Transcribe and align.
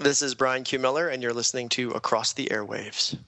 This 0.00 0.22
is 0.22 0.34
Bryan 0.34 0.64
Q. 0.64 0.78
Miller, 0.78 1.08
and 1.08 1.22
you're 1.22 1.34
listening 1.34 1.68
to 1.76 1.90
Across 1.90 2.32
the 2.32 2.46
Airwaves. 2.46 3.18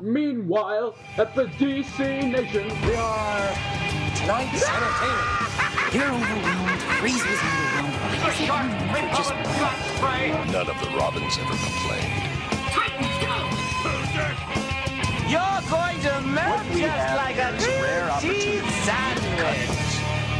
Meanwhile, 0.00 0.94
at 1.18 1.34
the 1.34 1.46
DC 1.46 1.98
Nation, 2.30 2.68
we 2.86 2.94
are 2.94 3.48
Tonight's 4.14 4.62
entertainment. 4.62 5.92
You're 5.92 6.06
overwhelmed. 6.06 6.80
Freeze 7.02 7.20
underwhelmed. 7.24 9.16
Just 9.16 9.34
None 10.52 10.70
of 10.70 10.80
the 10.80 10.96
Robins 10.96 11.36
ever 11.36 11.56
complained. 11.56 12.34
You're 15.28 15.62
going 15.68 15.98
to 15.98 16.20
melt 16.28 16.62
just 16.76 17.16
like 17.16 17.38
a 17.38 17.50
rare 17.82 18.06
grilled 18.06 18.22
cheese 18.22 18.62
sandwich. 18.84 19.80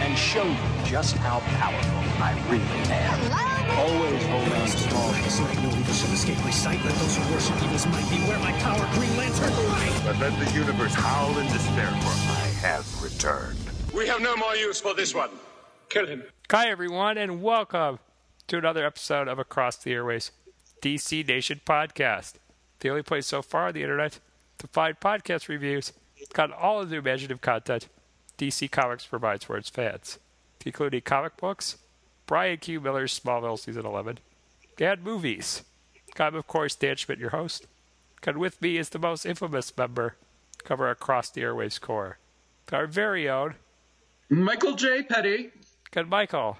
And 0.01 0.17
show 0.17 0.45
you 0.45 0.73
just 0.95 1.17
how 1.17 1.41
powerful 1.59 2.23
I 2.23 2.39
really 2.48 2.62
am. 2.87 3.19
always 3.80 4.25
hold 4.27 4.47
on 4.47 4.61
to 4.65 4.79
small. 4.79 5.11
This 5.25 5.41
night, 5.41 5.61
no 5.65 5.69
evil 5.71 5.93
shall 5.93 6.12
escape 6.12 6.39
my 6.45 6.52
sight. 6.52 6.85
Let 6.85 6.95
those 6.95 7.16
who 7.16 7.35
worship 7.35 7.61
evil's 7.65 7.85
might 7.87 8.09
beware 8.09 8.39
my 8.39 8.52
power. 8.61 8.89
Green 8.95 9.16
Lantern, 9.16 9.51
right! 9.51 10.02
But 10.05 10.21
let 10.21 10.38
the 10.38 10.55
universe 10.55 10.95
howl 10.95 11.37
in 11.38 11.47
despair, 11.49 11.88
for 11.88 12.15
I 12.30 12.47
have 12.62 13.02
returned. 13.02 13.59
We 13.93 14.07
have 14.07 14.23
no 14.23 14.37
more 14.37 14.55
use 14.55 14.80
for 14.80 14.95
this 14.95 15.12
one. 15.12 15.30
Kill 15.88 16.07
him. 16.07 16.23
Hi, 16.52 16.69
everyone, 16.69 17.19
and 17.19 17.43
welcome 17.43 17.99
to 18.47 18.59
another 18.59 18.87
episode 18.87 19.27
of 19.27 19.41
Across 19.41 19.79
the 19.79 19.91
Airwaves 19.91 20.30
DC 20.80 21.27
Nation 21.27 21.61
podcast. 21.66 22.35
The 22.79 22.91
only 22.91 23.02
place 23.02 23.27
so 23.27 23.43
far 23.43 23.66
on 23.66 23.74
the 23.74 23.83
internet 23.83 24.21
to 24.59 24.69
find 24.69 25.01
podcast 25.01 25.49
reviews, 25.49 25.93
got 26.35 26.52
all 26.52 26.80
of 26.80 26.91
the 26.91 26.99
imaginative 26.99 27.41
content 27.41 27.88
DC 28.38 28.71
Comics 28.71 29.07
provides 29.07 29.43
for 29.43 29.57
its 29.57 29.69
fans, 29.69 30.21
including 30.64 31.02
comic 31.02 31.36
books, 31.36 31.78
Bryan 32.27 32.59
Q. 32.59 32.80
Miller's 32.80 33.18
Smallville 33.18 33.59
Season 33.59 33.84
11, 33.84 34.18
and 34.80 35.02
movies. 35.02 35.62
I'm, 36.18 36.34
of 36.34 36.46
course, 36.46 36.74
Dan 36.74 36.96
Schmidt, 36.96 37.18
your 37.18 37.30
host. 37.30 37.66
And 38.26 38.38
with 38.38 38.62
me 38.62 38.79
is 38.79 38.88
the 38.88 38.98
most 38.98 39.26
infamous 39.26 39.76
member 39.76 40.16
cover 40.65 40.88
Across 40.88 41.30
the 41.30 41.43
Airwaves 41.43 41.80
core, 41.80 42.18
our 42.73 42.87
very 42.87 43.29
own 43.29 43.56
Michael 44.30 44.74
J. 44.74 45.02
Petty. 45.02 45.51
Good 45.90 46.09
Michael, 46.09 46.56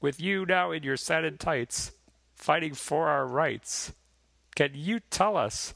with 0.00 0.20
you 0.20 0.44
now 0.44 0.72
in 0.72 0.82
your 0.82 0.96
satin 0.96 1.38
tights, 1.38 1.92
fighting 2.34 2.74
for 2.74 3.08
our 3.08 3.26
rights, 3.26 3.92
can 4.56 4.72
you 4.74 5.00
tell 5.10 5.36
us 5.36 5.74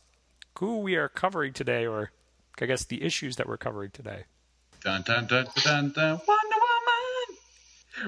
who 0.59 0.79
we 0.79 0.97
are 0.97 1.09
covering 1.09 1.53
today, 1.53 1.87
or 1.87 2.11
I 2.61 2.67
guess 2.67 2.85
the 2.85 3.03
issues 3.03 3.37
that 3.37 3.47
we're 3.47 3.57
covering 3.57 3.91
today? 3.91 4.25
Dun, 4.83 5.03
dun, 5.03 5.27
dun, 5.27 5.47
dun, 5.63 5.93
dun. 5.93 6.21
Woman. 6.27 6.44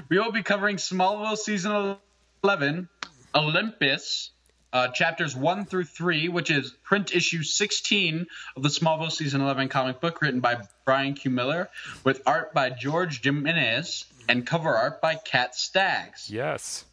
We 0.08 0.18
will 0.18 0.32
be 0.32 0.42
covering 0.42 0.76
Smallville 0.76 1.36
season 1.36 1.96
11, 2.44 2.88
Olympus, 3.34 4.30
uh, 4.72 4.88
chapters 4.88 5.34
1 5.36 5.64
through 5.66 5.84
3, 5.84 6.28
which 6.28 6.50
is 6.50 6.72
print 6.84 7.14
issue 7.14 7.42
16 7.42 8.26
of 8.56 8.62
the 8.62 8.68
Smallville 8.68 9.10
season 9.12 9.40
11 9.40 9.68
comic 9.68 10.00
book 10.00 10.20
written 10.20 10.40
by 10.40 10.58
Bryan 10.84 11.14
Q. 11.14 11.30
Miller, 11.30 11.68
with 12.04 12.22
art 12.26 12.52
by 12.52 12.70
George 12.70 13.22
Jimenez 13.22 14.04
and 14.28 14.46
cover 14.46 14.76
art 14.76 15.00
by 15.00 15.14
Kat 15.14 15.54
Staggs. 15.54 16.28
Yes. 16.30 16.84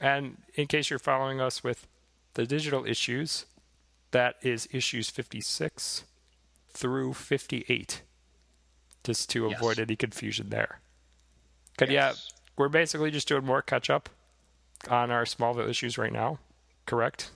And 0.00 0.36
in 0.54 0.66
case 0.66 0.90
you're 0.90 0.98
following 0.98 1.40
us 1.40 1.64
with 1.64 1.86
the 2.34 2.46
digital 2.46 2.84
issues, 2.84 3.46
that 4.12 4.36
is 4.42 4.68
issues 4.72 5.10
56 5.10 6.04
through 6.70 7.14
58, 7.14 8.02
just 9.04 9.28
to 9.30 9.48
Yes. 9.48 9.58
avoid 9.58 9.78
any 9.78 9.96
confusion 9.96 10.50
there. 10.50 10.80
But 11.78 11.90
Yes. 11.90 12.30
Yeah, 12.56 12.62
we're 12.64 12.68
basically 12.68 13.10
just 13.10 13.28
doing 13.28 13.44
more 13.44 13.62
catch 13.62 13.90
up 13.90 14.08
on 14.88 15.10
our 15.10 15.24
Smallville 15.24 15.68
issues 15.68 15.98
right 15.98 16.12
now, 16.12 16.38
correct? 16.86 17.30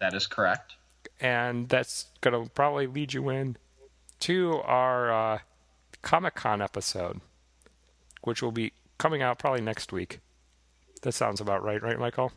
That 0.00 0.14
is 0.14 0.26
correct. 0.26 0.74
and 1.20 1.68
that's 1.68 2.06
going 2.20 2.44
to 2.44 2.50
probably 2.50 2.86
lead 2.86 3.14
you 3.14 3.28
in 3.30 3.56
to 4.20 4.60
our 4.64 5.12
uh, 5.12 5.38
Comic 6.02 6.34
Con 6.34 6.60
episode, 6.62 7.20
which 8.22 8.42
will 8.42 8.52
be 8.52 8.72
coming 8.98 9.22
out 9.22 9.38
probably 9.38 9.60
next 9.62 9.92
week. 9.92 10.20
That 11.02 11.12
sounds 11.12 11.40
about 11.40 11.62
right, 11.62 11.82
right, 11.82 11.98
Michael? 11.98 12.32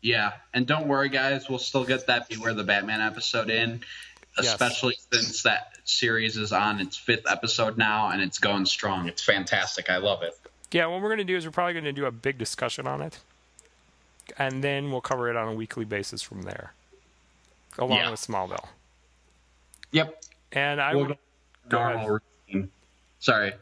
Yeah, 0.00 0.32
and 0.52 0.66
don't 0.66 0.88
worry, 0.88 1.08
guys. 1.08 1.48
We'll 1.48 1.58
still 1.58 1.84
get 1.84 2.06
that 2.08 2.28
Beware 2.28 2.54
the 2.54 2.64
Batman 2.64 3.00
episode 3.00 3.50
in, 3.50 3.82
Yes. 4.38 4.46
especially 4.48 4.96
since 5.12 5.42
that 5.42 5.76
series 5.84 6.36
is 6.38 6.52
on 6.52 6.80
its 6.80 6.96
fifth 6.96 7.30
episode 7.30 7.76
now 7.76 8.08
and 8.10 8.22
it's 8.22 8.38
going 8.38 8.64
strong. 8.64 9.06
It's 9.08 9.22
fantastic. 9.22 9.90
I 9.90 9.98
love 9.98 10.22
it. 10.22 10.32
Yeah, 10.72 10.86
what 10.86 11.00
we're 11.02 11.08
going 11.08 11.18
to 11.18 11.24
do 11.24 11.36
is 11.36 11.44
we're 11.44 11.52
probably 11.52 11.74
going 11.74 11.84
to 11.84 11.92
do 11.92 12.06
a 12.06 12.10
big 12.10 12.38
discussion 12.38 12.86
on 12.86 13.02
it, 13.02 13.18
and 14.38 14.64
then 14.64 14.90
we'll 14.90 15.00
cover 15.02 15.28
it 15.30 15.36
on 15.36 15.48
a 15.48 15.54
weekly 15.54 15.84
basis 15.84 16.22
from 16.22 16.42
there, 16.42 16.72
along 17.78 17.98
Yeah. 17.98 18.10
with 18.10 18.20
Smallville. 18.20 18.68
Yep. 19.90 20.22
And 20.52 20.80
I 20.80 20.94
We'll 20.94 21.06
would, 21.08 21.18
go 21.68 21.78
go 21.78 21.78
ahead. 21.82 21.96
normal. 22.06 22.68
Sorry. 23.20 23.52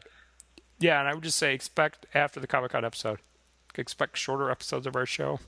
Yeah, 0.79 0.99
and 0.99 1.07
I 1.07 1.13
would 1.13 1.23
just 1.23 1.37
say 1.37 1.53
expect 1.53 2.05
after 2.13 2.39
the 2.39 2.47
Comic 2.47 2.71
Con 2.71 2.83
episode, 2.85 3.19
expect 3.75 4.17
shorter 4.17 4.49
episodes 4.49 4.87
of 4.87 4.95
our 4.95 5.05
show, 5.05 5.39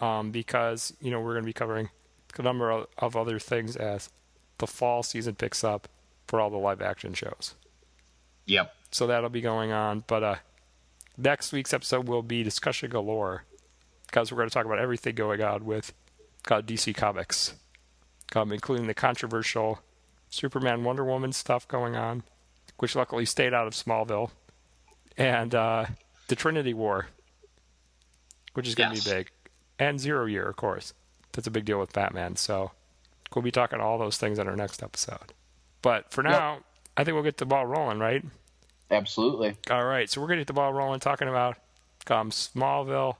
um, 0.00 0.30
because 0.30 0.94
you 1.00 1.10
know 1.10 1.20
we're 1.20 1.32
going 1.34 1.42
to 1.44 1.46
be 1.48 1.52
covering 1.52 1.90
a 2.38 2.42
number 2.42 2.70
of, 2.70 2.86
of 2.98 3.16
other 3.16 3.38
things 3.38 3.76
as 3.76 4.08
the 4.58 4.66
fall 4.66 5.02
season 5.02 5.34
picks 5.34 5.62
up 5.62 5.88
for 6.26 6.40
all 6.40 6.48
the 6.48 6.56
live 6.56 6.80
action 6.80 7.12
shows. 7.12 7.54
Yep. 8.46 8.74
So 8.90 9.06
that'll 9.06 9.28
be 9.28 9.40
going 9.42 9.70
on. 9.72 10.04
But 10.06 10.22
uh, 10.22 10.34
next 11.16 11.52
week's 11.52 11.72
episode 11.72 12.08
will 12.08 12.22
be 12.22 12.42
discussion 12.42 12.90
galore, 12.90 13.44
because 14.06 14.30
we're 14.30 14.38
going 14.38 14.48
to 14.48 14.54
talk 14.54 14.66
about 14.66 14.78
everything 14.78 15.14
going 15.14 15.42
on 15.42 15.64
with 15.64 15.92
uh, 16.50 16.60
DC 16.62 16.94
Comics, 16.94 17.54
um, 18.34 18.52
including 18.52 18.86
the 18.86 18.94
controversial 18.94 19.80
Superman 20.30 20.84
Wonder 20.84 21.04
Woman 21.04 21.32
stuff 21.32 21.66
going 21.68 21.96
on, 21.96 22.22
which 22.78 22.94
luckily 22.96 23.24
stayed 23.26 23.54
out 23.54 23.66
of 23.66 23.74
Smallville, 23.74 24.30
and 25.16 25.54
uh, 25.54 25.86
the 26.28 26.36
Trinity 26.36 26.74
War, 26.74 27.06
which 28.54 28.66
is 28.68 28.74
going 28.74 28.90
to 28.90 28.96
Yes. 28.96 29.04
be 29.04 29.10
big, 29.10 29.30
and 29.78 30.00
Zero 30.00 30.26
Year, 30.26 30.48
of 30.48 30.56
course. 30.56 30.94
That's 31.32 31.46
a 31.46 31.50
big 31.50 31.64
deal 31.64 31.78
with 31.80 31.92
Batman. 31.92 32.36
So 32.36 32.72
we'll 33.34 33.42
be 33.42 33.50
talking 33.50 33.80
all 33.80 33.98
those 33.98 34.18
things 34.18 34.38
in 34.38 34.46
our 34.46 34.56
next 34.56 34.82
episode. 34.82 35.32
But 35.80 36.10
for 36.12 36.22
now, 36.22 36.58
I 36.96 37.04
think 37.04 37.14
we'll 37.14 37.22
get 37.24 37.38
the 37.38 37.46
ball 37.46 37.66
rolling, 37.66 37.98
right? 37.98 38.22
Absolutely. 38.92 39.56
All 39.70 39.84
right, 39.84 40.08
so 40.08 40.20
we're 40.20 40.26
going 40.26 40.36
to 40.36 40.42
get 40.42 40.48
the 40.48 40.52
ball 40.52 40.72
rolling 40.72 41.00
talking 41.00 41.28
about 41.28 41.56
um, 42.10 42.30
Smallville, 42.30 43.16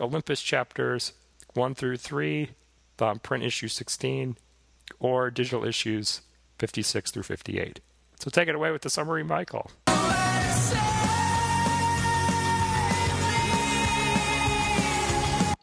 Olympus 0.00 0.40
chapters 0.40 1.12
1 1.54 1.74
through 1.74 1.96
3, 1.96 2.50
um, 3.00 3.18
print 3.18 3.42
issue 3.42 3.66
16, 3.66 4.36
or 5.00 5.30
digital 5.30 5.64
issues 5.64 6.22
56 6.60 7.10
through 7.10 7.24
58. 7.24 7.80
So 8.20 8.30
take 8.30 8.48
it 8.48 8.54
away 8.54 8.70
with 8.70 8.82
the 8.82 8.90
summary, 8.90 9.24
Michael. 9.24 9.70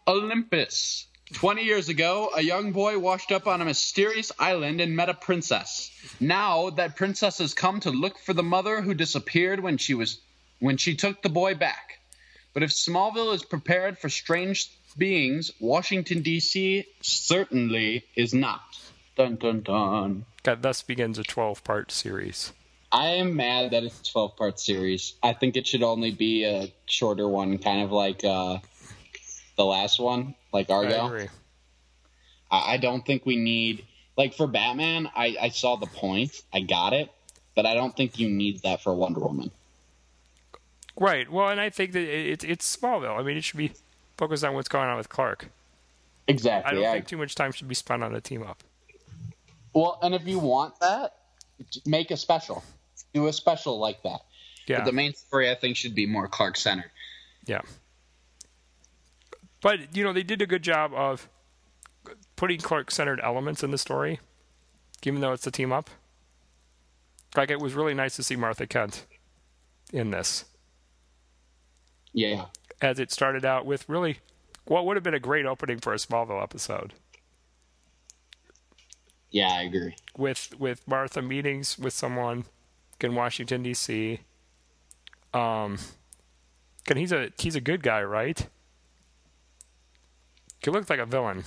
Olympus. 0.08 1.08
20 1.34 1.64
years 1.64 1.90
ago, 1.90 2.30
a 2.36 2.42
young 2.42 2.72
boy 2.72 3.00
washed 3.00 3.32
up 3.32 3.48
on 3.48 3.62
a 3.62 3.66
mysterious 3.66 4.32
island 4.38 4.80
and 4.80 4.96
met 4.96 5.10
a 5.10 5.14
princess. 5.14 5.90
Now 6.20 6.70
that 6.72 6.96
princess 6.96 7.40
has 7.40 7.54
come 7.54 7.80
to 7.82 7.90
look 7.90 8.20
for 8.20 8.34
the 8.34 8.44
mother 8.44 8.82
who 8.82 8.94
disappeared 8.94 9.60
when 9.60 9.78
she 9.78 9.94
was 9.94 10.20
when 10.60 10.78
she 10.78 10.96
took 10.96 11.22
the 11.22 11.30
boy 11.30 11.56
back. 11.56 12.00
But 12.54 12.64
if 12.64 12.70
Smallville 12.70 13.34
is 13.34 13.44
prepared 13.44 13.98
for 13.98 14.08
strange 14.08 14.72
beings, 14.98 15.52
Washington 15.60 16.22
D.C. 16.22 16.86
certainly 17.02 18.06
is 18.16 18.34
not. 18.34 18.62
Dun 19.18 19.36
dun 19.36 19.62
dun. 19.62 20.26
That 20.44 20.62
thus 20.62 20.82
begins 20.84 21.18
a 21.18 21.24
12 21.24 21.64
part 21.64 21.92
series. 21.92 22.54
I 22.92 23.08
am 23.08 23.36
mad 23.36 23.72
that 23.72 23.84
it's 23.84 24.00
a 24.00 24.12
12 24.12 24.38
part 24.38 24.60
series. 24.60 25.16
I 25.22 25.34
think 25.34 25.58
it 25.58 25.68
should 25.68 25.84
only 25.84 26.12
be 26.12 26.46
a 26.46 26.72
shorter 26.86 27.28
one, 27.28 27.58
kind 27.58 27.82
of 27.82 27.92
like 27.92 28.24
uh, 28.24 28.60
the 29.56 29.66
last 29.66 30.00
one, 30.00 30.36
like 30.52 30.70
Argo. 30.70 30.96
I 30.96 31.08
agree. 31.08 31.28
I, 32.52 32.78
don't 32.78 33.06
think 33.06 33.26
we 33.26 33.38
need 33.38 33.86
like 34.18 34.34
for 34.34 34.48
Batman. 34.48 35.10
I, 35.16 35.36
I 35.42 35.50
saw 35.50 35.76
the 35.76 35.88
point. 35.88 36.42
I 36.54 36.62
got 36.62 36.94
it, 36.94 37.10
but 37.56 37.66
I 37.66 37.74
don't 37.74 37.96
think 37.96 38.20
you 38.20 38.30
need 38.30 38.62
that 38.64 38.82
for 38.82 38.94
Wonder 38.94 39.20
Woman. 39.20 39.52
Right. 40.98 41.30
Well, 41.30 41.50
and 41.50 41.60
I 41.60 41.70
think 41.70 41.92
that 41.94 42.04
it, 42.04 42.28
it's 42.28 42.44
it's 42.44 42.78
Smallville. 42.78 43.20
I 43.20 43.24
mean, 43.24 43.38
it 43.38 43.44
should 43.44 43.58
be 43.58 43.72
focused 44.18 44.44
on 44.44 44.54
what's 44.54 44.70
going 44.70 44.88
on 44.88 44.98
with 44.98 45.10
Clark. 45.10 45.50
Exactly. 46.28 46.72
I 46.72 46.82
don't 46.82 46.94
think 46.94 47.08
too 47.08 47.18
much 47.18 47.36
time 47.36 47.52
should 47.52 47.68
be 47.68 47.76
spent 47.76 48.04
on 48.04 48.16
a 48.16 48.22
team 48.22 48.44
up. 48.44 48.64
well, 49.74 50.00
and 50.02 50.16
if 50.16 50.26
you 50.26 50.40
want 50.40 50.80
that, 50.80 51.16
make 51.86 52.12
a 52.12 52.18
special. 52.18 52.64
Do 53.14 53.28
a 53.28 53.34
special 53.34 53.78
like 53.80 54.02
that. 54.04 54.22
Yeah. 54.68 54.80
But 54.80 54.86
the 54.86 54.92
main 54.94 55.14
story, 55.14 55.52
I 55.52 55.56
think, 55.56 55.78
should 55.78 55.96
be 55.96 56.06
more 56.06 56.28
Clark 56.28 56.58
centered. 56.58 56.92
Yeah. 57.46 57.62
But, 59.62 59.96
you 59.96 60.04
know, 60.04 60.14
they 60.14 60.24
did 60.24 60.42
a 60.42 60.46
good 60.48 60.62
job 60.64 60.94
of 60.94 61.28
putting 62.36 62.60
Clark 62.60 62.92
centered 62.92 63.20
elements 63.24 63.64
in 63.64 63.72
the 63.72 63.78
story, 63.78 64.20
even 65.04 65.22
though 65.22 65.34
it's 65.34 65.48
a 65.48 65.52
team 65.52 65.72
up. 65.72 65.90
Like, 67.36 67.50
it 67.50 67.60
was 67.60 67.74
really 67.74 67.94
nice 67.94 68.16
to 68.18 68.24
see 68.24 68.36
Martha 68.36 68.68
Kent 68.68 69.06
in 69.92 70.12
this. 70.12 70.46
Yeah. 72.14 72.46
as 72.82 72.98
it 73.00 73.12
started 73.12 73.44
out 73.44 73.66
with 73.66 73.88
really 73.90 74.20
what 74.66 74.86
would 74.86 74.96
have 74.96 75.04
been 75.04 75.14
a 75.14 75.20
great 75.20 75.46
opening 75.46 75.80
for 75.80 75.94
a 75.94 75.98
Smallville 75.98 76.42
episode 76.42 76.94
Yeah, 79.32 79.50
I 79.52 79.64
agree. 79.64 79.96
with 80.18 80.58
with 80.58 80.88
Martha 80.88 81.22
meetings 81.22 81.78
with 81.78 81.94
someone 81.94 82.46
in 83.02 83.16
Washington 83.16 83.64
D.C. 83.64 84.22
Um, 85.34 85.78
and 86.90 86.98
he's 86.98 87.12
a 87.12 87.32
he's 87.38 87.56
a 87.58 87.62
good 87.62 87.84
guy, 87.84 88.02
right? 88.02 88.48
He 90.66 90.72
looked 90.72 90.90
like 90.90 90.98
a 90.98 91.06
villain, 91.06 91.44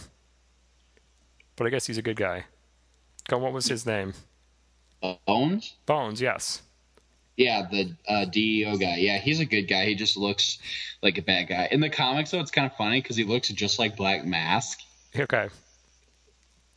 but 1.57 1.67
I 1.67 1.71
guess 1.71 1.89
he's 1.89 1.99
a 1.99 2.03
good 2.03 2.15
guy. 2.15 2.45
Go, 3.27 3.39
what 3.39 3.53
was 3.53 3.67
his 3.67 3.85
name? 3.85 4.15
Bones? 5.27 5.75
Bones, 5.87 6.21
yes. 6.21 6.63
Yeah, 7.37 7.67
the 7.69 7.93
uh, 8.07 8.27
DEO 8.27 8.77
guy. 8.77 8.97
Yeah, 8.99 9.19
he's 9.19 9.41
a 9.41 9.45
good 9.45 9.63
guy. 9.63 9.87
He 9.87 9.97
just 9.97 10.17
looks 10.17 10.59
like 11.03 11.19
a 11.19 11.23
bad 11.23 11.49
guy. 11.49 11.67
In 11.73 11.81
the 11.81 11.91
comics, 11.91 12.31
though, 12.31 12.39
it's 12.39 12.53
kind 12.53 12.71
of 12.71 12.77
funny 12.77 13.01
because 13.03 13.17
he 13.17 13.25
looks 13.25 13.49
just 13.49 13.81
like 13.81 13.97
Black 13.97 14.25
Mask. 14.25 14.79
Okay. 15.19 15.49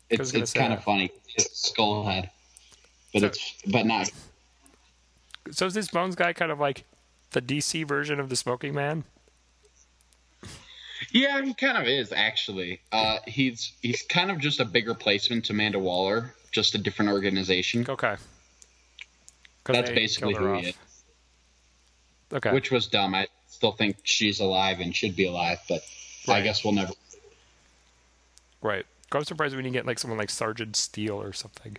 It's 0.09 0.33
it's 0.33 0.51
kind 0.51 0.73
of 0.73 0.83
funny. 0.83 1.11
It's 1.35 1.67
skull 1.69 2.03
head, 2.05 2.31
but 3.13 3.19
So- 3.19 3.25
it's 3.27 3.53
but 3.67 3.85
not. 3.85 4.11
So 5.51 5.67
is 5.67 5.75
this 5.75 5.89
Bones 5.89 6.15
guy 6.15 6.33
kind 6.33 6.51
of 6.51 6.59
like 6.59 6.85
the 7.31 7.41
DC 7.41 7.87
version 7.87 8.19
of 8.19 8.29
the 8.29 8.35
Smoking 8.35 8.73
Man? 8.73 9.03
Yeah, 11.11 11.41
he 11.43 11.53
kind 11.53 11.77
of 11.77 11.85
is 11.87 12.11
actually. 12.13 12.79
Uh, 12.91 13.17
he's 13.27 13.73
he's 13.81 14.01
kind 14.03 14.31
of 14.31 14.39
just 14.39 14.59
a 14.59 14.65
bigger 14.65 14.93
placement 14.93 15.45
to 15.45 15.53
Amanda 15.53 15.77
Waller, 15.79 16.33
just 16.51 16.73
a 16.75 16.77
different 16.77 17.11
organization, 17.11 17.85
Okay. 17.87 18.15
That's 19.65 19.91
basically 19.91 20.33
who 20.33 20.53
off. 20.55 20.61
he 20.61 20.69
is. 20.69 20.75
Okay. 22.33 22.51
which 22.53 22.71
was 22.71 22.87
dumb. 22.87 23.13
I 23.13 23.27
still 23.47 23.73
think 23.73 23.97
she's 24.03 24.39
alive 24.39 24.79
and 24.79 24.95
should 24.95 25.15
be 25.15 25.27
alive, 25.27 25.59
but 25.69 25.81
I 26.27 26.41
guess 26.41 26.63
we'll 26.63 26.73
never. 26.73 26.93
Right. 28.61 28.85
I'm 29.11 29.23
surprised 29.25 29.55
we 29.55 29.61
didn't 29.61 29.73
get 29.73 29.85
like 29.85 29.99
someone 29.99 30.17
like 30.17 30.29
Sergeant 30.29 30.75
Steele 30.77 31.21
or 31.21 31.33
something, 31.33 31.77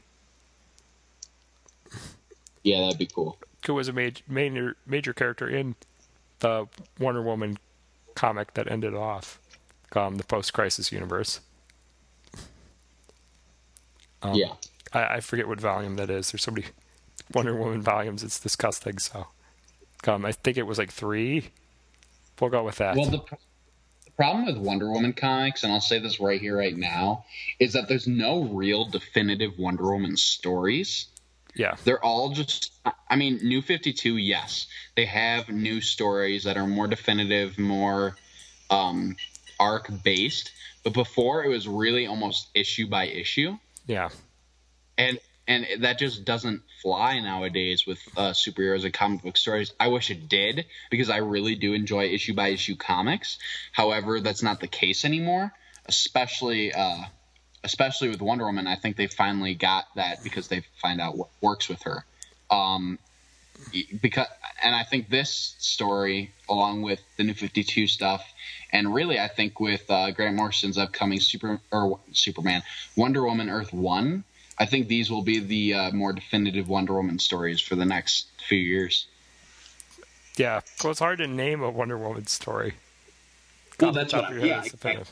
Yeah, 2.62 2.81
that'd 2.82 2.99
be 2.99 3.06
cool. 3.06 3.38
who 3.67 3.75
was 3.75 3.88
a 3.88 3.93
major 3.93 4.23
major 4.29 4.76
major 4.87 5.12
character 5.14 5.49
in 5.49 5.75
the 6.40 6.67
Wonder 7.00 7.23
Woman 7.23 7.58
comic 8.14 8.55
that 8.55 8.70
ended 8.70 8.94
off 8.94 9.41
um, 9.94 10.17
the 10.17 10.25
post-crisis 10.25 10.93
universe. 10.93 11.41
Um, 14.23 14.35
yeah, 14.35 14.55
I, 14.93 15.17
I 15.17 15.20
forget 15.20 15.49
what 15.49 15.61
volume 15.61 15.97
that 15.97 16.11
is. 16.11 16.32
There's 16.32 16.43
so 16.43 16.53
many 16.53 16.67
Wonder 17.35 17.56
Woman 17.56 17.82
volumes. 17.82 18.23
It's 18.23 18.38
disgusting. 18.38 18.99
So, 18.99 19.26
um, 20.06 20.25
I 20.25 20.32
think 20.32 20.56
it 20.56 20.67
was 20.67 20.79
like 20.79 20.91
three. 20.91 21.50
We'll 22.41 22.50
go 22.50 22.64
with 22.64 22.76
that. 22.76 22.97
Well, 22.97 23.06
the, 23.06 23.19
the 23.19 24.11
problem 24.17 24.47
with 24.47 24.56
Wonder 24.56 24.91
Woman 24.91 25.12
comics, 25.12 25.62
and 25.62 25.73
I'll 25.73 25.81
say 25.81 25.99
this 25.99 26.20
right 26.20 26.41
here, 26.41 26.56
right 26.56 26.76
now, 26.76 27.25
is 27.58 27.73
that 27.73 27.88
there's 27.88 28.06
no 28.06 28.44
real 28.44 28.85
definitive 28.87 29.58
Wonder 29.58 29.85
Woman 29.93 30.17
stories. 30.17 31.06
Yeah. 31.54 31.76
They're 31.84 32.04
all 32.04 32.31
just, 32.31 32.72
I 33.08 33.16
mean, 33.16 33.40
New 33.43 33.62
52, 33.62 34.16
yes. 34.16 34.66
They 34.96 35.04
have 35.06 35.49
new 35.49 35.81
stories 35.81 36.44
that 36.44 36.56
are 36.56 36.66
more 36.66 36.87
definitive, 36.87 37.58
more 37.58 38.16
um, 38.70 39.16
arc 39.60 39.90
based. 40.02 40.52
But 40.82 40.94
before, 40.94 41.44
it 41.44 41.49
was 41.49 41.69
really 41.69 42.06
almost 42.06 42.49
issue 42.54 42.88
by 42.88 43.06
issue. 43.06 43.58
Yeah. 43.87 44.10
and 44.99 45.19
and 45.49 45.66
that 45.81 45.99
just 45.99 46.25
doesn't 46.25 46.62
fly 46.82 47.19
nowadays 47.19 47.84
with 47.84 47.98
uh, 48.16 48.31
superheroes 48.31 48.84
and 48.84 48.94
comic 48.94 49.22
book 49.22 49.37
stories. 49.37 49.72
I 49.81 49.88
wish 49.88 50.10
it 50.10 50.28
did 50.28 50.66
because 50.90 51.10
I 51.10 51.16
really 51.19 51.56
do 51.56 51.72
enjoy 51.72 52.05
issue 52.06 52.32
by 52.34 52.48
issue 52.48 52.76
comics. 52.76 53.38
However, 53.72 54.20
that's 54.20 54.43
not 54.43 54.60
the 54.60 54.69
case 54.69 55.05
anymore, 55.05 55.52
especially 55.87 56.72
uh, 56.72 57.05
especially 57.64 58.09
with 58.09 58.20
Wonder 58.20 58.44
Woman. 58.44 58.67
I 58.67 58.76
think 58.76 58.97
they 58.97 59.06
finally 59.06 59.55
got 59.55 59.87
that 59.97 60.23
because 60.23 60.49
they 60.49 60.62
find 60.81 61.00
out 61.00 61.17
what 61.17 61.29
works 61.41 61.69
with 61.69 61.82
her. 61.82 62.05
Um, 62.50 62.99
because 64.00 64.26
and 64.62 64.75
I 64.75 64.82
think 64.82 65.09
this 65.09 65.55
story, 65.59 66.32
along 66.49 66.82
with 66.82 67.00
the 67.17 67.25
New 67.25 67.35
Fifty 67.35 67.62
Two 67.62 67.87
stuff, 67.87 68.25
and 68.73 68.93
really 68.93 69.19
I 69.19 69.29
think 69.29 69.61
with 69.61 69.88
uh, 69.91 70.11
Grant 70.11 70.37
Morrison's 70.37 70.79
upcoming 70.79 71.20
Super 71.20 71.61
or 71.70 72.00
Superman, 72.12 72.62
Wonder 72.97 73.25
Woman 73.25 73.49
Earth 73.49 73.73
One, 73.73 74.25
I 74.58 74.67
think 74.67 74.88
these 74.88 75.11
will 75.11 75.23
be 75.23 75.38
the 75.38 75.75
uh, 75.75 75.91
more 75.93 76.12
definitive 76.12 76.69
Wonder 76.69 76.94
Woman 76.94 77.19
stories 77.19 77.61
for 77.61 77.76
the 77.76 77.85
next 77.85 78.26
few 78.49 78.58
years. 78.58 79.06
Yeah. 80.37 80.61
So 80.76 80.91
it's 80.91 80.99
hard 80.99 81.19
to 81.19 81.26
name 81.26 81.62
a 81.62 81.70
Wonder 81.70 81.99
Woman 81.99 82.26
story. 82.26 82.75
Well, 83.79 83.93
that's 83.93 84.12
what 84.12 84.25
I- 84.25 84.32
your 84.32 84.47
yeah, 84.47 84.58
it's 84.58 84.75
exactly. 84.75 85.05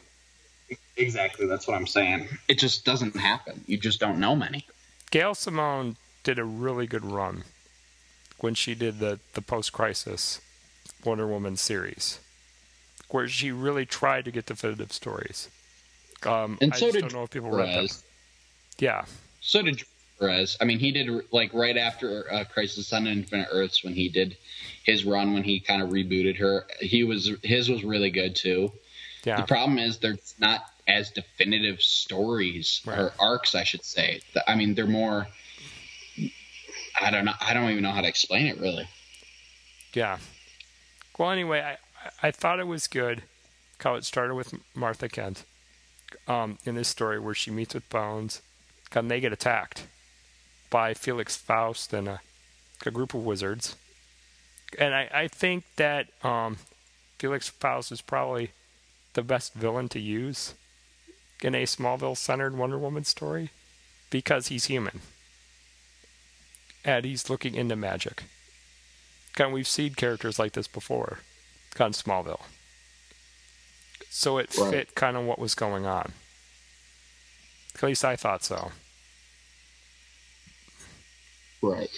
Definitive. 0.71 0.79
Exactly, 0.97 1.47
that's 1.47 1.67
what 1.67 1.77
I'm 1.77 1.87
saying. 1.87 2.29
It 2.49 2.59
just 2.59 2.85
doesn't 2.85 3.17
happen. 3.17 3.63
You 3.67 3.77
just 3.79 4.01
don't 4.01 4.19
know 4.19 4.37
many. 4.37 4.67
Gail 5.11 5.35
Simone 5.35 5.97
did 6.23 6.39
a 6.39 6.45
really 6.45 6.87
good 6.87 7.05
run 7.05 7.45
when 8.39 8.55
she 8.55 8.75
did 8.75 8.99
the, 9.01 9.19
the 9.35 9.43
post 9.43 9.73
crisis 9.73 10.41
Wonder 11.05 11.27
Woman 11.27 11.57
series, 11.57 12.21
where 13.11 13.27
she 13.29 13.51
really 13.51 13.87
tried 13.87 14.25
to 14.27 14.31
get 14.31 14.47
definitive 14.47 14.93
stories. 14.93 15.49
Um, 16.25 16.59
And 16.61 16.73
I 16.73 16.77
so 16.77 16.87
just 16.87 16.95
did 16.95 17.01
don't 17.03 17.15
know 17.15 17.23
if 17.25 17.31
people 17.31 17.51
read 17.51 17.69
them. 17.69 17.75
Perez. 17.75 18.05
Yeah, 18.79 19.05
So 19.41 19.63
did 19.63 19.83
Perez. 20.19 20.57
I 20.61 20.65
mean, 20.65 20.79
he 20.79 20.91
did 20.93 21.09
like 21.33 21.53
right 21.55 21.77
after 21.77 22.31
uh, 22.33 22.45
Crisis 22.45 22.93
on 22.93 23.07
Infinite 23.07 23.49
Earths 23.51 23.83
when 23.83 23.95
he 23.95 24.09
did 24.09 24.37
his 24.85 25.05
run 25.05 25.33
when 25.33 25.43
he 25.43 25.61
kind 25.61 25.83
of 25.83 25.91
rebooted 25.91 26.39
her. 26.39 26.67
He 26.81 27.05
was 27.05 27.31
his 27.43 27.71
was 27.71 27.85
really 27.85 28.11
good 28.11 28.37
too. 28.37 28.73
Yeah, 29.25 29.41
The 29.41 29.47
problem 29.47 29.79
is 29.79 29.99
there's 29.99 30.35
not 30.39 30.61
as 30.89 31.11
definitive 31.11 31.81
stories 31.83 32.81
or 32.87 33.13
arcs, 33.19 33.55
I 33.55 33.65
should 33.65 33.85
say. 33.85 34.21
I 34.47 34.55
mean, 34.57 34.75
they're 34.75 34.87
more. 34.87 35.27
I 37.01 37.11
don't 37.11 37.25
know. 37.25 37.33
I 37.41 37.55
don't 37.55 37.71
even 37.71 37.83
know 37.83 37.93
how 37.93 38.01
to 38.03 38.09
explain 38.09 38.47
it 38.47 38.59
really. 38.59 38.89
yeah. 39.95 40.19
Well, 41.19 41.31
anyway, 41.31 41.61
I, 41.61 41.71
I- 41.73 41.77
I 42.23 42.31
thought 42.31 42.61
it 42.61 42.67
was 42.67 42.87
good 42.87 43.23
how 43.81 43.95
it 43.95 44.05
started 44.07 44.35
with 44.35 44.55
Martha 44.75 45.07
Kent 45.09 45.45
um, 46.27 46.57
in 46.65 46.75
this 46.75 46.89
story 46.89 47.19
where 47.21 47.35
she 47.35 47.51
meets 47.51 47.75
with 47.75 47.89
Bones, 47.91 48.41
and 48.95 49.11
they 49.11 49.21
get 49.21 49.33
attacked 49.35 49.87
by 50.71 50.95
Felix 50.95 51.37
Faust 51.37 51.93
and 51.93 52.09
a, 52.09 52.21
a 52.87 52.91
group 52.91 53.13
of 53.13 53.23
wizards. 53.25 53.77
And 54.79 54.95
I, 54.95 55.11
I 55.13 55.29
think 55.29 55.65
that 55.77 56.07
um, 56.25 56.57
Felix 57.19 57.51
Faust 57.51 57.93
is 57.93 58.01
probably 58.01 58.51
the 59.15 59.23
best 59.23 59.55
villain 59.55 59.89
to 59.91 60.01
use 60.01 60.55
in 61.43 61.55
a 61.55 61.65
Smallville 61.65 62.17
centered 62.17 62.57
Wonder 62.57 62.79
Woman 62.79 63.05
story 63.05 63.51
because 64.11 64.49
he's 64.49 64.67
human. 64.67 65.01
And 66.85 67.05
he's 67.05 67.29
looking 67.31 67.55
into 67.55 67.77
magic. 67.77 68.25
And 69.39 69.53
we've 69.53 69.69
seen 69.69 69.95
characters 69.95 70.39
like 70.39 70.53
this 70.53 70.69
before 70.69 71.21
on 71.79 71.93
Smallville. 71.93 72.43
So 74.11 74.39
it 74.39 74.55
Right. 74.59 74.71
fit 74.71 74.95
kind 74.95 75.17
of 75.17 75.25
what 75.25 75.39
was 75.39 75.55
going 75.55 75.87
on. 75.87 76.13
At 77.75 77.83
least 77.83 78.05
I 78.05 78.17
thought 78.17 78.43
so. 78.45 78.73
Right. 81.63 81.91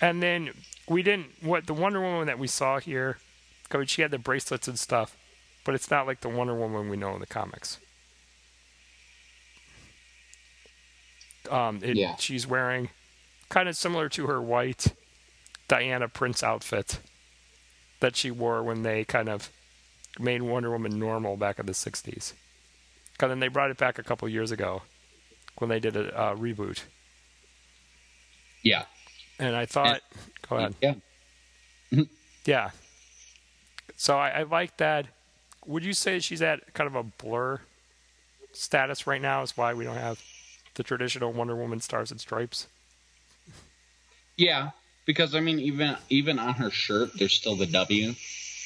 And 0.00 0.22
then 0.22 0.50
we 0.88 1.02
didn't 1.02 1.26
what 1.42 1.66
the 1.66 1.74
Wonder 1.74 2.00
Woman 2.00 2.26
that 2.26 2.38
we 2.38 2.46
saw 2.46 2.78
here. 2.80 3.18
I 3.70 3.76
mean, 3.78 3.86
she 3.86 4.02
had 4.02 4.10
the 4.10 4.18
bracelets 4.18 4.68
and 4.68 4.78
stuff, 4.78 5.16
but 5.64 5.74
it's 5.74 5.90
not 5.90 6.06
like 6.06 6.20
the 6.20 6.28
Wonder 6.28 6.54
Woman 6.54 6.88
we 6.88 6.96
know 6.96 7.14
in 7.14 7.20
the 7.20 7.26
comics. 7.26 7.78
Um, 11.50 11.80
it, 11.82 11.96
Yeah. 11.96 12.16
she's 12.16 12.46
wearing 12.46 12.90
kind 13.48 13.68
of 13.68 13.76
similar 13.76 14.08
to 14.10 14.26
her 14.26 14.40
white 14.40 14.94
Diana 15.66 16.08
Prince 16.08 16.42
outfit 16.42 17.00
that 18.00 18.16
she 18.16 18.30
wore 18.30 18.62
when 18.62 18.82
they 18.82 19.04
kind 19.04 19.28
of 19.28 19.50
made 20.18 20.42
Wonder 20.42 20.70
Woman 20.70 20.98
normal 20.98 21.36
back 21.36 21.58
in 21.58 21.66
the 21.66 21.72
'60s. 21.72 22.32
And 23.20 23.30
then 23.30 23.40
they 23.40 23.48
brought 23.48 23.70
it 23.70 23.76
back 23.76 23.98
a 23.98 24.02
couple 24.02 24.28
years 24.28 24.50
ago 24.50 24.82
when 25.58 25.68
they 25.68 25.80
did 25.80 25.96
a 25.96 26.16
uh, 26.16 26.34
reboot. 26.36 26.82
Yeah. 28.62 28.84
And 29.38 29.54
I 29.54 29.66
thought, 29.66 30.00
go 30.48 30.56
ahead. 30.56 30.74
Yeah. 30.80 30.94
Mm-hmm. 31.92 32.02
Yeah. 32.44 32.70
So 33.96 34.16
I, 34.16 34.30
I 34.30 34.42
like 34.44 34.76
that. 34.78 35.06
Would 35.66 35.84
you 35.84 35.92
say 35.92 36.18
she's 36.18 36.42
at 36.42 36.74
kind 36.74 36.86
of 36.86 36.94
a 36.94 37.02
blur 37.02 37.60
status 38.52 39.06
right 39.06 39.20
now? 39.20 39.42
Is 39.42 39.56
why 39.56 39.74
we 39.74 39.84
don't 39.84 39.96
have 39.96 40.20
the 40.74 40.82
traditional 40.82 41.32
Wonder 41.32 41.54
Woman 41.54 41.80
stars 41.80 42.10
and 42.10 42.20
stripes? 42.20 42.66
Yeah. 44.36 44.70
Because 45.04 45.34
I 45.34 45.40
mean, 45.40 45.58
even 45.60 45.96
even 46.08 46.38
on 46.38 46.54
her 46.54 46.70
shirt, 46.70 47.10
there's 47.18 47.34
still 47.34 47.56
the 47.56 47.66
W. 47.66 48.14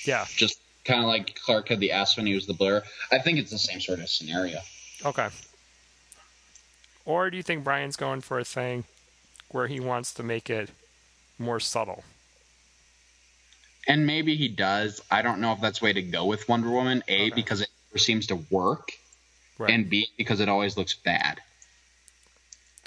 Yeah. 0.04 0.26
Just 0.36 0.58
kind 0.84 1.00
of 1.00 1.06
like 1.06 1.34
Clark 1.44 1.68
had 1.68 1.80
the 1.80 1.92
S 1.92 2.16
when 2.16 2.26
he 2.26 2.34
was 2.34 2.46
the 2.46 2.54
blur. 2.54 2.82
I 3.10 3.18
think 3.18 3.38
it's 3.38 3.50
the 3.50 3.58
same 3.58 3.80
sort 3.80 4.00
of 4.00 4.08
scenario. 4.08 4.58
Okay. 5.04 5.28
Or 7.04 7.30
do 7.30 7.36
you 7.36 7.42
think 7.42 7.64
Bryan's 7.64 7.96
going 7.96 8.20
for 8.20 8.38
a 8.38 8.44
thing 8.44 8.84
where 9.52 9.66
he 9.66 9.80
wants 9.80 10.12
to 10.14 10.22
make 10.22 10.48
it 10.50 10.70
more 11.38 11.60
subtle? 11.60 12.04
and 13.88 14.06
maybe 14.06 14.36
he 14.36 14.46
does. 14.46 15.00
I 15.10 15.22
don't 15.22 15.40
know 15.40 15.52
if 15.52 15.60
that's 15.60 15.80
the 15.80 15.86
way 15.86 15.92
to 15.92 16.02
go 16.02 16.24
with 16.24 16.48
Wonder 16.48 16.70
Woman. 16.70 17.02
A 17.08 17.26
Okay. 17.26 17.34
because 17.34 17.60
it 17.62 17.68
never 17.90 17.98
seems 17.98 18.28
to 18.28 18.36
work, 18.48 18.92
Right. 19.58 19.70
and 19.70 19.90
B 19.90 20.06
because 20.16 20.38
it 20.38 20.48
always 20.48 20.76
looks 20.76 20.94
bad. 20.94 21.40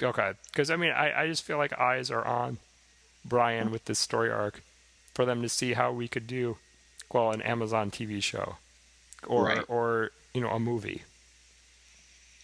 Okay, 0.02 0.32
because 0.46 0.70
I 0.70 0.76
mean, 0.76 0.92
I, 0.92 1.22
I 1.22 1.26
just 1.26 1.42
feel 1.42 1.58
like 1.58 1.78
eyes 1.78 2.10
are 2.10 2.24
on 2.24 2.58
Bryan 3.26 3.70
with 3.70 3.84
this 3.84 3.98
story 3.98 4.30
arc 4.30 4.62
for 5.14 5.24
them 5.26 5.42
to 5.42 5.48
see 5.50 5.74
how 5.74 5.92
we 5.92 6.08
could 6.08 6.26
do, 6.26 6.56
well, 7.12 7.30
an 7.30 7.42
Amazon 7.42 7.90
TV 7.90 8.22
show, 8.22 8.56
or 9.26 9.44
Right. 9.44 9.64
or 9.68 10.10
you 10.32 10.40
know 10.40 10.50
a 10.50 10.58
movie. 10.58 11.02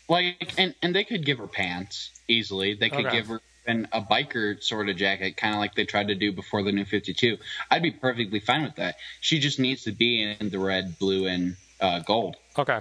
Like, 0.08 0.54
and 0.58 0.74
and 0.82 0.94
they 0.94 1.04
could 1.04 1.24
give 1.24 1.38
her 1.38 1.46
pants 1.46 2.10
easily. 2.28 2.74
They 2.74 2.90
could 2.90 3.06
Okay. 3.06 3.16
give 3.16 3.28
her 3.28 3.40
an, 3.66 3.88
a 3.92 4.00
biker 4.00 4.62
sort 4.62 4.88
of 4.88 4.96
jacket, 4.96 5.36
kind 5.36 5.54
of 5.54 5.60
like 5.60 5.74
they 5.74 5.84
tried 5.84 6.08
to 6.08 6.14
do 6.14 6.32
before 6.32 6.62
the 6.62 6.72
New 6.72 6.84
Fifty 6.84 7.14
Two. 7.14 7.38
I'd 7.70 7.82
be 7.82 7.90
perfectly 7.90 8.40
fine 8.40 8.62
with 8.62 8.76
that. 8.76 8.96
She 9.20 9.38
just 9.38 9.58
needs 9.58 9.84
to 9.84 9.92
be 9.92 10.36
in 10.38 10.50
the 10.50 10.58
red, 10.58 10.98
blue, 10.98 11.26
and 11.26 11.56
uh, 11.80 12.00
gold. 12.00 12.36
Okay. 12.58 12.80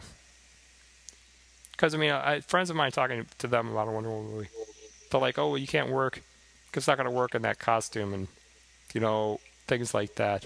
Because 1.71 1.93
I 1.93 1.97
mean, 1.97 2.11
I, 2.11 2.41
friends 2.41 2.69
of 2.69 2.75
mine 2.75 2.91
talking 2.91 3.25
to 3.39 3.47
them 3.47 3.69
about 3.69 3.87
a 3.87 3.91
Wonder 3.91 4.09
Woman 4.09 4.31
movie, 4.31 4.49
they're 5.09 5.21
like, 5.21 5.37
"Oh, 5.37 5.49
well, 5.49 5.57
you 5.57 5.67
can't 5.67 5.89
work. 5.89 6.21
Cause 6.71 6.81
It's 6.83 6.87
not 6.87 6.97
going 6.97 7.09
to 7.09 7.15
work 7.15 7.35
in 7.35 7.41
that 7.41 7.59
costume, 7.59 8.13
and 8.13 8.27
you 8.93 9.01
know 9.01 9.39
things 9.67 9.93
like 9.93 10.15
that." 10.15 10.45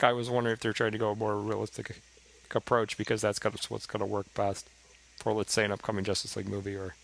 I 0.00 0.12
was 0.12 0.28
wondering 0.28 0.54
if 0.54 0.60
they're 0.60 0.72
trying 0.72 0.92
to 0.92 0.98
go 0.98 1.12
a 1.12 1.14
more 1.14 1.36
realistic 1.38 2.00
approach 2.54 2.96
because 2.98 3.20
that's 3.20 3.38
what's 3.70 3.86
going 3.86 4.00
to 4.00 4.06
work 4.06 4.32
best 4.34 4.68
for, 5.16 5.32
let's 5.32 5.52
say, 5.52 5.64
an 5.64 5.72
upcoming 5.72 6.04
Justice 6.04 6.36
League 6.36 6.48
movie 6.48 6.74
or 6.74 6.94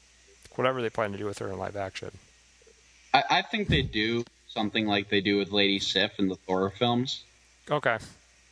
whatever 0.56 0.82
they 0.82 0.90
plan 0.90 1.12
to 1.12 1.18
do 1.18 1.26
with 1.26 1.38
her 1.38 1.48
in 1.48 1.58
live 1.58 1.76
action. 1.76 2.10
I, 3.18 3.38
I 3.38 3.42
think 3.42 3.68
they 3.68 3.82
do 3.82 4.24
something 4.46 4.86
like 4.86 5.08
they 5.08 5.20
do 5.20 5.38
with 5.38 5.50
Lady 5.50 5.78
Sif 5.78 6.18
in 6.18 6.28
the 6.28 6.36
Thor 6.36 6.70
films. 6.70 7.24
Okay. 7.70 7.98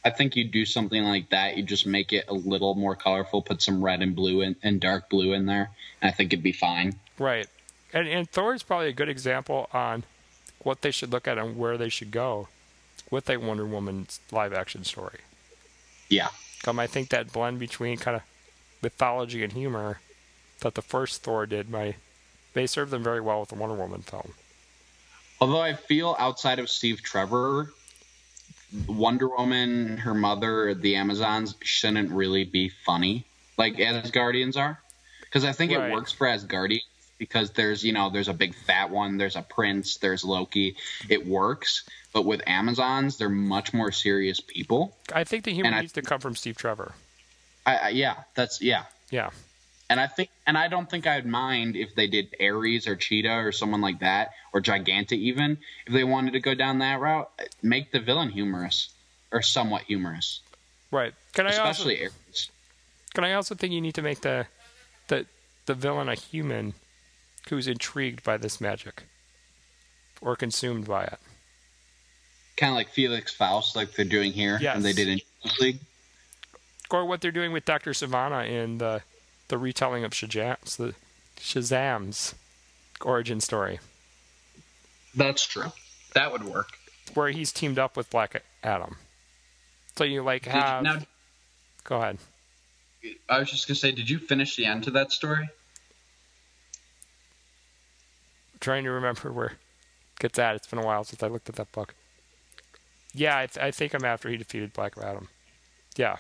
I 0.04 0.10
think 0.10 0.36
you 0.36 0.44
do 0.44 0.64
something 0.64 1.02
like 1.02 1.30
that. 1.30 1.56
You 1.56 1.62
just 1.62 1.86
make 1.86 2.12
it 2.12 2.26
a 2.28 2.34
little 2.34 2.74
more 2.74 2.94
colorful, 2.94 3.42
put 3.42 3.62
some 3.62 3.84
red 3.84 4.02
and 4.02 4.14
blue 4.14 4.40
in, 4.42 4.56
and 4.62 4.80
dark 4.80 5.08
blue 5.10 5.32
in 5.32 5.46
there, 5.46 5.70
and 6.00 6.08
I 6.08 6.12
think 6.12 6.32
it'd 6.32 6.42
be 6.42 6.52
fine. 6.52 6.94
Right. 7.18 7.48
And 7.92 8.06
and 8.08 8.28
Thor 8.30 8.54
is 8.54 8.62
probably 8.62 8.88
a 8.88 8.92
good 8.92 9.08
example 9.08 9.68
on 9.72 10.04
what 10.62 10.82
they 10.82 10.90
should 10.90 11.10
look 11.10 11.26
at 11.26 11.38
and 11.38 11.56
where 11.56 11.76
they 11.76 11.88
should 11.88 12.10
go 12.10 12.48
with 13.10 13.30
a 13.30 13.36
Wonder 13.36 13.66
Woman 13.66 14.06
live 14.30 14.52
action 14.52 14.84
story. 14.84 15.20
Yeah. 16.08 16.28
Um, 16.66 16.78
I 16.78 16.86
think 16.86 17.08
that 17.10 17.32
blend 17.32 17.58
between 17.58 17.98
kind 17.98 18.16
of 18.16 18.22
mythology 18.82 19.42
and 19.42 19.52
humor 19.52 20.00
that 20.60 20.74
the 20.74 20.82
first 20.82 21.22
Thor 21.22 21.46
did, 21.46 21.70
my 21.70 21.94
they 22.54 22.66
served 22.66 22.90
them 22.90 23.02
very 23.02 23.20
well 23.20 23.40
with 23.40 23.50
the 23.50 23.54
Wonder 23.54 23.76
Woman 23.76 24.02
film. 24.02 24.32
Although 25.40 25.60
I 25.60 25.74
feel 25.74 26.16
outside 26.18 26.58
of 26.58 26.70
Steve 26.70 27.02
Trevor, 27.02 27.70
Wonder 28.86 29.28
Woman, 29.28 29.98
her 29.98 30.14
mother, 30.14 30.74
the 30.74 30.96
Amazons 30.96 31.54
shouldn't 31.62 32.10
really 32.10 32.44
be 32.44 32.68
funny 32.84 33.24
like 33.56 33.76
Asgardians 33.76 34.56
are, 34.56 34.80
because 35.20 35.44
I 35.44 35.52
think 35.52 35.72
Right. 35.72 35.90
it 35.90 35.92
works 35.92 36.12
for 36.12 36.26
Asgardians 36.26 36.82
because 37.18 37.50
there's 37.52 37.82
you 37.82 37.92
know 37.94 38.10
there's 38.10 38.28
a 38.28 38.34
big 38.34 38.54
fat 38.54 38.90
one, 38.90 39.16
there's 39.16 39.36
a 39.36 39.42
prince, 39.42 39.96
there's 39.96 40.24
Loki, 40.24 40.76
it 41.08 41.26
works. 41.26 41.84
But 42.12 42.24
with 42.26 42.42
Amazons, 42.46 43.16
they're 43.18 43.28
much 43.28 43.72
more 43.74 43.92
serious 43.92 44.40
people. 44.40 44.96
I 45.12 45.24
think 45.24 45.44
the 45.44 45.52
humor 45.52 45.66
And 45.68 45.74
I- 45.76 45.80
needs 45.82 45.92
to 45.94 46.02
come 46.02 46.20
from 46.20 46.34
Steve 46.36 46.56
Trevor. 46.56 46.94
I, 47.64 47.76
I 47.76 47.88
yeah, 47.90 48.16
that's 48.34 48.60
yeah. 48.62 48.84
Yeah. 49.10 49.30
And 49.88 50.00
I 50.00 50.08
think, 50.08 50.30
and 50.46 50.58
I 50.58 50.66
don't 50.68 50.90
think 50.90 51.06
I'd 51.06 51.26
mind 51.26 51.76
if 51.76 51.94
they 51.94 52.08
did 52.08 52.34
Ares 52.40 52.88
or 52.88 52.96
Cheetah 52.96 53.30
or 53.38 53.52
someone 53.52 53.80
like 53.80 54.00
that, 54.00 54.30
or 54.52 54.60
Giganta 54.60 55.12
even, 55.12 55.58
if 55.86 55.92
they 55.92 56.02
wanted 56.02 56.32
to 56.32 56.40
go 56.40 56.54
down 56.54 56.80
that 56.80 57.00
route. 57.00 57.30
Make 57.62 57.92
the 57.92 58.00
villain 58.00 58.30
humorous, 58.30 58.88
or 59.32 59.42
somewhat 59.42 59.82
humorous, 59.82 60.40
Right. 60.90 61.14
Can 61.34 61.46
I 61.46 61.50
especially 61.50 62.02
also 62.02 62.14
Ares. 62.30 62.50
can 63.14 63.24
I 63.24 63.32
also 63.34 63.54
think 63.54 63.72
you 63.72 63.80
need 63.80 63.94
to 63.94 64.02
make 64.02 64.20
the 64.22 64.46
the 65.08 65.26
the 65.66 65.74
villain 65.74 66.08
a 66.08 66.14
human 66.14 66.74
who's 67.48 67.66
intrigued 67.68 68.24
by 68.24 68.36
this 68.36 68.60
magic 68.60 69.04
or 70.20 70.34
consumed 70.36 70.86
by 70.86 71.04
it. 71.04 71.18
Kind 72.56 72.70
of 72.70 72.76
like 72.76 72.88
Felix 72.88 73.32
Faust, 73.34 73.76
like 73.76 73.92
they're 73.92 74.04
doing 74.04 74.32
here, 74.32 74.58
Yes. 74.60 74.74
and 74.76 74.84
they 74.84 74.92
did 74.92 75.08
in 75.08 75.20
League. 75.60 75.78
or 76.90 77.04
what 77.04 77.20
they're 77.20 77.30
doing 77.32 77.52
with 77.52 77.64
Doctor 77.64 77.90
Sivana 77.92 78.48
in 78.48 78.78
the 78.78 79.02
the 79.48 79.58
retelling 79.58 80.04
of 80.04 80.12
Shazam's 80.12 80.76
the 80.76 80.94
Shazam's 81.38 82.34
origin 83.00 83.40
story, 83.40 83.78
That's 85.14 85.44
true. 85.46 85.72
That 86.14 86.32
would 86.32 86.44
work. 86.44 86.70
where 87.14 87.28
he's 87.30 87.52
teamed 87.52 87.78
up 87.78 87.96
with 87.96 88.08
Black 88.10 88.42
Adam. 88.62 88.96
So 89.96 90.04
you 90.04 90.22
like 90.22 90.46
have 90.46 90.82
now, 90.82 90.98
go 91.84 91.96
ahead. 91.96 92.18
I 93.28 93.38
was 93.38 93.50
just 93.50 93.66
gonna 93.68 93.76
say, 93.76 93.92
did 93.92 94.08
you 94.10 94.18
finish 94.18 94.56
the 94.56 94.64
end 94.66 94.84
to 94.84 94.90
that 94.92 95.12
story? 95.12 95.48
trying 98.60 98.84
to 98.84 98.90
remember 98.90 99.30
where 99.30 99.46
it 99.46 99.52
gets 100.18 100.38
at. 100.38 100.56
It's 100.56 100.66
been 100.66 100.78
a 100.78 100.84
while 100.84 101.04
since 101.04 101.22
I 101.22 101.28
looked 101.28 101.48
at 101.48 101.56
that 101.56 101.70
book. 101.72 101.94
Yeah, 103.14 103.38
I, 103.38 103.46
th- 103.46 103.62
I 103.64 103.70
think 103.70 103.94
I'm 103.94 104.04
after 104.04 104.28
he 104.28 104.36
defeated 104.36 104.72
Black 104.72 104.94
Adam. 105.00 105.28
Yeah, 105.96 106.16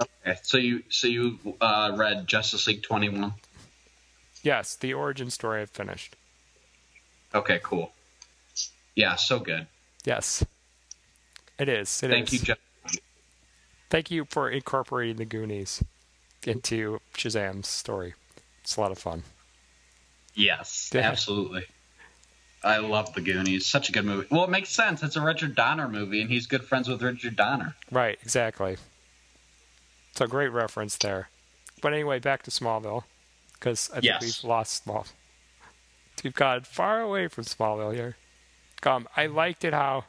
Okay, 0.00 0.38
so 0.42 0.56
you 0.58 0.82
so 0.88 1.06
you 1.06 1.38
uh, 1.60 1.92
read 1.96 2.26
Justice 2.26 2.66
League 2.66 2.82
twenty 2.82 3.08
one. 3.08 3.34
yes, 4.42 4.74
the 4.76 4.94
origin 4.94 5.30
story 5.30 5.62
I've 5.62 5.70
finished. 5.70 6.16
Okay, 7.34 7.60
cool. 7.62 7.92
Yeah, 8.94 9.14
so 9.16 9.38
good. 9.38 9.66
Yes, 10.04 10.44
it 11.58 11.68
is. 11.68 12.02
It 12.02 12.08
Thank 12.10 12.26
is. 12.32 12.32
you, 12.34 12.38
Geoff. 12.40 12.58
Thank 13.90 14.10
you 14.10 14.24
for 14.24 14.50
incorporating 14.50 15.16
the 15.16 15.24
Goonies 15.24 15.82
into 16.44 17.00
Shazam's 17.14 17.68
story. 17.68 18.14
It's 18.62 18.76
a 18.76 18.80
lot 18.80 18.90
of 18.90 18.98
fun. 18.98 19.22
Yes, 20.34 20.90
Yeah. 20.94 21.02
absolutely. 21.02 21.64
I 22.64 22.78
love 22.78 23.12
the 23.14 23.20
Goonies. 23.20 23.66
Such 23.66 23.88
a 23.88 23.92
good 23.92 24.04
movie. 24.04 24.26
Well, 24.30 24.44
it 24.44 24.50
makes 24.50 24.70
sense. 24.70 25.02
It's 25.02 25.16
a 25.16 25.20
Richard 25.20 25.54
Donner 25.54 25.88
movie, 25.88 26.20
and 26.22 26.30
he's 26.30 26.46
good 26.46 26.64
friends 26.64 26.88
with 26.88 27.02
Richard 27.02 27.36
Donner. 27.36 27.74
Right, 27.90 28.18
exactly. 28.22 28.76
So 30.14 30.26
great 30.26 30.48
reference 30.48 30.96
there. 30.98 31.28
But 31.80 31.92
anyway, 31.94 32.18
back 32.18 32.42
to 32.44 32.50
Smallville, 32.50 33.04
because 33.54 33.90
I 33.90 33.94
think 33.94 34.04
Yes. 34.04 34.22
we've 34.22 34.44
lost 34.48 34.82
Small. 34.84 35.06
We've 36.22 36.34
gotten 36.34 36.64
far 36.64 37.00
away 37.00 37.28
from 37.28 37.44
Smallville 37.44 37.94
here. 37.94 38.16
Um, 38.84 39.08
I 39.16 39.26
liked 39.26 39.64
it 39.64 39.72
how 39.72 40.04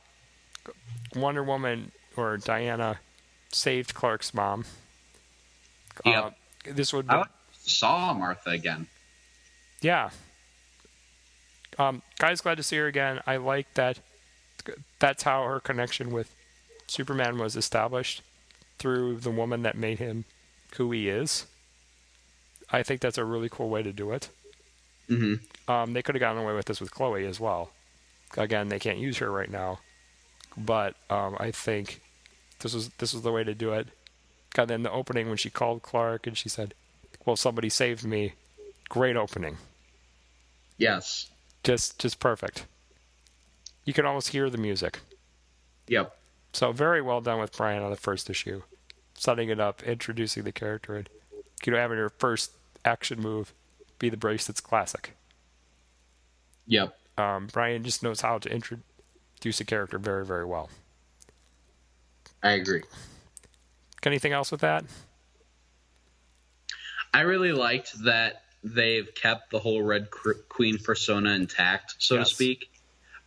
Wonder 1.16 1.44
Woman 1.44 1.92
or 2.16 2.38
Diana 2.38 3.00
saved 3.52 3.94
Clark's 3.94 4.34
mom. 4.34 4.66
Yep. 6.06 6.24
Uh, 6.26 6.30
this 6.74 6.92
would 6.94 7.08
be, 7.08 7.14
I 7.16 7.24
saw 7.60 8.14
Martha 8.14 8.50
again. 8.52 8.88
yeah. 9.82 10.10
Um, 11.80 12.04
guys, 12.20 12.42
glad 12.42 12.58
to 12.58 12.64
see 12.64 12.78
her 12.78 12.86
again. 12.88 13.20
I 13.26 13.38
like 13.38 13.74
that. 13.74 14.00
That's 15.00 15.24
how 15.24 15.44
her 15.44 15.60
connection 15.60 16.12
with 16.12 16.34
Superman 16.88 17.40
was 17.40 17.56
established 17.56 18.22
through 18.84 19.16
the 19.16 19.32
woman 19.32 19.62
that 19.64 19.78
made 19.78 19.98
him 20.00 20.26
who 20.76 20.92
he 20.92 21.08
is. 21.08 21.46
I 22.70 22.84
think 22.84 23.00
that's 23.00 23.18
a 23.18 23.24
really 23.24 23.48
cool 23.50 23.70
way 23.70 23.82
to 23.82 23.94
do 23.94 24.12
it. 24.12 24.28
hmm 25.08 25.36
Um, 25.70 25.94
they 25.94 26.02
could 26.02 26.16
have 26.16 26.20
gotten 26.20 26.42
away 26.44 26.54
with 26.54 26.66
this 26.66 26.82
with 26.82 26.92
Chloe 26.92 27.26
as 27.26 27.40
well. 27.40 27.72
Again, 28.36 28.68
they 28.68 28.80
can't 28.80 28.98
use 28.98 29.20
her 29.20 29.32
right 29.32 29.50
now, 29.50 29.80
but 30.58 30.96
um, 31.10 31.38
I 31.40 31.52
think 31.52 32.02
this 32.60 32.74
was 32.74 32.90
this 32.98 33.14
was 33.14 33.24
the 33.24 33.32
way 33.32 33.44
to 33.46 33.54
do 33.56 33.72
it. 33.72 33.88
And 34.58 34.70
then 34.70 34.84
the 34.84 34.92
opening 34.92 35.30
when 35.30 35.38
she 35.38 35.50
called 35.50 35.82
Clark 35.82 36.28
and 36.28 36.38
she 36.38 36.50
said, 36.50 36.74
"Well, 37.26 37.36
somebody 37.38 37.70
saved 37.70 38.04
me." 38.04 38.34
Great 38.90 39.16
opening, 39.16 39.58
Yes. 40.78 41.32
just 41.64 41.98
just 42.00 42.20
perfect. 42.20 42.66
You 43.86 43.94
can 43.94 44.06
almost 44.06 44.30
hear 44.30 44.50
the 44.50 44.58
music. 44.58 45.00
Yep. 45.88 46.16
So 46.54 46.72
very 46.72 47.02
well 47.02 47.22
done 47.22 47.40
with 47.40 47.56
Bryan 47.58 47.82
on 47.84 47.90
the 47.92 47.98
first 47.98 48.30
issue, 48.30 48.62
setting 49.24 49.48
it 49.50 49.60
up, 49.60 49.82
introducing 49.84 50.44
the 50.44 50.52
character, 50.52 50.96
and 50.96 51.10
you 51.66 51.72
know 51.72 51.78
having 51.80 51.98
your 51.98 52.10
first 52.10 52.52
action 52.84 53.22
move 53.22 53.54
be 53.98 54.10
the 54.10 54.18
bracelets 54.18 54.60
classic. 54.60 55.16
Yep. 56.68 56.98
Um, 57.18 57.48
Bryan 57.48 57.84
just 57.84 58.04
knows 58.04 58.20
how 58.22 58.38
to 58.40 58.50
introduce 58.50 59.62
a 59.62 59.66
character 59.66 59.98
very 59.98 60.26
very 60.26 60.46
well. 60.46 60.70
I 62.42 62.52
agree. 62.52 62.84
Anything 64.06 64.34
else 64.34 64.52
with 64.52 64.60
that? 64.62 64.84
I 67.14 67.22
really 67.22 67.54
liked 67.54 67.94
that 68.04 68.44
they've 68.64 69.08
kept 69.16 69.52
the 69.52 69.60
whole 69.60 69.82
Red 69.82 70.10
Queen 70.50 70.78
persona 70.78 71.30
intact, 71.32 71.96
so 72.00 72.16
Yes. 72.16 72.30
to 72.30 72.36
speak. 72.36 72.72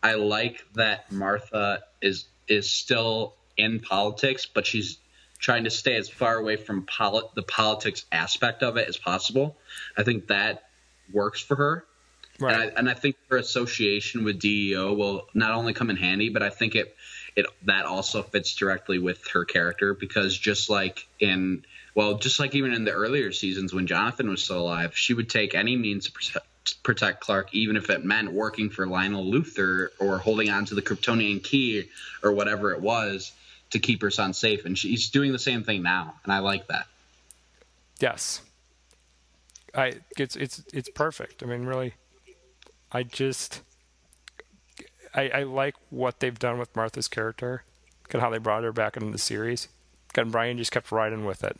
I 0.03 0.13
like 0.13 0.63
that 0.75 1.11
Martha 1.11 1.81
is 2.01 2.25
is 2.47 2.69
still 2.69 3.35
in 3.57 3.79
politics, 3.79 4.45
but 4.45 4.65
she's 4.67 4.99
trying 5.39 5.63
to 5.65 5.69
stay 5.69 5.95
as 5.95 6.09
far 6.09 6.37
away 6.37 6.55
from 6.55 6.83
poli- 6.85 7.29
the 7.35 7.43
politics 7.43 8.05
aspect 8.11 8.63
of 8.63 8.77
it 8.77 8.87
as 8.87 8.97
possible. 8.97 9.57
I 9.97 10.03
think 10.03 10.27
that 10.27 10.63
works 11.11 11.41
for 11.41 11.55
her. 11.55 11.85
Right. 12.39 12.53
And, 12.53 12.63
I, 12.63 12.65
and 12.77 12.89
I 12.89 12.93
think 12.93 13.15
her 13.29 13.37
association 13.37 14.23
with 14.23 14.39
DEO 14.39 14.93
will 14.93 15.27
not 15.33 15.51
only 15.51 15.73
come 15.73 15.89
in 15.89 15.95
handy, 15.95 16.29
but 16.29 16.43
I 16.43 16.49
think 16.49 16.75
it 16.75 16.95
it 17.35 17.45
that 17.65 17.85
also 17.85 18.23
fits 18.23 18.55
directly 18.55 18.97
with 18.99 19.27
her 19.33 19.45
character 19.45 19.93
because 19.93 20.37
just 20.37 20.69
like 20.69 21.07
in 21.19 21.63
well, 21.93 22.15
just 22.15 22.39
like 22.39 22.53
even 22.53 22.73
in 22.73 22.85
the 22.85 22.91
earlier 22.91 23.31
seasons 23.31 23.73
when 23.73 23.87
Jonathan 23.87 24.29
was 24.29 24.43
still 24.43 24.61
alive, 24.61 24.95
she 24.95 25.15
would 25.15 25.29
take 25.29 25.55
any 25.55 25.75
means 25.75 26.05
to 26.05 26.11
protect, 26.11 26.83
protect 26.83 27.21
Clark, 27.21 27.55
even 27.55 27.75
if 27.75 27.89
it 27.89 28.05
meant 28.05 28.31
working 28.31 28.69
for 28.69 28.85
Lionel 28.85 29.25
Luthor 29.25 29.89
or 29.99 30.19
holding 30.19 30.51
on 30.51 30.65
to 30.65 30.75
the 30.75 30.81
Kryptonian 30.83 31.43
key 31.43 31.89
or 32.21 32.31
whatever 32.31 32.71
it 32.71 32.81
was 32.81 33.31
to 33.71 33.79
keep 33.79 34.01
her 34.01 34.11
son 34.11 34.33
safe. 34.33 34.65
And 34.65 34.77
she's 34.77 35.09
doing 35.09 35.31
the 35.31 35.39
same 35.39 35.63
thing 35.63 35.83
now, 35.83 36.15
and 36.23 36.33
I 36.33 36.39
like 36.39 36.67
that. 36.67 36.87
Yes. 37.99 38.41
I 39.75 39.95
it's 40.17 40.35
it's 40.35 40.63
it's 40.73 40.89
perfect. 40.89 41.43
I 41.43 41.45
mean, 41.45 41.65
really, 41.65 41.93
I 42.91 43.03
just 43.03 43.61
I, 45.13 45.29
I 45.29 45.43
like 45.43 45.75
what 45.89 46.19
they've 46.19 46.37
done 46.37 46.57
with 46.57 46.75
Martha's 46.75 47.07
character, 47.07 47.63
and 48.11 48.21
how 48.21 48.29
they 48.29 48.37
brought 48.37 48.63
her 48.63 48.71
back 48.71 48.97
into 48.97 49.11
the 49.11 49.17
series. 49.17 49.67
And 50.15 50.31
Bryan 50.31 50.57
just 50.57 50.71
kept 50.71 50.91
riding 50.91 51.25
with 51.25 51.43
it, 51.43 51.57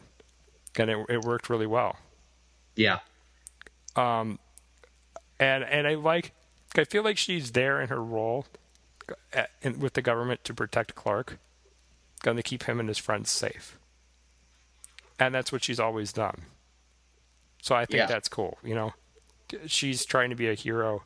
and 0.78 0.90
it 0.90 1.06
it 1.10 1.22
worked 1.24 1.50
really 1.50 1.68
well. 1.68 1.98
Yeah. 2.76 3.00
Um, 3.96 4.40
and 5.40 5.64
and 5.64 5.88
I 5.88 5.96
like, 5.96 6.32
I 6.76 6.86
feel 6.86 7.04
like 7.04 7.18
she's 7.18 7.52
there 7.52 7.80
in 7.82 7.90
her 7.90 8.04
role, 8.04 8.46
at, 9.34 9.52
in, 9.62 9.80
with 9.80 9.94
the 9.94 10.02
government 10.02 10.44
to 10.46 10.54
protect 10.56 10.96
Clark, 10.96 11.38
going 12.24 12.38
to 12.38 12.44
keep 12.44 12.64
him 12.64 12.80
and 12.80 12.90
his 12.90 12.98
friends 12.98 13.30
safe. 13.30 13.78
And 15.20 15.34
that's 15.34 15.52
what 15.52 15.64
she's 15.64 15.80
always 15.80 16.12
done. 16.14 16.44
So 17.62 17.76
I 17.76 17.86
think 17.86 18.00
Yeah. 18.00 18.06
that's 18.06 18.30
cool. 18.30 18.58
You 18.64 18.76
know, 18.76 18.94
she's 19.66 20.06
trying 20.06 20.30
to 20.30 20.36
be 20.36 20.48
a 20.48 20.54
hero 20.54 21.04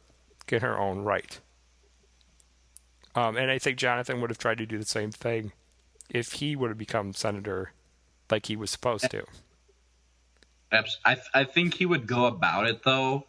in 0.49 0.61
her 0.61 0.77
own 0.77 0.99
right. 0.99 1.39
Um, 3.15 3.37
and 3.37 3.49
I 3.49 3.57
think 3.57 3.77
Jonathan 3.77 4.19
would 4.21 4.29
have 4.29 4.37
tried 4.37 4.57
to 4.57 4.65
do 4.65 4.77
the 4.77 4.85
same 4.85 5.11
thing 5.11 5.53
if 6.09 6.33
he 6.33 6.55
would 6.57 6.69
have 6.69 6.77
become 6.77 7.13
senator 7.13 7.71
like 8.29 8.47
he 8.47 8.55
was 8.57 8.69
supposed 8.69 9.09
to. 9.11 9.25
I, 11.05 11.17
I 11.33 11.43
think 11.43 11.73
he 11.75 11.85
would 11.85 12.07
go 12.07 12.25
about 12.25 12.67
it 12.67 12.83
though 12.83 13.25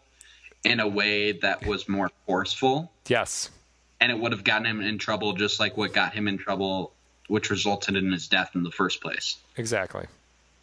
in 0.65 0.79
a 0.81 0.87
way 0.87 1.33
that 1.33 1.67
was 1.67 1.89
more 1.89 2.11
forceful 2.27 2.93
Yes. 3.09 3.51
and 4.01 4.13
it 4.13 4.19
would 4.19 4.31
have 4.33 4.45
gotten 4.45 4.67
him 4.67 4.81
in 4.81 4.99
trouble 4.99 5.33
just 5.33 5.59
like 5.59 5.77
what 5.77 5.93
got 5.93 6.13
him 6.15 6.29
in 6.29 6.39
trouble 6.39 6.93
which 7.33 7.49
resulted 7.49 7.97
in 7.97 8.13
his 8.13 8.29
death 8.29 8.51
in 8.55 8.63
the 8.63 8.71
first 8.71 9.01
place 9.01 9.39
Exactly. 9.57 10.05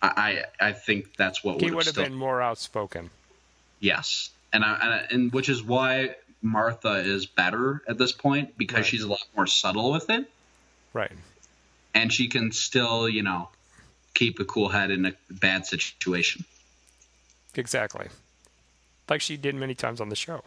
i 0.03 0.43
i, 0.61 0.71
think 0.71 1.15
that's 1.17 1.43
what 1.43 1.59
He 1.59 1.71
would 1.71 1.85
have 1.85 1.93
still 1.93 2.03
been 2.03 2.13
more 2.13 2.41
outspoken. 2.43 3.09
yes 3.79 4.29
and 4.53 4.63
I, 4.63 4.73
and, 4.83 4.93
I- 4.93 5.05
and 5.09 5.33
which 5.33 5.49
is 5.49 5.63
why 5.63 6.15
martha 6.43 6.93
is 6.97 7.25
better 7.25 7.81
at 7.87 7.97
this 7.97 8.11
point 8.11 8.55
because 8.55 8.77
Right. 8.77 8.85
she's 8.85 9.01
a 9.03 9.07
lot 9.07 9.25
more 9.35 9.47
subtle 9.47 9.91
with 9.91 10.11
it 10.11 10.29
Right. 10.93 11.11
and 11.95 12.13
she 12.13 12.27
can 12.27 12.51
still 12.51 13.09
you 13.09 13.23
know 13.23 13.49
keep 14.13 14.39
a 14.39 14.45
cool 14.45 14.69
head 14.69 14.91
in 14.91 15.05
a 15.07 15.13
bad 15.31 15.65
situation 15.65 16.45
Exactly. 17.55 18.07
Like 19.09 19.21
she 19.21 19.35
did 19.35 19.55
many 19.55 19.73
times 19.73 19.99
on 19.99 20.09
the 20.09 20.15
show. 20.15 20.43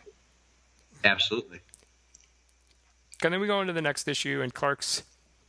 absolutely 1.02 1.58
And 3.24 3.32
then 3.34 3.40
we 3.40 3.48
go 3.48 3.60
into 3.60 3.72
the 3.72 3.82
next 3.82 4.06
issue, 4.06 4.40
and 4.40 4.54
Clark's 4.54 5.02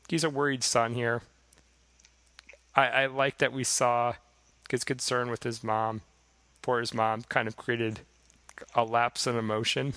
he's 0.10 0.24
a 0.24 0.30
worried 0.30 0.64
son 0.64 0.94
here. 0.94 1.22
I, 2.76 2.88
I 2.88 3.06
like 3.08 3.38
that 3.40 3.54
we 3.54 3.64
saw 3.64 4.14
his 4.70 4.84
concern 4.84 5.30
with 5.30 5.44
his 5.44 5.64
mom, 5.64 6.02
for 6.62 6.80
his 6.80 6.94
mom, 6.94 7.24
kind 7.30 7.48
of 7.48 7.56
created 7.56 8.00
a 8.76 8.84
lapse 8.84 9.28
in 9.28 9.36
emotion, 9.38 9.94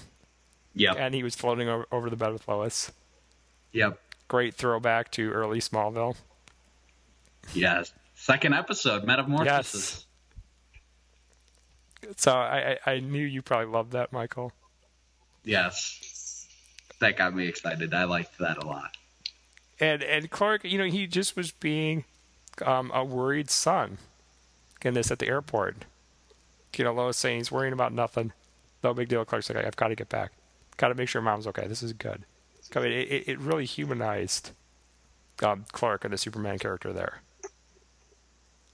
Yeah. 0.74 0.92
and 0.94 1.14
he 1.14 1.22
was 1.22 1.34
floating 1.34 1.68
over, 1.68 1.86
over 1.92 2.10
the 2.10 2.16
bed 2.16 2.32
with 2.32 2.46
Lois. 2.48 2.90
yep 3.72 3.98
Great 4.28 4.54
throwback 4.54 5.10
to 5.12 5.30
early 5.30 5.60
Smallville. 5.60 6.16
yes 7.54 7.92
second 8.16 8.54
episode 8.54 9.04
metamorphosis 9.04 10.04
Yes. 12.02 12.12
So 12.16 12.32
I, 12.32 12.76
I, 12.86 12.92
I 12.92 13.00
knew 13.00 13.24
you 13.24 13.42
probably 13.42 13.66
loved 13.66 13.92
that, 13.92 14.12
Michael. 14.12 14.52
Yes. 15.44 16.46
That 17.00 17.16
got 17.16 17.34
me 17.34 17.46
excited. 17.48 17.92
I 17.94 18.04
liked 18.04 18.38
that 18.38 18.62
a 18.62 18.66
lot. 18.66 18.96
And 19.80 20.02
and 20.02 20.30
Clark, 20.30 20.64
you 20.64 20.78
know, 20.78 20.84
he 20.86 21.06
just 21.06 21.36
was 21.36 21.50
being 21.50 22.04
um, 22.64 22.90
a 22.94 23.04
worried 23.04 23.50
son 23.50 23.98
in 24.82 24.94
this 24.94 25.10
at 25.10 25.18
the 25.18 25.26
airport. 25.28 25.84
You 26.76 26.84
know, 26.84 26.92
Lois 26.92 27.16
saying 27.16 27.38
he's 27.38 27.52
worrying 27.52 27.72
about 27.72 27.92
nothing. 27.92 28.32
No 28.84 28.92
big 28.94 29.08
deal. 29.08 29.24
Clark's 29.24 29.48
like, 29.50 29.64
I've 29.64 29.76
got 29.76 29.88
to 29.88 29.94
get 29.94 30.08
back. 30.08 30.32
Got 30.76 30.88
to 30.88 30.94
make 30.94 31.08
sure 31.08 31.22
mom's 31.22 31.46
okay. 31.46 31.66
This 31.66 31.82
is 31.82 31.92
good. 31.94 32.22
I 32.74 32.80
mean, 32.80 32.92
it, 32.92 33.08
it- 33.10 33.28
it 33.28 33.38
really 33.38 33.64
humanized 33.64 34.50
um, 35.42 35.64
Clark 35.72 36.04
and 36.04 36.12
the 36.12 36.18
Superman 36.18 36.58
character 36.58 36.92
there. 36.92 37.20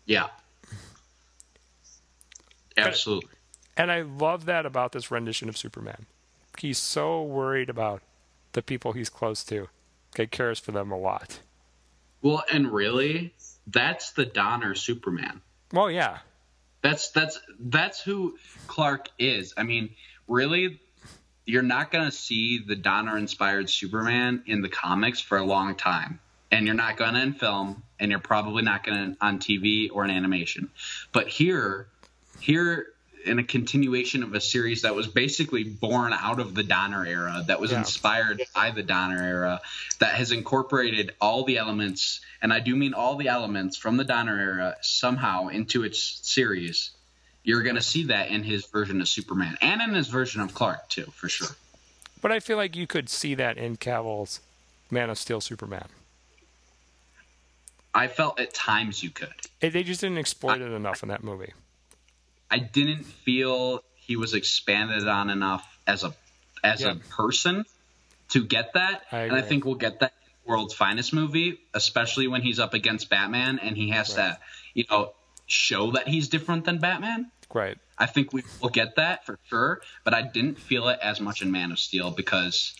Yeah. 0.07 0.29
Absolutely. 2.77 3.31
And 3.77 3.91
I 3.93 4.03
love 4.03 4.45
that 4.47 4.67
about 4.67 4.93
this 4.93 5.11
rendition 5.11 5.49
of 5.49 5.57
Superman. 5.57 6.07
He's 6.59 6.79
so 6.79 7.23
worried 7.23 7.71
about 7.71 8.03
the 8.53 8.63
people 8.63 8.93
he's 8.93 9.09
close 9.09 9.45
to. 9.45 9.69
He 10.17 10.27
cares 10.27 10.59
for 10.59 10.73
them 10.73 10.91
a 10.93 10.99
lot. 10.99 11.41
Well, 12.21 12.45
and 12.53 12.73
really, 12.73 13.35
that's 13.67 14.13
the 14.13 14.25
Donner 14.25 14.75
Superman. 14.75 15.41
Well, 15.73 15.91
yeah. 15.91 16.19
That's 16.83 17.11
that's 17.11 17.41
that's 17.59 18.01
who 18.01 18.37
Clark 18.67 19.09
is. 19.19 19.55
I 19.57 19.63
mean, 19.63 19.91
really, 20.29 20.81
you're 21.47 21.63
not 21.63 21.91
going 21.91 22.05
to 22.05 22.13
see 22.13 22.59
the 22.59 22.77
Donner 22.77 23.17
inspired 23.17 23.71
Superman 23.71 24.43
in 24.47 24.63
the 24.63 24.69
comics 24.69 25.21
for 25.21 25.39
a 25.39 25.45
long 25.45 25.75
time. 25.77 26.21
And 26.51 26.67
you're 26.67 26.77
not 26.77 26.99
going 26.99 27.15
to 27.15 27.21
in 27.23 27.33
film, 27.33 27.83
and 27.99 28.11
you're 28.11 28.21
probably 28.21 28.63
not 28.63 28.85
going 28.85 29.13
to 29.15 29.25
on 29.25 29.39
TV 29.39 29.89
or 29.91 30.05
in 30.05 30.11
animation. 30.11 30.71
But 31.13 31.29
here, 31.29 31.89
here 32.41 32.89
in 33.25 33.39
a 33.39 33.45
continuation 33.45 34.23
of 34.23 34.35
a 34.35 34.41
series 34.41 34.83
that 34.83 34.95
was 34.95 35.07
basically 35.07 35.65
born 35.65 36.13
out 36.13 36.41
of 36.41 36.55
the 36.55 36.63
Donner 36.63 37.07
era, 37.07 37.45
that 37.47 37.61
was 37.61 37.71
Yeah. 37.71 37.79
inspired 37.79 38.43
by 38.55 38.71
the 38.71 38.83
Donner 38.83 39.23
era, 39.23 39.61
that 39.99 40.15
has 40.15 40.33
incorporated 40.33 41.15
all 41.21 41.45
the 41.45 41.59
elements, 41.59 42.21
and 42.41 42.53
I 42.53 42.61
do 42.61 42.75
mean 42.77 42.95
all 42.95 43.17
the 43.17 43.29
elements 43.29 43.77
from 43.77 43.97
the 43.97 44.05
Donner 44.05 44.39
era 44.39 44.77
somehow 44.83 45.49
into 45.49 45.85
its 45.85 46.21
series. 46.23 46.91
You're 47.45 47.63
going 47.63 47.77
to 47.77 47.83
see 47.83 48.05
that 48.05 48.29
in 48.31 48.43
his 48.45 48.67
version 48.67 49.01
of 49.01 49.09
Superman 49.09 49.57
and 49.61 49.81
in 49.83 49.95
his 49.95 50.09
version 50.09 50.41
of 50.41 50.55
Clark, 50.55 50.89
too, 50.89 51.07
for 51.15 51.29
sure. 51.29 51.49
But 52.21 52.31
I 52.31 52.39
feel 52.41 52.57
like 52.57 52.77
you 52.77 52.87
could 52.87 53.09
see 53.09 53.35
that 53.35 53.59
in 53.59 53.77
Cavill's 53.77 54.41
Man 54.91 55.11
of 55.11 55.19
Steel 55.19 55.41
Superman. 55.41 55.89
I 57.95 58.07
felt 58.07 58.39
at 58.41 58.55
times 58.55 59.03
you 59.03 59.11
could. 59.11 59.35
They 59.61 59.83
just 59.83 60.01
didn't 60.01 60.19
exploit 60.19 60.61
it 60.61 60.73
enough 60.73 61.03
in 61.03 61.09
that 61.09 61.23
movie. 61.23 61.53
I 62.53 62.59
didn't 62.59 63.05
feel 63.05 63.83
he 63.97 64.17
was 64.17 64.35
expanded 64.35 65.09
on 65.09 65.31
enough 65.31 65.67
as 65.87 66.05
a 66.05 66.15
as 66.63 66.83
Yeah. 66.83 66.93
a 66.93 66.95
person 66.97 67.65
to 68.29 68.45
get 68.45 68.75
that. 68.75 69.03
I 69.11 69.21
and 69.23 69.33
I 69.35 69.41
think 69.43 69.65
we'll 69.65 69.75
get 69.75 70.01
that 70.01 70.13
in 70.45 70.51
World's 70.53 70.75
Finest 70.75 71.13
movie, 71.13 71.59
especially 71.75 72.29
when 72.29 72.43
he's 72.43 72.61
up 72.61 72.75
against 72.75 73.09
Batman 73.09 73.59
and 73.59 73.77
he 73.77 73.89
has 73.91 74.17
Right. 74.17 74.35
to, 74.35 74.39
you 74.75 74.85
know, 74.91 75.15
show 75.47 75.93
that 75.93 76.07
he's 76.07 76.29
different 76.29 76.65
than 76.65 76.79
Batman. 76.79 77.31
Right. 77.53 77.79
I 77.99 78.07
think 78.07 78.33
we 78.33 78.43
will 78.61 78.69
get 78.71 78.97
that 78.97 79.27
for 79.27 79.39
sure, 79.49 79.81
but 80.05 80.15
I 80.15 80.23
didn't 80.23 80.59
feel 80.61 80.89
it 80.89 80.99
as 81.03 81.21
much 81.21 81.43
in 81.43 81.51
Man 81.51 81.73
of 81.73 81.79
Steel 81.79 82.11
because 82.11 82.75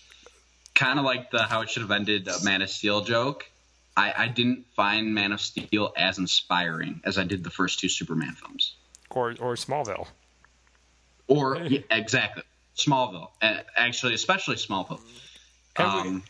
kind 0.75 0.99
of 0.99 1.05
like 1.05 1.31
the 1.31 1.43
how 1.45 1.63
it 1.63 1.71
should 1.71 1.83
have 1.83 1.91
ended 1.91 2.29
a 2.29 2.43
Man 2.45 2.63
of 2.63 2.71
Steel 2.71 3.03
joke. 3.03 3.51
I, 3.97 4.13
I 4.17 4.29
didn't 4.29 4.67
find 4.75 5.15
Man 5.15 5.33
of 5.33 5.41
Steel 5.41 5.93
as 5.97 6.19
inspiring 6.19 7.01
as 7.05 7.19
I 7.19 7.25
did 7.25 7.43
the 7.45 7.51
first 7.51 7.79
two 7.81 7.89
Superman 7.89 8.35
films. 8.35 8.75
Or 9.15 9.31
or 9.41 9.55
Smallville. 9.57 10.07
Or 11.29 11.57
yeah, 11.59 11.81
exactly 11.91 12.43
Smallville, 12.77 13.31
actually, 13.77 14.15
especially 14.15 14.57
Smallville. 14.57 15.01
And 15.77 15.93
we- 15.95 16.01
Um, 16.11 16.23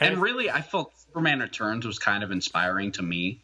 and 0.00 0.12
and 0.14 0.22
really, 0.22 0.50
I 0.50 0.60
felt 0.62 0.92
Superman 1.06 1.40
Returns 1.40 1.86
was 1.86 1.98
kind 1.98 2.22
of 2.24 2.30
inspiring 2.30 2.92
to 2.92 3.02
me 3.02 3.40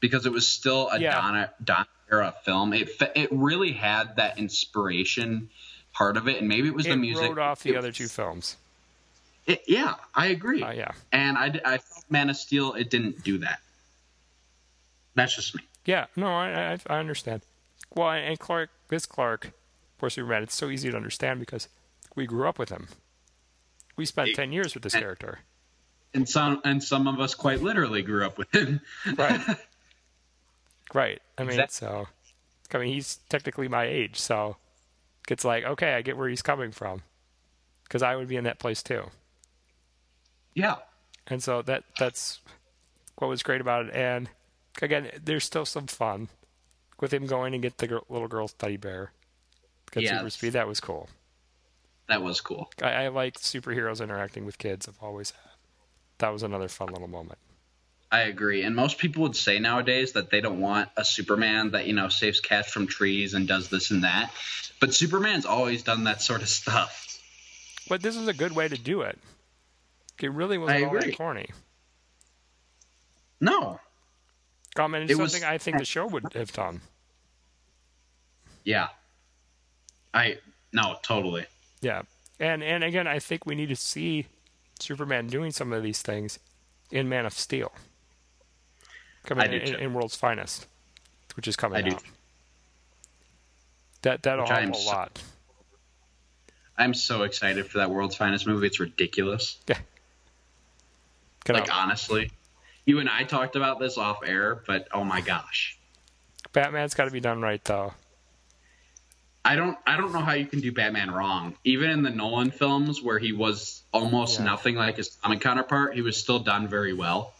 because 0.00 0.26
it 0.26 0.32
was 0.32 0.46
still 0.46 0.88
a 0.90 0.98
Yeah. 1.00 1.12
Donner 1.14 1.50
Donner 1.62 1.86
era 2.10 2.34
film. 2.44 2.72
It 2.72 2.90
it 3.16 3.28
really 3.32 3.72
had 3.72 4.16
that 4.16 4.38
inspiration 4.38 5.50
part 5.92 6.16
of 6.16 6.28
it, 6.28 6.38
and 6.38 6.48
maybe 6.48 6.68
it 6.68 6.74
was 6.74 6.86
It 6.86 6.90
the 6.90 6.96
music. 6.96 7.36
off 7.38 7.62
the 7.62 7.70
It- 7.70 7.76
other 7.76 7.92
two 7.92 8.08
films. 8.08 8.56
it- 9.46 9.64
yeah, 9.66 9.94
I 10.14 10.26
agree. 10.26 10.62
Uh, 10.62 10.72
yeah. 10.72 10.92
And 11.12 11.38
I, 11.38 11.46
I 11.64 11.78
felt 11.78 12.04
Man 12.10 12.28
of 12.30 12.36
Steel, 12.36 12.74
it 12.74 12.90
didn't 12.90 13.24
do 13.24 13.38
that. 13.38 13.60
That's 15.14 15.34
just 15.34 15.54
me. 15.54 15.62
Yeah. 15.84 16.06
No, 16.16 16.28
I 16.28 16.72
I, 16.74 16.78
I 16.88 16.98
understand. 16.98 17.42
Well, 17.94 18.10
and 18.10 18.38
Clark, 18.38 18.70
this 18.88 19.06
Clark, 19.06 19.46
of 19.46 19.52
for 19.98 20.10
Superman, 20.10 20.42
it's 20.42 20.54
so 20.54 20.68
easy 20.70 20.90
to 20.90 20.96
understand 20.96 21.40
because 21.40 21.68
we 22.14 22.26
grew 22.26 22.48
up 22.48 22.58
with 22.58 22.68
him. 22.68 22.88
We 23.96 24.04
spent 24.06 24.28
It- 24.30 24.36
ten 24.36 24.52
years 24.52 24.74
with 24.74 24.82
this 24.82 24.94
and- 24.94 25.02
character. 25.02 25.40
And 26.14 26.26
some 26.28 26.62
and 26.64 26.82
some 26.82 27.06
of 27.06 27.20
us 27.20 27.34
quite 27.34 27.60
literally 27.60 28.00
grew 28.02 28.24
up 28.24 28.38
with 28.38 28.54
him. 28.54 28.80
Right. 29.16 29.40
Right. 30.94 31.20
I 31.36 31.42
mean, 31.42 31.50
Exact- 31.50 31.72
so 31.72 32.08
I 32.72 32.78
mean, 32.78 32.94
he's 32.94 33.16
technically 33.28 33.68
my 33.68 33.84
age, 33.84 34.18
so 34.18 34.56
It's 35.28 35.44
like, 35.44 35.64
okay, 35.64 35.92
I 35.94 36.00
get 36.00 36.16
where 36.16 36.28
he's 36.30 36.40
coming 36.40 36.72
from, 36.72 37.02
because 37.84 38.02
I 38.02 38.16
would 38.16 38.26
be 38.28 38.36
in 38.36 38.44
that 38.44 38.58
place 38.58 38.82
too. 38.82 39.10
Yeah. 40.54 40.76
And 41.26 41.42
so 41.42 41.60
that 41.62 41.84
that's 41.98 42.40
what 43.16 43.28
was 43.28 43.42
great 43.42 43.60
about 43.60 43.86
it. 43.86 43.94
And 43.94 44.30
again, 44.80 45.10
there's 45.22 45.44
still 45.44 45.66
some 45.66 45.86
fun 45.86 46.28
with 47.00 47.12
him 47.12 47.26
going 47.26 47.54
and 47.54 47.62
get 47.62 47.78
the 47.78 47.86
girl, 47.86 48.04
little 48.08 48.28
girl's 48.28 48.52
teddy 48.52 48.76
bear. 48.76 49.12
Get 49.90 50.02
Yeah. 50.04 50.18
super 50.18 50.30
speed. 50.30 50.52
That 50.54 50.68
was 50.68 50.80
cool. 50.80 51.08
That 52.08 52.22
was 52.22 52.40
cool. 52.40 52.70
I, 52.82 52.92
I 53.04 53.08
like 53.08 53.38
superheroes 53.38 54.02
interacting 54.02 54.44
with 54.46 54.58
kids. 54.58 54.88
I've 54.88 54.98
always 55.02 55.30
have. 55.32 55.52
That 56.18 56.32
was 56.32 56.42
another 56.42 56.68
fun 56.68 56.88
little 56.88 57.08
moment. 57.08 57.38
I 58.10 58.20
agree. 58.20 58.62
And 58.62 58.74
most 58.74 58.96
people 58.98 59.22
would 59.24 59.36
say 59.36 59.58
nowadays 59.58 60.12
that 60.12 60.30
they 60.30 60.40
don't 60.40 60.60
want 60.60 60.88
a 60.96 61.04
Superman 61.04 61.72
that, 61.72 61.86
you 61.86 61.92
know, 61.92 62.08
saves 62.08 62.40
cats 62.40 62.70
from 62.72 62.86
trees 62.86 63.34
and 63.34 63.46
does 63.46 63.68
this 63.68 63.90
and 63.90 64.04
that. 64.04 64.32
But 64.80 64.94
Superman's 64.94 65.44
always 65.44 65.82
done 65.82 66.04
that 66.04 66.22
sort 66.22 66.40
of 66.40 66.48
stuff. 66.48 67.20
But 67.88 68.00
this 68.02 68.16
is 68.16 68.26
a 68.26 68.32
good 68.32 68.52
way 68.52 68.66
to 68.68 68.76
do 68.78 69.02
it. 69.02 69.18
It 70.20 70.32
really 70.32 70.56
wasn't 70.56 70.84
all 70.84 70.94
that 70.94 71.16
corny. 71.16 71.50
No. 73.40 73.78
It's 74.78 75.10
It 75.12 75.18
was- 75.18 75.32
something 75.32 75.48
I 75.48 75.58
think 75.58 75.78
the 75.78 75.84
show 75.84 76.06
would 76.06 76.32
have 76.34 76.52
done. 76.52 76.80
Yeah. 78.64 78.88
I 80.14 80.38
no, 80.72 80.96
totally. 81.02 81.46
Yeah, 81.80 82.02
and 82.40 82.62
and 82.62 82.82
again, 82.84 83.06
I 83.06 83.18
think 83.18 83.44
we 83.46 83.54
need 83.54 83.68
to 83.68 83.76
see 83.76 84.26
Superman 84.80 85.26
doing 85.26 85.50
some 85.52 85.72
of 85.72 85.82
these 85.82 86.02
things 86.02 86.38
in 86.90 87.08
Man 87.08 87.26
of 87.26 87.32
Steel, 87.34 87.72
coming 89.24 89.44
I 89.44 89.48
do 89.48 89.56
in, 89.56 89.74
in 89.80 89.94
World's 89.94 90.16
Finest, 90.16 90.66
which 91.36 91.46
is 91.48 91.56
coming 91.56 91.78
I 91.78 91.88
do. 91.88 91.94
out. 91.96 92.02
That 94.02 94.22
that'll 94.22 94.44
Which 94.44 94.50
help 94.52 94.70
a 94.74 94.78
so- 94.78 94.86
lot. 94.90 95.22
I'm 96.76 96.94
so 96.94 97.22
excited 97.24 97.66
for 97.66 97.78
that 97.78 97.90
World's 97.90 98.14
Finest 98.16 98.46
movie. 98.46 98.66
It's 98.68 98.78
ridiculous. 98.80 99.58
Yeah. 99.68 99.78
Can 101.44 101.56
Like 101.56 101.70
I- 101.70 101.82
honestly. 101.82 102.30
You 102.88 103.00
and 103.00 103.08
I 103.10 103.22
talked 103.22 103.54
about 103.54 103.78
this 103.78 103.98
off 103.98 104.20
air, 104.24 104.62
but 104.66 104.88
oh 104.94 105.04
my 105.04 105.20
gosh. 105.20 105.76
Batman's 106.54 106.94
got 106.94 107.04
to 107.04 107.10
be 107.10 107.20
done 107.20 107.42
right 107.42 107.62
though. 107.62 107.92
I 109.44 109.56
don't 109.56 109.76
I 109.86 109.98
don't 109.98 110.10
know 110.14 110.20
how 110.20 110.32
you 110.32 110.46
can 110.46 110.60
do 110.60 110.72
Batman 110.72 111.10
wrong. 111.10 111.54
Even 111.64 111.90
in 111.90 112.02
the 112.02 112.08
Nolan 112.08 112.50
films 112.50 113.02
where 113.02 113.18
he 113.18 113.34
was 113.34 113.82
almost 113.92 114.38
Yeah. 114.38 114.46
nothing 114.46 114.74
like 114.76 114.96
his 114.96 115.10
comic 115.22 115.42
counterpart, 115.42 115.96
he 115.96 116.00
was 116.00 116.16
still 116.16 116.38
done 116.38 116.66
very 116.66 116.94
well. 116.94 117.34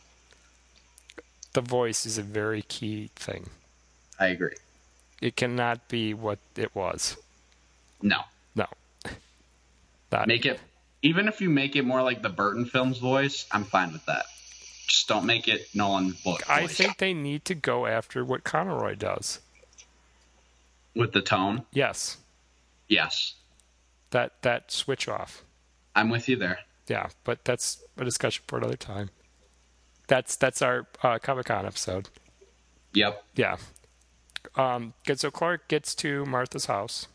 The 1.54 1.62
voice 1.62 2.04
is 2.04 2.18
a 2.18 2.22
very 2.22 2.60
key 2.60 3.08
thing. 3.16 3.48
I 4.20 4.26
agree. 4.26 4.56
It 5.22 5.34
cannot 5.34 5.88
be 5.88 6.12
what 6.12 6.40
it 6.56 6.74
was. 6.74 7.16
No. 8.02 8.20
No. 8.54 8.66
Not, 10.12 10.28
Make 10.28 10.44
it 10.44 10.60
even 11.00 11.26
if 11.26 11.40
you 11.40 11.48
make 11.48 11.74
it 11.74 11.86
more 11.86 12.02
like 12.02 12.20
the 12.20 12.28
Burton 12.28 12.66
films 12.66 12.98
voice, 12.98 13.46
I'm 13.50 13.64
fine 13.64 13.94
with 13.94 14.04
that. 14.04 14.26
Just 14.88 15.06
don't 15.06 15.26
make 15.26 15.46
it 15.48 15.68
Nolan 15.74 16.14
voice. 16.14 16.40
I 16.48 16.66
think 16.66 16.98
they 16.98 17.12
need 17.14 17.44
to 17.44 17.54
go 17.54 17.86
after 17.86 18.24
what 18.24 18.42
Conroy 18.42 18.94
does. 18.96 19.38
with 20.94 21.12
the 21.12 21.20
tone. 21.22 21.64
Yes, 21.72 22.16
Yes. 22.88 23.34
that 24.10 24.40
that 24.42 24.72
switch 24.72 25.06
off. 25.06 25.44
I'm 25.94 26.08
with 26.08 26.28
you 26.28 26.34
there. 26.36 26.60
Yeah, 26.88 27.10
but 27.22 27.44
that's 27.44 27.82
a 27.98 28.04
discussion 28.04 28.42
for 28.48 28.58
another 28.58 28.76
time. 28.78 29.10
That's 30.08 30.34
that's 30.36 30.62
our 30.62 30.86
uh, 31.02 31.18
Comic 31.18 31.46
Con 31.46 31.66
episode. 31.66 32.08
Yep. 32.94 33.22
Yeah. 33.36 33.56
Um, 34.56 34.94
good. 35.06 35.20
So 35.20 35.30
Clark 35.30 35.68
gets 35.68 35.94
to 35.96 36.24
Martha's 36.24 36.64
house, 36.66 37.06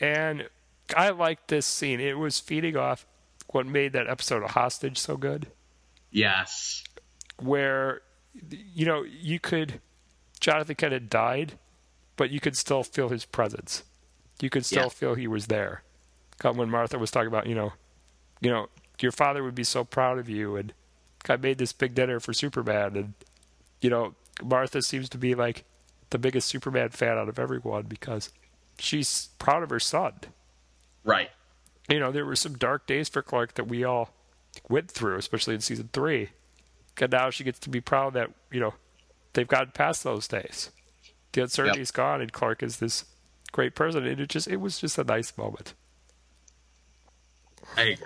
and 0.00 0.48
I 0.96 1.10
liked 1.10 1.48
this 1.48 1.66
scene. 1.66 2.00
It 2.00 2.18
was 2.18 2.40
feeding 2.40 2.76
off 2.76 3.06
what 3.50 3.66
made 3.66 3.92
that 3.92 4.08
episode 4.08 4.42
of 4.42 4.50
Hostage 4.50 4.98
so 4.98 5.16
good. 5.16 5.46
Yes. 6.10 6.84
Where, 7.38 8.02
you 8.50 8.84
know, 8.86 9.02
you 9.02 9.38
could 9.40 9.80
Jonathan 10.40 10.74
Kent 10.74 10.92
had 10.92 11.10
died, 11.10 11.58
but 12.16 12.30
you 12.30 12.40
could 12.40 12.56
still 12.56 12.82
feel 12.82 13.08
his 13.10 13.24
presence. 13.24 13.84
You 14.40 14.48
could 14.50 14.64
still 14.64 14.84
Yeah. 14.84 14.88
feel 14.88 15.14
he 15.14 15.26
was 15.26 15.46
there. 15.46 15.82
Come 16.38 16.56
When 16.56 16.70
Martha 16.70 16.98
was 16.98 17.10
talking 17.10 17.28
about, 17.28 17.46
you 17.46 17.54
know, 17.54 17.74
you 18.40 18.50
know, 18.50 18.68
your 19.00 19.12
father 19.12 19.42
would 19.42 19.54
be 19.54 19.64
so 19.64 19.84
proud 19.84 20.18
of 20.18 20.28
you, 20.28 20.56
and 20.56 20.72
I 21.28 21.36
made 21.36 21.58
this 21.58 21.72
big 21.72 21.94
dinner 21.94 22.18
for 22.20 22.32
Superman, 22.32 22.96
and 22.96 23.14
you 23.80 23.90
know, 23.90 24.14
Martha 24.42 24.82
seems 24.82 25.08
to 25.10 25.18
be 25.18 25.34
like 25.34 25.64
the 26.10 26.18
biggest 26.18 26.48
Superman 26.48 26.90
fan 26.90 27.16
out 27.18 27.28
of 27.28 27.38
everyone 27.38 27.84
because 27.84 28.30
she's 28.78 29.28
proud 29.38 29.62
of 29.62 29.70
her 29.70 29.80
son. 29.80 30.14
Right. 31.04 31.30
You 31.88 31.98
know, 31.98 32.10
there 32.12 32.24
were 32.26 32.36
some 32.36 32.56
dark 32.56 32.86
days 32.86 33.08
for 33.08 33.22
Clark 33.22 33.54
that 33.54 33.64
we 33.68 33.84
all 33.84 34.10
went 34.68 34.90
through, 34.90 35.16
especially 35.16 35.54
in 35.54 35.60
season 35.60 35.90
three. 35.92 36.30
And 37.00 37.12
now 37.12 37.30
she 37.30 37.44
gets 37.44 37.58
to 37.60 37.70
be 37.70 37.80
proud 37.80 38.14
that, 38.14 38.30
you 38.50 38.60
know, 38.60 38.74
they've 39.32 39.48
gotten 39.48 39.70
past 39.72 40.04
those 40.04 40.28
days. 40.28 40.70
The 41.32 41.42
uncertainty's 41.42 41.90
gone 41.90 42.20
and 42.20 42.32
Clark 42.32 42.62
is 42.62 42.78
this 42.78 43.04
great 43.52 43.74
person. 43.74 44.06
And 44.06 44.20
it 44.20 44.28
just 44.28 44.48
it 44.48 44.56
was 44.56 44.78
just 44.78 44.98
a 44.98 45.04
nice 45.04 45.36
moment. 45.38 45.74
I. 47.76 47.96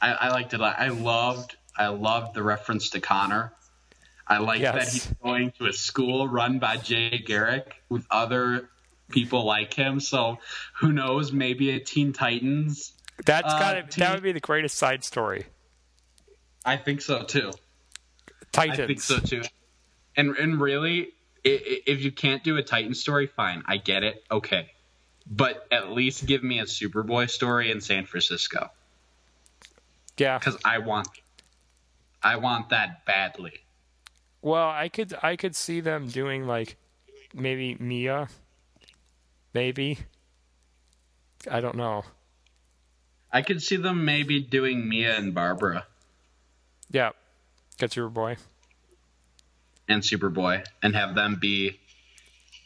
I, 0.00 0.12
I 0.12 0.28
liked 0.30 0.52
it. 0.52 0.60
I 0.60 0.88
loved 0.88 1.56
I 1.76 1.86
loved 1.86 2.34
the 2.34 2.42
reference 2.42 2.90
to 2.90 3.00
Conner. 3.00 3.52
I 4.26 4.38
liked 4.38 4.62
that 4.62 4.88
he's 4.88 5.06
going 5.22 5.52
to 5.52 5.66
a 5.66 5.72
school 5.72 6.28
run 6.28 6.58
by 6.58 6.76
Jay 6.76 7.18
Garrick 7.24 7.74
with 7.88 8.04
other 8.10 8.68
people 9.10 9.44
like 9.44 9.72
him. 9.74 10.00
So 10.00 10.38
who 10.80 10.92
knows? 10.92 11.32
Maybe 11.32 11.70
a 11.70 11.78
Teen 11.80 12.12
Titans. 12.12 12.92
That's 13.24 13.52
Uh, 13.52 13.58
gotta 13.58 13.82
Teen- 13.84 14.00
that 14.00 14.14
would 14.14 14.22
be 14.22 14.32
the 14.32 14.40
greatest 14.40 14.76
side 14.76 15.04
story. 15.04 15.46
I 16.64 16.76
think 16.76 17.00
so 17.00 17.22
too. 17.24 17.52
Titans. 18.52 18.80
I 18.80 18.86
think 18.86 19.00
so 19.00 19.18
too. 19.18 19.42
And 20.16 20.36
and 20.36 20.60
really, 20.60 21.10
if 21.44 22.02
you 22.02 22.12
can't 22.12 22.44
do 22.44 22.56
a 22.56 22.62
Titan 22.62 22.94
story, 22.94 23.26
fine. 23.26 23.62
I 23.66 23.78
get 23.78 24.02
it. 24.04 24.24
Okay. 24.30 24.70
But 25.26 25.66
at 25.70 25.90
least 25.90 26.26
give 26.26 26.42
me 26.42 26.58
a 26.58 26.64
Superboy 26.64 27.30
story 27.30 27.70
in 27.70 27.80
San 27.80 28.06
Francisco 28.06 28.70
Yeah. 30.18 30.38
because 30.38 30.56
I 30.64 30.78
want, 30.78 31.06
I 32.22 32.36
want 32.36 32.70
that 32.70 33.04
badly. 33.04 33.60
Well, 34.42 34.68
I 34.68 34.88
could 34.88 35.14
I 35.22 35.36
could 35.36 35.54
see 35.54 35.80
them 35.80 36.08
doing 36.08 36.46
like 36.46 36.76
maybe 37.32 37.76
Mia. 37.78 38.28
Maybe. 39.54 39.98
I 41.50 41.60
don't 41.60 41.76
know. 41.76 42.04
I 43.32 43.42
could 43.42 43.62
see 43.62 43.76
them 43.76 44.04
maybe 44.04 44.40
doing 44.40 44.88
Mia 44.88 45.16
and 45.16 45.32
Barbara 45.32 45.86
Yeah. 46.92 47.10
Get 47.78 47.96
your 47.96 48.08
boy. 48.08 48.36
and 49.88 50.02
Superboy 50.02 50.64
and 50.82 50.94
have 50.94 51.14
them 51.14 51.36
be 51.40 51.78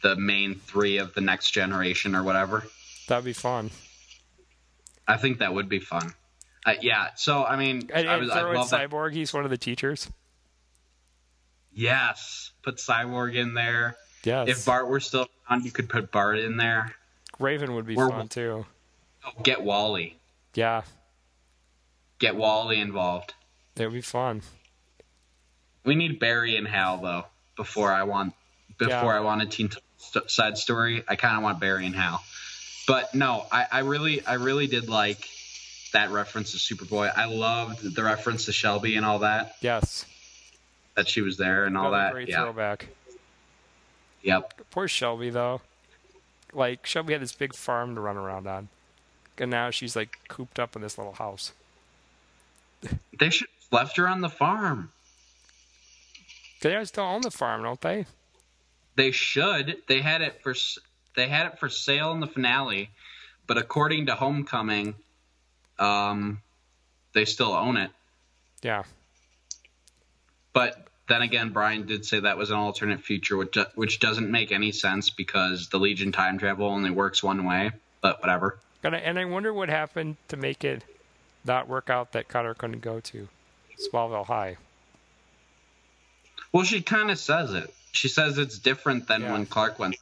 the 0.02 0.14
main 0.16 0.54
three 0.56 0.98
of 0.98 1.14
the 1.14 1.20
next 1.20 1.50
generation 1.52 2.14
or 2.14 2.22
whatever. 2.22 2.64
That'd 3.08 3.24
be 3.24 3.32
fun. 3.32 3.70
I 5.08 5.16
think 5.16 5.38
that 5.38 5.54
would 5.54 5.68
be 5.68 5.78
fun. 5.78 6.12
Uh, 6.66 6.74
yeah. 6.82 7.08
So 7.16 7.44
I 7.44 7.56
mean, 7.56 7.88
And, 7.92 8.08
I, 8.08 8.16
was, 8.18 8.30
I 8.30 8.40
throw 8.40 8.50
in 8.50 8.56
love 8.58 8.70
that. 8.70 8.90
Cyborg, 8.90 9.12
he's 9.14 9.32
one 9.32 9.44
of 9.44 9.50
the 9.50 9.56
teachers. 9.56 10.10
Yes. 11.72 12.50
Put 12.62 12.76
Cyborg 12.76 13.34
in 13.36 13.54
there. 13.54 13.96
Yes. 14.24 14.48
If 14.48 14.66
Bart 14.66 14.88
were 14.88 15.00
still 15.00 15.28
on, 15.48 15.62
you 15.64 15.70
could 15.70 15.88
put 15.88 16.10
Bart 16.10 16.38
in 16.38 16.56
there. 16.56 16.94
Raven 17.38 17.74
would 17.74 17.86
be 17.86 17.94
We're- 17.94 18.10
fun 18.10 18.28
too. 18.28 18.66
Oh, 19.24 19.42
get 19.42 19.62
Wally. 19.62 20.18
Yeah, 20.54 20.82
Get 22.18 22.34
Wally 22.36 22.80
involved. 22.80 23.34
It 23.76 23.84
would 23.84 23.92
be 23.92 24.00
fun. 24.00 24.42
We 25.84 25.94
need 25.94 26.18
Barry 26.18 26.56
and 26.56 26.66
Hal 26.66 26.98
though. 26.98 27.24
Before 27.56 27.92
I 27.92 28.02
want, 28.02 28.34
before 28.78 28.94
Yeah. 29.12 29.18
I 29.18 29.20
want 29.20 29.42
a 29.42 29.46
teen 29.46 29.70
st- 29.98 30.30
side 30.30 30.58
story, 30.58 31.02
I 31.08 31.16
kind 31.16 31.36
of 31.36 31.42
want 31.42 31.60
Barry 31.60 31.86
and 31.86 31.94
Hal. 31.94 32.22
But 32.86 33.14
no, 33.14 33.46
I, 33.50 33.66
I 33.72 33.78
really, 33.80 34.24
I 34.26 34.34
really 34.34 34.66
did 34.66 34.88
like 34.88 35.28
that 35.92 36.10
reference 36.10 36.52
to 36.52 36.58
Superboy. 36.58 37.10
I 37.16 37.24
loved 37.26 37.94
the 37.94 38.02
reference 38.02 38.44
to 38.46 38.52
Shelby 38.52 38.96
and 38.96 39.06
all 39.06 39.20
that. 39.20 39.56
Yes. 39.60 40.04
That 40.96 41.08
she 41.08 41.22
was 41.22 41.36
there 41.36 41.64
and 41.64 41.76
all 41.78 41.92
that. 41.92 42.12
great 42.12 42.28
Yeah. 42.28 42.42
throwback. 42.42 42.88
Yep. 44.22 44.62
Poor 44.70 44.88
Shelby 44.88 45.30
though. 45.30 45.60
Like 46.52 46.86
Shelby 46.86 47.12
had 47.12 47.22
this 47.22 47.32
big 47.32 47.54
farm 47.54 47.94
to 47.94 48.00
run 48.00 48.16
around 48.16 48.46
on, 48.46 48.68
and 49.38 49.50
now 49.50 49.70
she's 49.70 49.94
like 49.96 50.18
cooped 50.28 50.58
up 50.58 50.74
in 50.76 50.82
this 50.82 50.96
little 50.98 51.12
house. 51.14 51.52
They 53.18 53.30
should 53.30 53.48
left 53.70 53.96
her 53.96 54.08
on 54.08 54.20
the 54.20 54.28
farm. 54.28 54.90
They 56.60 56.72
guys 56.72 56.88
still 56.88 57.04
own 57.04 57.20
the 57.20 57.30
farm, 57.30 57.62
don't 57.62 57.80
they? 57.80 58.06
They 58.96 59.10
should. 59.10 59.76
They 59.88 60.00
had 60.00 60.22
it 60.22 60.42
for 60.42 60.54
they 61.14 61.28
had 61.28 61.46
it 61.46 61.58
for 61.58 61.68
sale 61.68 62.12
in 62.12 62.20
the 62.20 62.26
finale, 62.26 62.90
but 63.46 63.58
according 63.58 64.06
to 64.06 64.14
Homecoming, 64.14 64.94
um, 65.78 66.40
they 67.12 67.24
still 67.24 67.52
own 67.52 67.76
it. 67.76 67.90
Yeah. 68.62 68.84
But 70.52 70.88
then 71.08 71.22
again, 71.22 71.50
Bryan 71.50 71.86
did 71.86 72.04
say 72.04 72.20
that 72.20 72.38
was 72.38 72.50
an 72.50 72.56
alternate 72.56 73.02
future, 73.02 73.36
which 73.36 73.56
which 73.74 74.00
doesn't 74.00 74.30
make 74.30 74.50
any 74.50 74.72
sense 74.72 75.10
because 75.10 75.68
the 75.68 75.78
Legion 75.78 76.12
time 76.12 76.38
travel 76.38 76.66
only 76.66 76.90
works 76.90 77.22
one 77.22 77.44
way. 77.44 77.72
But 78.00 78.20
whatever. 78.20 78.58
And 78.82 78.94
I, 78.94 78.98
and 78.98 79.18
I 79.18 79.24
wonder 79.24 79.52
what 79.52 79.68
happened 79.68 80.16
to 80.28 80.36
make 80.36 80.64
it 80.64 80.84
not 81.44 81.68
work 81.68 81.90
out 81.90 82.12
that 82.12 82.28
Cutter 82.28 82.54
couldn't 82.54 82.80
go 82.80 83.00
to 83.00 83.28
Smallville 83.78 84.26
High. 84.26 84.56
Well, 86.52 86.64
she 86.64 86.80
kind 86.80 87.10
of 87.10 87.18
says 87.18 87.52
it. 87.52 87.72
She 87.92 88.08
says 88.08 88.38
it's 88.38 88.58
different 88.58 89.08
than 89.08 89.22
Yeah. 89.22 89.32
when 89.32 89.46
Clark 89.46 89.78
went. 89.78 89.96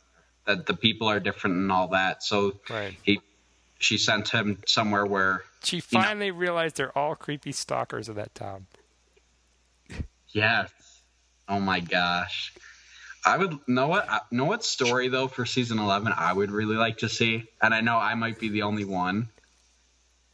That 0.46 0.66
the 0.66 0.74
people 0.74 1.08
are 1.08 1.20
different 1.20 1.56
and 1.56 1.72
all 1.72 1.88
that. 1.88 2.22
So 2.22 2.60
Right. 2.68 2.96
he, 3.02 3.20
she 3.78 3.96
sent 3.96 4.28
him 4.28 4.62
somewhere 4.66 5.06
where 5.06 5.44
She 5.62 5.76
You 5.76 5.82
know- 5.92 6.02
finally 6.02 6.30
realized 6.30 6.76
they're 6.76 6.96
all 6.96 7.16
creepy 7.16 7.52
stalkers 7.52 8.08
of 8.10 8.16
that 8.16 8.34
town. 8.34 8.66
Yes. 10.28 10.70
Oh 11.48 11.60
my 11.60 11.80
gosh. 11.80 12.52
I 13.24 13.38
would 13.38 13.58
know 13.68 13.86
what 13.88 14.30
know 14.32 14.44
what 14.44 14.64
story 14.64 15.08
though 15.08 15.28
for 15.28 15.46
season 15.46 15.78
eleven 15.78 16.12
I 16.14 16.32
would 16.32 16.50
really 16.50 16.76
like 16.76 16.98
to 16.98 17.08
see, 17.08 17.46
and 17.62 17.72
I 17.72 17.80
know 17.80 17.96
I 17.96 18.14
might 18.14 18.38
be 18.38 18.48
the 18.50 18.62
only 18.62 18.84
one. 18.84 19.28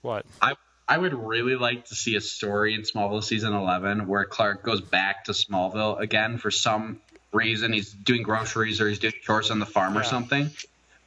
What? 0.03 0.26
I 0.42 0.55
I 0.90 0.98
would 0.98 1.14
really 1.14 1.55
like 1.55 1.87
to 1.87 1.94
see 1.94 2.16
a 2.16 2.20
story 2.20 2.74
in 2.74 2.83
Smallville 2.83 3.22
season 3.22 3.53
eleven 3.55 4.09
where 4.09 4.24
Clark 4.24 4.64
goes 4.64 4.81
back 4.81 5.24
to 5.26 5.33
Smallville 5.33 6.00
again 6.00 6.37
for 6.37 6.50
some 6.50 7.00
reason. 7.33 7.72
He's 7.72 7.92
doing 7.92 8.24
groceries 8.24 8.81
or 8.81 8.88
he's 8.88 8.98
doing 8.98 9.14
chores 9.22 9.53
on 9.53 9.61
the 9.61 9.66
farm 9.66 9.96
or 9.96 10.03
something, 10.03 10.50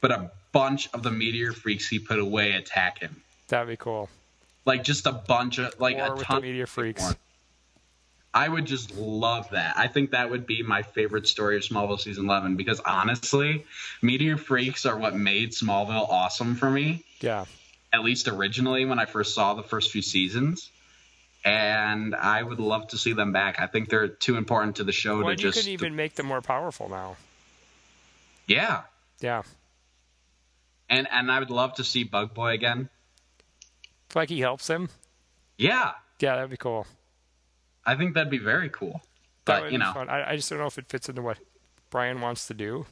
but 0.00 0.10
a 0.10 0.30
bunch 0.52 0.88
of 0.94 1.02
the 1.02 1.10
meteor 1.10 1.52
freaks 1.52 1.86
he 1.86 1.98
put 1.98 2.18
away 2.18 2.52
attack 2.52 3.00
him. 3.00 3.16
That'd 3.48 3.68
be 3.68 3.76
cool. 3.76 4.08
Like 4.64 4.84
just 4.84 5.06
a 5.06 5.12
bunch 5.12 5.58
of 5.58 5.78
like 5.78 5.98
War 5.98 6.14
a 6.14 6.18
ton 6.18 6.38
of 6.38 6.42
meteor 6.42 6.66
freaks. 6.66 7.02
more. 7.02 7.12
I 8.32 8.48
would 8.48 8.64
just 8.64 8.96
love 8.96 9.50
that. 9.50 9.74
I 9.76 9.86
think 9.86 10.12
that 10.12 10.30
would 10.30 10.46
be 10.46 10.62
my 10.62 10.80
favorite 10.80 11.28
story 11.28 11.56
of 11.56 11.62
Smallville 11.62 12.00
season 12.00 12.24
11 12.24 12.56
because 12.56 12.80
honestly, 12.80 13.64
Meteor 14.02 14.38
Freaks 14.38 14.86
are 14.86 14.96
what 14.96 15.14
made 15.14 15.52
Smallville 15.52 16.08
awesome 16.08 16.54
for 16.56 16.68
me, 16.70 17.04
Yeah. 17.20 17.44
At 17.94 18.02
least 18.02 18.26
originally 18.26 18.84
when 18.84 18.98
I 18.98 19.04
first 19.04 19.36
saw 19.36 19.54
the 19.54 19.62
first 19.62 19.92
few 19.92 20.02
seasons. 20.02 20.68
And 21.44 22.12
I 22.16 22.42
would 22.42 22.58
love 22.58 22.88
to 22.88 22.98
see 22.98 23.12
them 23.12 23.30
back. 23.30 23.60
I 23.60 23.68
think 23.68 23.88
they're 23.88 24.08
too 24.08 24.36
important 24.36 24.76
to 24.76 24.84
the 24.84 24.90
show 24.90 25.18
Well, 25.18 25.26
to 25.26 25.30
and 25.30 25.40
you 25.40 25.48
just 25.52 25.58
could 25.60 25.68
even 25.68 25.94
make 25.94 26.16
them 26.16 26.26
more 26.26 26.40
powerful 26.42 26.88
now. 26.88 27.16
Yeah. 28.48 28.80
Yeah. 29.20 29.42
And 30.90 31.06
and 31.08 31.30
I 31.30 31.38
would 31.38 31.50
love 31.50 31.74
to 31.74 31.84
see 31.84 32.02
Bug 32.02 32.34
Boy 32.34 32.50
again. 32.54 32.88
Like 34.12 34.28
he 34.28 34.40
helps 34.40 34.68
him. 34.68 34.88
Yeah. 35.56 35.92
Yeah, 36.18 36.34
that'd 36.34 36.50
be 36.50 36.56
cool. 36.56 36.86
I 37.86 37.94
think 37.94 38.14
that'd 38.14 38.30
be 38.30 38.38
very 38.38 38.70
cool. 38.70 39.02
That 39.44 39.62
But, 39.62 39.72
you 39.72 39.78
know. 39.78 39.92
I, 39.96 40.32
I 40.32 40.36
just 40.36 40.50
don't 40.50 40.58
know 40.58 40.66
if 40.66 40.78
it 40.78 40.88
fits 40.88 41.08
into 41.08 41.22
what 41.22 41.38
Bryan 41.90 42.20
wants 42.20 42.46
to 42.48 42.54
do. 42.54 42.86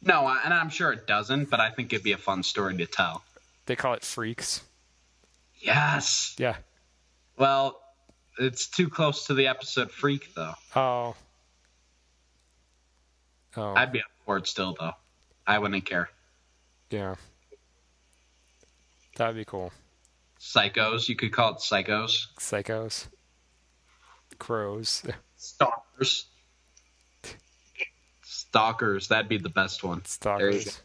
no, 0.00 0.28
and 0.44 0.52
I'm 0.54 0.68
sure 0.68 0.92
it 0.92 1.06
doesn't, 1.06 1.50
but 1.50 1.58
I 1.58 1.70
think 1.70 1.92
it'd 1.92 2.04
be 2.04 2.12
a 2.12 2.18
fun 2.18 2.42
story 2.42 2.76
to 2.76 2.86
tell. 2.86 3.24
They 3.66 3.76
call 3.76 3.94
it 3.94 4.04
freaks. 4.04 4.62
Yes. 5.60 6.34
Yeah. 6.38 6.56
Well, 7.36 7.80
it's 8.38 8.66
too 8.68 8.88
close 8.88 9.26
to 9.26 9.34
the 9.34 9.46
episode 9.46 9.90
Freak, 9.90 10.34
though. 10.34 10.54
Oh. 10.74 11.14
Oh. 13.56 13.74
I'd 13.74 13.92
be 13.92 14.02
for 14.24 14.38
it 14.38 14.46
still, 14.46 14.74
though. 14.78 14.92
I 15.46 15.58
wouldn't 15.58 15.84
care. 15.84 16.08
yeah. 16.90 17.14
That'd 19.16 19.36
be 19.36 19.44
cool. 19.44 19.72
Psychos, 20.40 21.06
you 21.08 21.16
could 21.16 21.32
call 21.32 21.50
it 21.52 21.58
Psychos. 21.58 22.28
Psychos. 22.38 23.08
Crows. 24.38 25.02
Stalkers. 25.36 26.26
Stalkers, 28.22 29.08
that'd 29.08 29.28
be 29.28 29.36
the 29.36 29.50
best 29.50 29.84
one. 29.84 30.02
There 30.22 30.50
you 30.50 30.52
go. 30.52 30.58
Stalkers. 30.58 30.80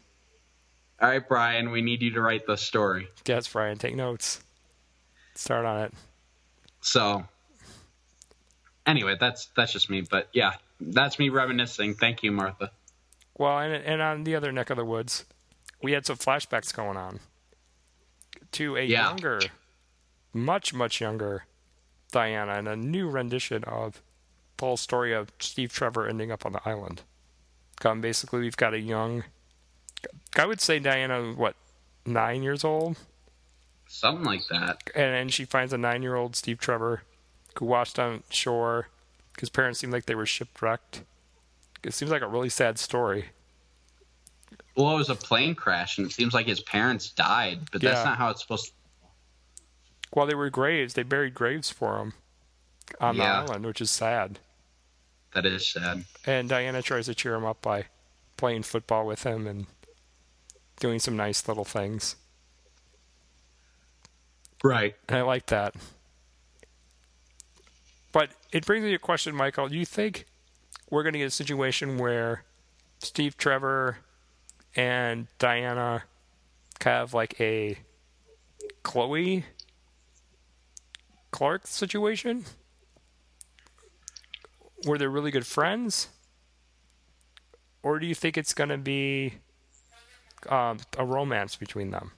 All 1.00 1.08
right, 1.08 1.26
Bryan, 1.26 1.70
we 1.70 1.80
need 1.82 2.02
you 2.02 2.10
to 2.12 2.20
write 2.20 2.46
the 2.46 2.56
story. 2.56 3.08
Yes, 3.26 3.46
Bryan, 3.48 3.78
take 3.78 3.94
notes. 3.94 4.42
Start 5.34 5.64
on 5.64 5.82
it. 5.84 5.94
So, 6.80 7.24
anyway, 8.86 9.16
that's 9.18 9.46
that's 9.56 9.72
just 9.72 9.88
me. 9.90 10.00
But 10.02 10.28
yeah, 10.32 10.52
that's 10.80 11.18
me 11.18 11.28
reminiscing. 11.28 11.94
Thank 11.94 12.22
you, 12.22 12.32
Martha. 12.32 12.70
Well, 13.36 13.58
and, 13.60 13.72
and 13.72 14.02
on 14.02 14.24
the 14.24 14.34
other 14.34 14.50
neck 14.50 14.70
of 14.70 14.76
the 14.76 14.84
woods, 14.84 15.24
we 15.82 15.92
had 15.92 16.04
some 16.04 16.16
flashbacks 16.16 16.74
going 16.74 16.96
on 16.96 17.20
to 18.52 18.76
a 18.76 18.82
Yeah. 18.82 19.08
younger, 19.10 19.40
much, 20.32 20.74
much 20.74 21.00
younger 21.00 21.44
Diana 22.10 22.54
and 22.54 22.66
a 22.66 22.74
new 22.74 23.08
rendition 23.08 23.62
of 23.64 24.02
Paul's 24.56 24.80
story 24.80 25.12
of 25.12 25.30
Steve 25.38 25.72
Trevor 25.72 26.08
ending 26.08 26.32
up 26.32 26.44
on 26.44 26.52
the 26.52 26.68
island. 26.68 27.02
Come, 27.78 28.00
basically, 28.00 28.40
we've 28.40 28.56
got 28.56 28.74
a 28.74 28.80
young, 28.80 29.22
I 30.36 30.46
would 30.46 30.60
say 30.60 30.78
Diana, 30.78 31.32
what, 31.32 31.56
nine 32.06 32.42
years 32.42 32.64
old? 32.64 32.96
Something 33.88 34.24
like 34.24 34.46
that. 34.50 34.82
And, 34.94 35.14
then 35.14 35.28
she 35.30 35.44
finds 35.44 35.72
a 35.72 35.78
nine 35.78 36.02
year 36.02 36.14
old 36.14 36.36
Steve 36.36 36.58
Trevor 36.58 37.02
who 37.58 37.64
washed 37.64 37.98
on 37.98 38.22
shore. 38.30 38.88
His 39.40 39.48
parents 39.48 39.80
seemed 39.80 39.92
like 39.92 40.06
they 40.06 40.14
were 40.14 40.26
shipwrecked. 40.26 41.02
It 41.82 41.94
seems 41.94 42.10
like 42.10 42.22
a 42.22 42.26
really 42.28 42.48
sad 42.50 42.78
story. 42.78 43.26
Well, 44.76 44.94
it 44.94 44.98
was 44.98 45.10
a 45.10 45.14
plane 45.14 45.54
crash, 45.54 45.98
and 45.98 46.06
it 46.06 46.12
seems 46.12 46.34
like 46.34 46.46
his 46.46 46.60
parents 46.60 47.10
died, 47.10 47.60
but 47.72 47.80
that's 47.80 48.04
not 48.04 48.16
how 48.16 48.30
it's 48.30 48.42
supposed 48.42 48.66
to. 48.66 48.72
Well, 50.14 50.26
they 50.26 50.34
were 50.34 50.50
graves. 50.50 50.94
They 50.94 51.02
buried 51.02 51.34
graves 51.34 51.70
for 51.70 51.98
him 51.98 52.12
on 53.00 53.16
Yeah. 53.16 53.22
the 53.24 53.28
island, 53.52 53.66
which 53.66 53.80
is 53.80 53.90
sad. 53.90 54.38
That 55.34 55.44
is 55.46 55.66
sad. 55.66 56.04
And 56.24 56.48
Diana 56.48 56.82
tries 56.82 57.06
to 57.06 57.14
cheer 57.14 57.34
him 57.34 57.44
up 57.44 57.60
by 57.60 57.86
playing 58.36 58.62
football 58.62 59.04
with 59.06 59.24
him 59.24 59.46
and 59.46 59.66
doing 60.80 60.98
some 60.98 61.16
nice 61.16 61.46
little 61.48 61.64
things. 61.64 62.16
Right. 64.62 64.94
And 65.08 65.18
I 65.18 65.22
like 65.22 65.46
that. 65.46 65.74
But 68.12 68.30
it 68.52 68.66
brings 68.66 68.84
me 68.84 68.90
to 68.90 68.96
a 68.96 68.98
question, 68.98 69.34
Michael. 69.34 69.68
Do 69.68 69.76
you 69.76 69.84
think 69.84 70.24
we're 70.90 71.02
going 71.02 71.12
to 71.12 71.18
get 71.18 71.26
a 71.26 71.30
situation 71.30 71.98
where 71.98 72.44
Steve 72.98 73.36
Trevor 73.36 73.98
and 74.74 75.26
Diana 75.38 76.04
have 76.80 77.14
like 77.14 77.40
a 77.40 77.78
Chloe 78.82 79.44
Clark 81.30 81.66
situation? 81.66 82.44
Where 84.84 84.98
they're 84.98 85.10
really 85.10 85.30
good 85.30 85.46
friends? 85.46 86.08
Or 87.82 87.98
do 87.98 88.06
you 88.06 88.14
think 88.14 88.36
it's 88.36 88.54
going 88.54 88.70
to 88.70 88.78
be 88.78 89.34
um, 90.48 90.78
a 90.96 91.04
romance 91.04 91.56
between 91.56 91.90
them? 91.90 92.12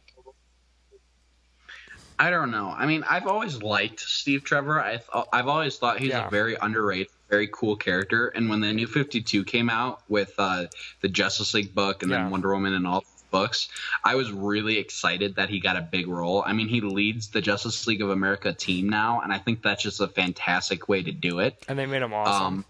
I 2.18 2.28
don't 2.28 2.50
know. 2.50 2.68
I 2.76 2.84
mean, 2.86 3.02
I've 3.08 3.26
always 3.26 3.62
liked 3.62 4.00
Steve 4.00 4.44
Trevor. 4.44 4.78
I 4.78 4.96
th- 4.98 5.24
I've 5.32 5.48
always 5.48 5.78
thought 5.78 5.98
he's 5.98 6.10
Yeah. 6.10 6.26
a 6.26 6.30
very 6.30 6.54
underrated, 6.60 7.08
very 7.30 7.48
cool 7.50 7.76
character. 7.76 8.28
And 8.28 8.50
when 8.50 8.60
the 8.60 8.72
New 8.74 8.86
Fifty 8.86 9.22
Two 9.22 9.42
came 9.42 9.70
out 9.70 10.02
with 10.08 10.34
uh, 10.36 10.66
the 11.00 11.08
Justice 11.08 11.54
League 11.54 11.74
book 11.74 12.02
and 12.02 12.10
Yeah. 12.10 12.18
then 12.22 12.30
Wonder 12.30 12.52
Woman 12.52 12.74
and 12.74 12.86
all 12.86 13.04
books, 13.30 13.68
I 14.04 14.16
was 14.16 14.30
really 14.32 14.76
excited 14.76 15.36
that 15.36 15.48
he 15.48 15.60
got 15.60 15.76
a 15.76 15.80
big 15.80 16.08
role. 16.08 16.42
I 16.44 16.52
mean, 16.52 16.68
he 16.68 16.82
leads 16.82 17.28
the 17.28 17.40
Justice 17.40 17.86
League 17.86 18.02
of 18.02 18.10
America 18.10 18.52
team 18.52 18.90
now, 18.90 19.20
and 19.22 19.32
I 19.32 19.38
think 19.38 19.62
that's 19.62 19.82
just 19.82 20.00
a 20.00 20.08
fantastic 20.08 20.88
way 20.90 21.02
to 21.02 21.12
do 21.12 21.38
it. 21.38 21.64
And 21.68 21.78
they 21.78 21.86
made 21.86 22.02
him 22.02 22.12
awesome. 22.12 22.46
Um, 22.46 22.64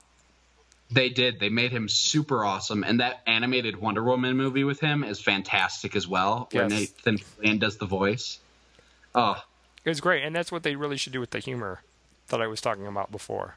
they 0.91 1.09
did. 1.09 1.39
They 1.41 1.49
made 1.49 1.71
him 1.73 1.89
super 1.89 2.45
awesome, 2.45 2.83
and 2.85 3.01
that 3.01 3.21
animated 3.27 3.77
Wonder 3.81 4.03
Woman 4.03 4.37
movie 4.37 4.65
with 4.65 4.81
him 4.81 5.05
is 5.05 5.21
fantastic 5.21 5.95
as 5.97 6.07
well. 6.09 6.49
Where 6.53 6.69
Yes. 6.69 6.71
Nathan 7.05 7.19
Fillion 7.19 7.59
does 7.61 7.77
the 7.77 7.87
voice. 7.87 8.39
Oh, 9.15 9.43
It 9.85 9.89
was 9.89 10.01
great, 10.01 10.25
and 10.25 10.35
that's 10.35 10.51
what 10.53 10.63
they 10.63 10.77
really 10.77 10.97
should 10.97 11.13
do 11.13 11.21
with 11.21 11.31
the 11.31 11.39
humor 11.39 11.83
that 12.29 12.41
I 12.43 12.47
was 12.47 12.61
talking 12.61 12.87
about 12.87 13.11
before. 13.11 13.57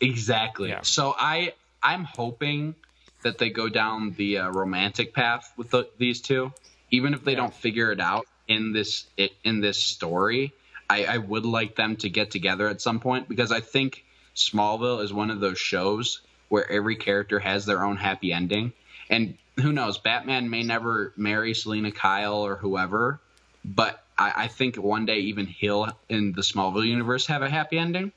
exactly. 0.00 0.68
Yeah. 0.70 0.82
So 0.82 1.14
I 1.18 1.54
I'm 1.82 2.04
hoping 2.04 2.74
that 3.22 3.38
they 3.38 3.50
go 3.50 3.68
down 3.68 4.12
the 4.16 4.38
uh, 4.38 4.50
romantic 4.50 5.12
path 5.12 5.52
with 5.56 5.70
the, 5.70 5.88
these 5.98 6.20
two, 6.20 6.52
even 6.90 7.14
if 7.14 7.24
they 7.24 7.32
Yeah. 7.32 7.38
don't 7.38 7.54
figure 7.54 7.90
it 7.92 8.00
out 8.00 8.26
in 8.46 8.72
this 8.72 9.06
in 9.44 9.60
this 9.60 9.78
story. 9.82 10.52
I, 10.90 11.04
I 11.04 11.18
would 11.18 11.44
like 11.44 11.74
them 11.76 11.96
to 11.96 12.08
get 12.08 12.30
together 12.30 12.66
at 12.68 12.80
some 12.80 12.98
point 13.00 13.28
because 13.28 13.52
I 13.52 13.60
think 13.60 14.04
Smallville 14.34 15.02
is 15.04 15.12
one 15.12 15.30
of 15.30 15.38
those 15.40 15.58
shows 15.58 16.22
where 16.48 16.70
every 16.70 16.96
character 16.96 17.38
has 17.38 17.66
their 17.66 17.84
own 17.84 17.96
happy 17.96 18.32
ending. 18.32 18.72
And 19.10 19.36
who 19.56 19.72
knows, 19.72 19.98
Batman 19.98 20.50
may 20.50 20.62
never 20.62 21.12
marry 21.16 21.54
Selina 21.54 21.90
Kyle 21.90 22.44
or 22.44 22.56
whoever, 22.56 23.20
but 23.64 24.02
I, 24.16 24.32
I 24.36 24.48
think 24.48 24.76
one 24.76 25.06
day 25.06 25.18
even 25.18 25.46
he'll 25.46 25.88
in 26.08 26.32
the 26.32 26.42
Smallville 26.42 26.86
universe 26.86 27.26
have 27.26 27.42
a 27.42 27.50
happy 27.50 27.78
ending. 27.78 28.12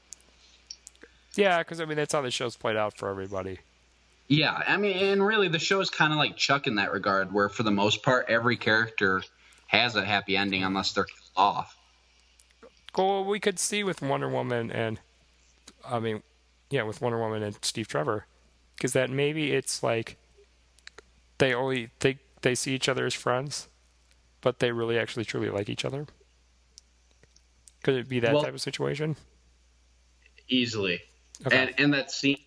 Yeah, 1.35 1.59
because 1.59 1.79
I 1.79 1.85
mean 1.85 1.97
that's 1.97 2.13
how 2.13 2.21
the 2.21 2.31
show's 2.31 2.55
played 2.55 2.75
out 2.75 2.97
for 2.97 3.09
everybody. 3.09 3.59
Yeah, 4.27 4.63
I 4.65 4.77
mean, 4.77 4.95
and 4.95 5.25
really, 5.25 5.49
the 5.49 5.59
show 5.59 5.81
is 5.81 5.89
kind 5.89 6.13
of 6.13 6.17
like 6.17 6.37
Chuck 6.37 6.65
in 6.65 6.75
that 6.75 6.93
regard, 6.93 7.33
where 7.33 7.49
for 7.49 7.63
the 7.63 7.71
most 7.71 8.01
part, 8.01 8.27
every 8.29 8.55
character 8.55 9.21
has 9.67 9.95
a 9.95 10.05
happy 10.05 10.37
ending 10.37 10.63
unless 10.63 10.93
they're 10.93 11.03
killed 11.03 11.31
off. 11.35 11.77
Well, 12.97 13.25
we 13.25 13.39
could 13.39 13.59
see 13.59 13.83
with 13.83 14.01
Wonder 14.01 14.29
Woman 14.29 14.71
and, 14.71 14.99
I 15.85 15.99
mean, 15.99 16.23
yeah, 16.71 16.81
with 16.83 17.01
Wonder 17.01 17.19
Woman 17.19 17.43
and 17.43 17.55
Steve 17.63 17.87
Trevor, 17.87 18.25
because 18.75 18.93
that 18.93 19.09
maybe 19.11 19.51
it's 19.51 19.83
like 19.83 20.17
they 21.37 21.53
only 21.53 21.89
they 21.99 22.17
they 22.41 22.55
see 22.55 22.73
each 22.73 22.89
other 22.89 23.05
as 23.05 23.13
friends, 23.13 23.67
but 24.41 24.57
they 24.59 24.71
really 24.71 24.97
actually 24.97 25.25
truly 25.25 25.49
like 25.49 25.69
each 25.69 25.85
other. 25.85 26.07
Could 27.83 27.95
it 27.95 28.09
be 28.09 28.19
that 28.21 28.33
Well- 28.33 28.43
type 28.43 28.53
of 28.55 28.61
situation? 28.61 29.15
easily. 30.47 31.01
Okay. 31.45 31.55
And 31.57 31.73
and 31.77 31.93
that 31.93 32.11
scene 32.11 32.37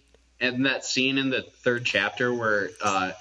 and 0.41 0.67
that 0.67 0.85
scene 0.85 1.17
in 1.17 1.31
the 1.31 1.41
third 1.43 1.87
chapter 1.87 2.35
where 2.35 2.71
uh 2.83 3.13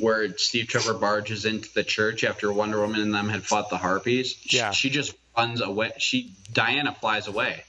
where 0.00 0.36
Steve 0.38 0.68
Trevor 0.68 0.94
barges 0.94 1.44
into 1.44 1.68
the 1.74 1.84
church 1.84 2.24
after 2.24 2.50
Wonder 2.52 2.80
Woman 2.80 3.00
and 3.02 3.14
them 3.14 3.28
had 3.28 3.44
fought 3.44 3.68
the 3.68 3.76
Harpies. 3.76 4.36
Yeah. 4.52 4.70
She 4.70 4.88
just 4.90 5.14
runs 5.36 5.60
away. 5.60 5.92
She 5.98 6.32
Diana 6.52 6.92
flies 6.94 7.26
away 7.28 7.62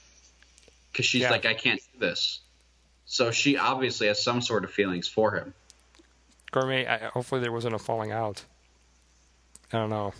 because 0.91 1.05
she's 1.05 1.23
Yeah. 1.23 1.31
like, 1.31 1.45
I 1.45 1.53
can't 1.53 1.81
do 1.93 1.99
this. 1.99 2.39
So 3.07 3.31
she 3.31 3.57
obviously 3.57 4.07
has 4.07 4.21
some 4.21 4.41
sort 4.41 4.63
of 4.65 4.71
feelings 4.71 5.07
for 5.07 5.31
him. 5.35 5.53
Gourmet. 6.51 6.85
I, 6.85 6.97
hopefully, 7.07 7.41
there 7.41 7.51
wasn't 7.51 7.73
a 7.75 7.79
falling 7.79 8.11
out. 8.11 8.43
I 9.73 9.77
don't 9.77 9.89
know. 9.89 10.13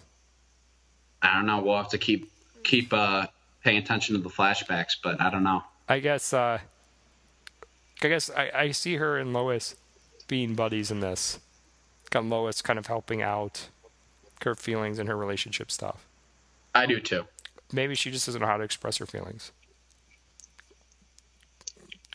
I 1.21 1.33
don't 1.35 1.45
know. 1.45 1.61
We'll 1.61 1.77
have 1.77 1.89
to 1.89 1.97
keep 1.97 2.31
keep 2.63 2.91
uh 2.93 3.27
paying 3.63 3.77
attention 3.77 4.15
to 4.15 4.21
the 4.21 4.29
flashbacks, 4.29 4.95
but 5.03 5.21
I 5.21 5.29
don't 5.29 5.43
know. 5.43 5.63
I 5.87 5.99
guess. 5.99 6.33
uh 6.33 6.59
I 8.03 8.07
guess 8.09 8.29
I, 8.29 8.51
I 8.53 8.71
see 8.71 8.97
her 8.97 9.17
and 9.17 9.33
Lois 9.33 9.75
being 10.27 10.53
buddies 10.53 10.91
in 10.91 10.99
this. 10.99 11.39
Got 12.11 12.25
Lois 12.25 12.61
kind 12.61 12.77
of 12.77 12.85
helping 12.87 13.21
out 13.23 13.69
her 14.43 14.53
feelings 14.53 14.99
and 14.99 15.09
her 15.09 15.17
relationship 15.17 15.71
stuff. 15.71 16.05
I 16.75 16.85
do 16.85 16.99
too. 16.99 17.25
maybe 17.73 17.95
she 17.95 18.11
just 18.11 18.27
doesn't 18.27 18.39
know 18.39 18.47
how 18.47 18.57
to 18.57 18.63
express 18.63 18.97
her 18.97 19.07
feelings. 19.07 19.51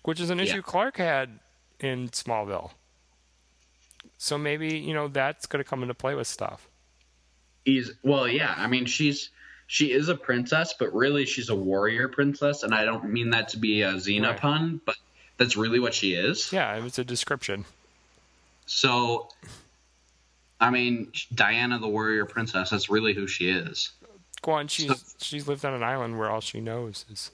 Which 0.02 0.20
is 0.20 0.30
an 0.30 0.38
Yeah. 0.38 0.44
issue 0.44 0.62
Clark 0.62 0.96
had 0.96 1.38
in 1.80 2.08
Smallville. 2.08 2.72
So 4.18 4.38
maybe, 4.38 4.78
you 4.78 4.94
know, 4.94 5.08
that's 5.08 5.46
going 5.46 5.62
to 5.62 5.68
come 5.68 5.82
into 5.82 5.94
play 5.94 6.14
with 6.14 6.26
stuff. 6.26 6.68
He's 7.64 7.92
well, 8.02 8.26
yeah. 8.28 8.54
I 8.56 8.66
mean, 8.66 8.86
she's 8.86 9.30
she 9.68 9.92
is 9.92 10.08
a 10.08 10.14
princess, 10.16 10.74
but 10.78 10.92
really 10.92 11.24
she's 11.24 11.48
a 11.48 11.54
warrior 11.54 12.08
princess, 12.08 12.62
and 12.62 12.74
I 12.74 12.84
don't 12.84 13.04
mean 13.12 13.30
that 13.30 13.48
to 13.50 13.56
be 13.58 13.82
a 13.82 13.94
Xena 13.94 14.28
Right. 14.30 14.36
pun, 14.40 14.80
but 14.84 14.96
that's 15.38 15.56
really 15.56 15.78
what 15.78 15.94
she 15.94 16.14
is. 16.14 16.52
Yeah, 16.52 16.84
it's 16.84 16.98
a 16.98 17.04
description. 17.04 17.64
So, 18.66 19.28
I 20.60 20.70
mean, 20.70 21.12
Diana 21.34 21.78
the 21.78 21.88
warrior 21.88 22.24
princess. 22.26 22.70
That's 22.70 22.90
really 22.90 23.14
who 23.14 23.26
she 23.26 23.48
is. 23.48 23.90
Go 24.42 24.52
on, 24.52 24.66
she's 24.68 25.14
she's 25.20 25.46
lived 25.46 25.64
on 25.64 25.72
an 25.74 25.82
island 25.84 26.18
where 26.18 26.28
all 26.28 26.40
she 26.40 26.60
knows 26.60 27.04
is 27.10 27.30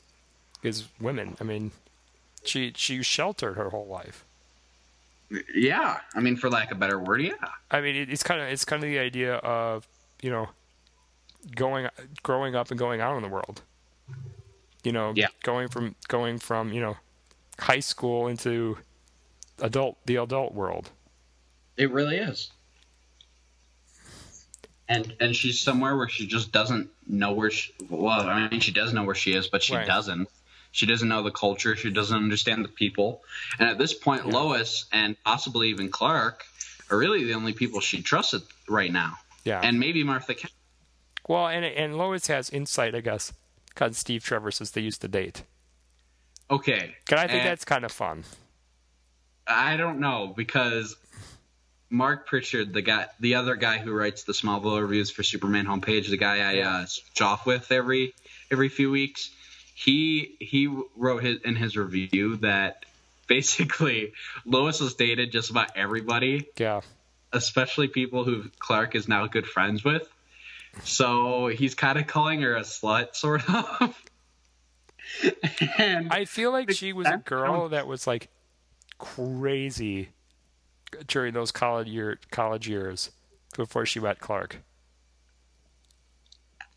is 0.63 0.85
women. 1.01 1.37
I 1.41 1.45
mean, 1.45 1.71
she 2.49 2.73
she 2.77 3.03
sheltered 3.03 3.55
her 3.57 3.71
whole 3.71 3.87
life. 3.87 4.25
Yeah, 5.55 5.99
I 6.15 6.21
mean, 6.21 6.37
for 6.37 6.49
lack 6.49 6.71
of 6.71 6.79
a 6.79 6.81
better 6.81 6.99
word, 6.99 7.21
yeah. 7.21 7.35
I 7.71 7.81
mean, 7.83 7.95
it, 7.97 8.11
it's 8.11 8.23
kind 8.23 8.41
of 8.41 8.49
it's 8.49 8.65
kind 8.65 8.83
of 8.83 8.89
the 8.89 8.99
idea 8.99 9.35
of 9.37 9.87
you 10.23 10.31
know 10.31 10.49
going 11.55 11.89
growing 12.23 12.55
up 12.55 12.71
and 12.71 12.79
going 12.79 13.01
out 13.01 13.17
in 13.17 13.23
the 13.23 13.29
world. 13.29 13.63
You 14.85 14.93
know, 14.93 15.13
Yeah. 15.15 15.27
going 15.43 15.69
from 15.69 15.95
going 16.09 16.39
from 16.39 16.73
you 16.73 16.81
know 16.81 16.97
high 17.61 17.81
school 17.81 18.27
into 18.29 18.79
adult 19.61 19.99
the 20.07 20.17
adult 20.17 20.55
world. 20.55 20.91
It 21.77 21.91
really 21.91 22.17
is. 22.17 22.51
And 24.89 25.15
and 25.21 25.37
she's 25.37 25.61
somewhere 25.61 25.97
where 25.97 26.09
she 26.09 26.27
just 26.27 26.51
doesn't 26.53 26.89
know 27.07 27.33
where 27.33 27.51
she. 27.51 27.73
Well, 27.91 28.09
I 28.27 28.49
mean, 28.49 28.61
she 28.61 28.73
does 28.73 28.93
know 28.95 29.05
where 29.05 29.15
she 29.15 29.35
is, 29.35 29.47
but 29.47 29.63
she 29.63 29.75
Right. 29.75 29.87
doesn't. 29.87 30.29
She 30.73 30.87
doesn't 30.87 31.09
know 31.09 31.23
the 31.23 31.31
culture. 31.31 31.75
She 31.77 31.91
doesn't 31.91 32.17
understand 32.17 32.65
the 32.65 32.69
people. 32.69 33.23
And 33.59 33.69
at 33.69 33.79
this 33.79 33.95
point, 33.95 34.29
Lois 34.29 34.87
and 34.93 35.17
possibly 35.25 35.69
even 35.71 35.91
Clark 35.91 36.45
are 36.91 36.99
really 36.99 37.25
the 37.25 37.35
only 37.35 37.53
people 37.53 37.81
she 37.81 38.03
trusts 38.03 38.35
at- 38.35 38.43
right 38.69 38.93
now. 38.93 39.15
Yeah. 39.45 39.61
And 39.63 39.81
maybe 39.81 40.05
Martha 40.05 40.35
Kent. 40.35 40.53
well, 41.29 41.47
and 41.49 41.65
and 41.65 41.97
Lois 41.97 42.27
has 42.27 42.51
insight, 42.51 42.95
I 42.95 43.01
guess, 43.01 43.33
because 43.69 43.97
Steve 43.99 44.23
Trevor 44.23 44.51
says 44.51 44.73
they 44.73 44.83
used 44.83 45.01
to 45.03 45.09
date. 45.09 45.45
Okay. 46.51 46.95
And 47.11 47.21
I 47.21 47.27
think 47.27 47.41
and 47.43 47.49
that's 47.49 47.65
kind 47.65 47.85
of 47.85 47.93
fun. 47.93 48.25
I 49.47 49.77
don't 49.77 50.01
know 50.01 50.33
because 50.37 50.97
Mark 51.91 52.27
Pritchard, 52.27 52.73
the 52.73 52.83
guy, 52.83 53.07
the 53.21 53.37
other 53.37 53.57
guy 53.57 53.79
who 53.79 53.93
writes 53.93 54.25
the 54.25 54.33
Smallville 54.33 54.81
reviews 54.81 55.11
for 55.11 55.23
Superman 55.23 55.67
homepage, 55.67 56.11
the 56.11 56.19
guy 56.19 56.39
I 56.39 56.61
uh, 56.61 56.87
off 57.23 57.47
with 57.47 57.73
every 57.73 58.15
every 58.51 58.69
few 58.69 58.91
weeks, 58.91 59.31
he 59.79 60.35
he 60.41 60.67
wrote 60.97 61.23
his, 61.23 61.41
in 61.43 61.55
his 61.55 61.77
review 61.77 62.35
that 62.39 62.85
basically 63.29 64.13
Lois 64.45 64.81
has 64.81 64.95
dated 64.95 65.31
just 65.31 65.51
about 65.51 65.77
everybody, 65.77 66.49
Yeah. 66.57 66.81
especially 67.33 67.87
people 67.87 68.25
who 68.25 68.51
Clark 68.59 68.97
is 68.97 69.07
now 69.07 69.29
good 69.29 69.47
friends 69.47 69.85
with. 69.85 70.09
So 70.83 71.47
he's 71.47 71.77
kind 71.77 71.97
of 71.97 72.09
calling 72.09 72.41
her 72.43 72.57
a 72.57 72.63
slut, 72.63 73.15
sort 73.15 73.49
of. 73.49 74.03
and 75.79 76.13
I 76.13 76.25
feel 76.25 76.51
like 76.51 76.73
she 76.73 76.93
was 76.93 77.07
a 77.07 77.19
girl 77.19 77.69
that 77.69 77.87
was 77.87 78.05
like 78.07 78.29
crazy 78.99 80.09
during 81.07 81.35
those 81.35 81.53
college 81.53 81.87
year 81.87 82.19
college 82.33 82.69
years 82.69 83.13
before 83.57 83.87
she 83.87 84.01
met 84.01 84.19
Clark. 84.19 84.57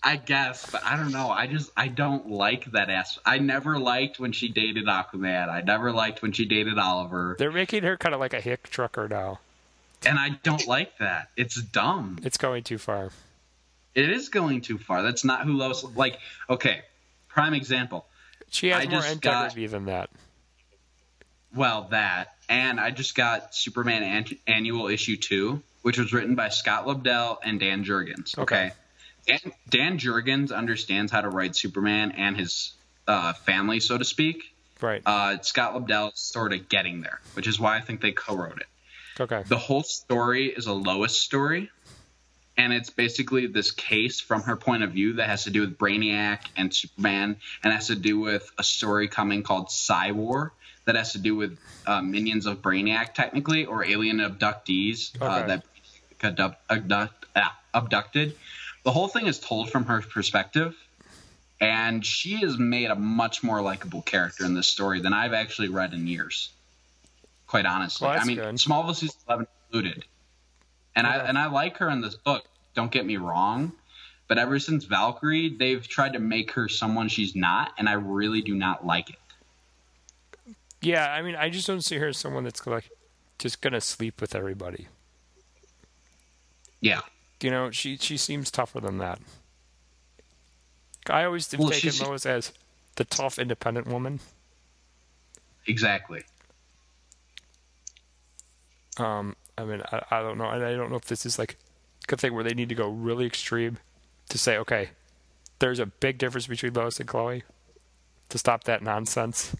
I 0.04 0.16
guess, 0.16 0.70
but 0.72 0.84
I 0.84 0.96
don't 0.98 1.12
know. 1.12 1.30
I 1.30 1.46
just 1.48 1.72
I 1.78 1.88
don't 1.88 2.30
like 2.32 2.66
that 2.72 2.90
ass. 2.90 3.20
I 3.26 3.38
never 3.38 3.78
liked 3.78 4.20
when 4.20 4.32
she 4.32 4.50
dated 4.50 4.86
Aquaman. 4.88 5.48
I 5.50 5.62
never 5.62 5.92
liked 5.92 6.22
when 6.24 6.32
she 6.32 6.46
dated 6.46 6.80
Oliver, 6.80 7.36
They're 7.38 7.52
making 7.52 7.84
her 7.84 7.98
kind 7.98 8.16
of 8.16 8.20
like 8.20 8.34
a 8.34 8.42
hick 8.42 8.70
trucker 8.70 9.08
now. 9.08 9.40
and 10.06 10.18
I 10.18 10.30
don't 10.42 10.66
like 10.68 10.98
that. 10.98 11.30
It's 11.38 11.62
dumb. 11.62 12.18
It's 12.24 12.38
going 12.38 12.64
too 12.64 12.80
far. 12.80 13.12
It 13.94 14.10
is 14.10 14.30
going 14.30 14.62
too 14.62 14.80
far. 14.80 15.04
That's 15.04 15.24
not 15.24 15.44
who 15.46 15.54
Lois. 15.54 15.84
Like, 15.84 16.18
okay, 16.50 16.82
prime 17.28 17.54
example. 17.54 18.06
She 18.50 18.70
has 18.70 18.86
I 18.86 18.90
more 18.90 19.02
got- 19.02 19.12
integrity 19.12 19.68
than 19.68 19.86
that. 19.86 20.10
Well, 21.54 21.88
that 21.92 22.34
and 22.50 22.80
I 22.80 22.92
just 22.92 23.14
got 23.16 23.54
Superman 23.54 24.04
an- 24.04 24.38
Annual 24.48 24.88
Issue 24.88 25.18
Two, 25.18 25.62
which 25.84 25.98
was 26.00 26.12
written 26.14 26.34
by 26.36 26.50
Scott 26.50 26.86
Lobdell 26.88 27.38
and 27.44 27.60
Dan 27.60 27.84
Jurgens. 27.84 28.38
Okay. 28.38 28.72
Dan, 29.32 29.54
Dan 29.70 29.98
Jurgens 29.98 30.52
understands 30.52 31.12
how 31.12 31.22
to 31.22 31.30
write 31.30 31.56
Superman 31.56 32.12
and 32.12 32.38
his 32.38 32.74
uh, 33.08 33.34
family, 33.34 33.80
so 33.80 33.98
to 33.98 34.06
speak. 34.06 34.44
Right. 34.82 35.04
uh, 35.06 35.38
Scott 35.42 35.76
Lobdell 35.76 36.14
is 36.14 36.20
sort 36.20 36.54
of 36.54 36.68
getting 36.68 37.02
there, 37.02 37.22
which 37.34 37.48
is 37.48 37.60
why 37.60 37.78
I 37.78 37.82
think 37.82 38.02
they 38.02 38.12
co-wrote 38.12 38.62
it. 38.62 39.22
okay. 39.22 39.44
The 39.48 39.58
whole 39.58 39.84
story 39.84 40.48
is 40.48 40.66
a 40.66 40.74
Lois 40.74 41.16
story, 41.16 41.70
and 42.58 42.74
it's 42.74 42.90
basically 42.90 43.46
this 43.46 43.70
case 43.70 44.20
from 44.20 44.42
her 44.44 44.56
point 44.56 44.82
of 44.82 44.92
view 44.92 45.14
that 45.14 45.30
has 45.30 45.44
to 45.44 45.52
do 45.52 45.62
with 45.62 45.78
Brainiac 45.78 46.40
and 46.58 46.74
Superman, 46.74 47.38
and 47.64 47.72
has 47.72 47.88
to 47.88 47.96
do 47.96 48.20
with 48.20 48.52
a 48.58 48.64
story 48.64 49.08
coming 49.08 49.44
called 49.44 49.70
Psy 49.70 50.12
War 50.12 50.52
that 50.86 50.96
has 50.96 51.12
to 51.12 51.20
do 51.20 51.36
with 51.36 51.60
uh, 51.86 52.02
minions 52.02 52.48
of 52.48 52.64
Brainiac, 52.64 53.14
technically, 53.14 53.66
or 53.66 53.86
alien 53.86 54.18
abductees 54.18 55.12
uh, 55.22 55.46
that 55.46 55.64
abduct, 56.24 56.58
abduct, 56.70 57.26
ah, 57.36 57.56
abducted. 57.74 58.36
The 58.84 58.92
whole 58.92 59.08
thing 59.08 59.28
is 59.28 59.40
told 59.40 59.70
from 59.70 59.86
her 59.86 60.02
perspective, 60.02 60.76
and 61.60 62.04
she 62.06 62.44
is 62.44 62.58
made 62.58 62.90
a 62.90 62.96
much 62.96 63.44
more 63.44 63.62
likable 63.62 64.02
character 64.02 64.46
in 64.46 64.56
this 64.56 64.68
story 64.68 65.00
than 65.00 65.14
I've 65.14 65.34
actually 65.34 65.70
read 65.70 65.94
in 65.94 66.08
years. 66.08 66.50
Quite 67.46 67.66
honestly, 67.66 68.08
Well, 68.08 68.20
I 68.20 68.24
mean, 68.24 68.38
good. 68.38 68.56
Smallville 68.56 68.96
season 68.96 69.20
eleven 69.28 69.48
included, 69.68 70.06
and 70.96 71.06
I 71.06 71.18
and 71.18 71.38
I 71.38 71.48
like 71.48 71.78
her 71.78 71.90
in 71.90 72.02
this 72.02 72.16
book. 72.16 72.46
Don't 72.74 72.92
get 72.92 73.06
me 73.06 73.18
wrong, 73.18 73.74
but 74.28 74.38
ever 74.38 74.58
since 74.58 74.86
Valkyrie, 74.86 75.50
they've 75.58 75.86
tried 75.86 76.14
to 76.14 76.20
make 76.20 76.52
her 76.52 76.70
someone 76.70 77.10
she's 77.10 77.36
not, 77.36 77.74
and 77.78 77.90
I 77.90 77.94
really 77.94 78.42
do 78.42 78.56
not 78.56 78.86
like 78.86 79.10
it. 79.10 80.56
Yeah, 80.82 81.12
I 81.12 81.22
mean, 81.22 81.36
I 81.36 81.50
just 81.50 81.68
don't 81.68 81.82
see 81.82 81.98
her 81.98 82.08
as 82.08 82.18
someone 82.18 82.46
that's 82.46 82.66
like 82.66 82.90
just 83.38 83.62
gonna 83.62 83.82
sleep 83.82 84.22
with 84.22 84.34
everybody. 84.34 84.88
Yeah, 86.80 87.02
You 87.42 87.50
know, 87.50 87.72
she 87.72 87.98
she 87.98 88.18
seems 88.18 88.52
tougher 88.52 88.80
than 88.80 88.98
that. 89.00 89.20
I 91.10 91.24
always 91.24 91.50
have 91.52 91.60
Well, 91.60 91.72
taken 91.72 91.98
Lois 92.06 92.26
as 92.26 92.52
the 92.96 93.06
tough, 93.06 93.40
independent 93.40 93.88
woman. 93.88 94.20
exactly. 95.66 96.24
Um, 98.98 99.36
I 99.58 99.64
mean, 99.64 99.82
I, 99.92 100.04
I 100.12 100.22
don't 100.22 100.38
know, 100.38 100.50
and 100.50 100.64
I 100.64 100.76
don't 100.76 100.90
know 100.90 100.98
if 100.98 101.06
this 101.06 101.26
is 101.26 101.40
like 101.40 101.58
a 102.12 102.18
thing 102.18 102.34
where 102.34 102.44
they 102.44 102.54
need 102.54 102.70
to 102.70 102.76
go 102.76 102.90
really 102.90 103.26
extreme 103.26 103.78
to 104.30 104.38
say, 104.38 104.58
okay, 104.58 104.90
there's 105.60 105.80
a 105.80 105.86
big 105.86 106.18
difference 106.18 106.48
between 106.48 106.74
Lois 106.74 107.00
and 107.00 107.08
Chloe 107.08 107.44
to 108.30 108.38
stop 108.38 108.66
that 108.66 108.84
nonsense. 108.84 109.56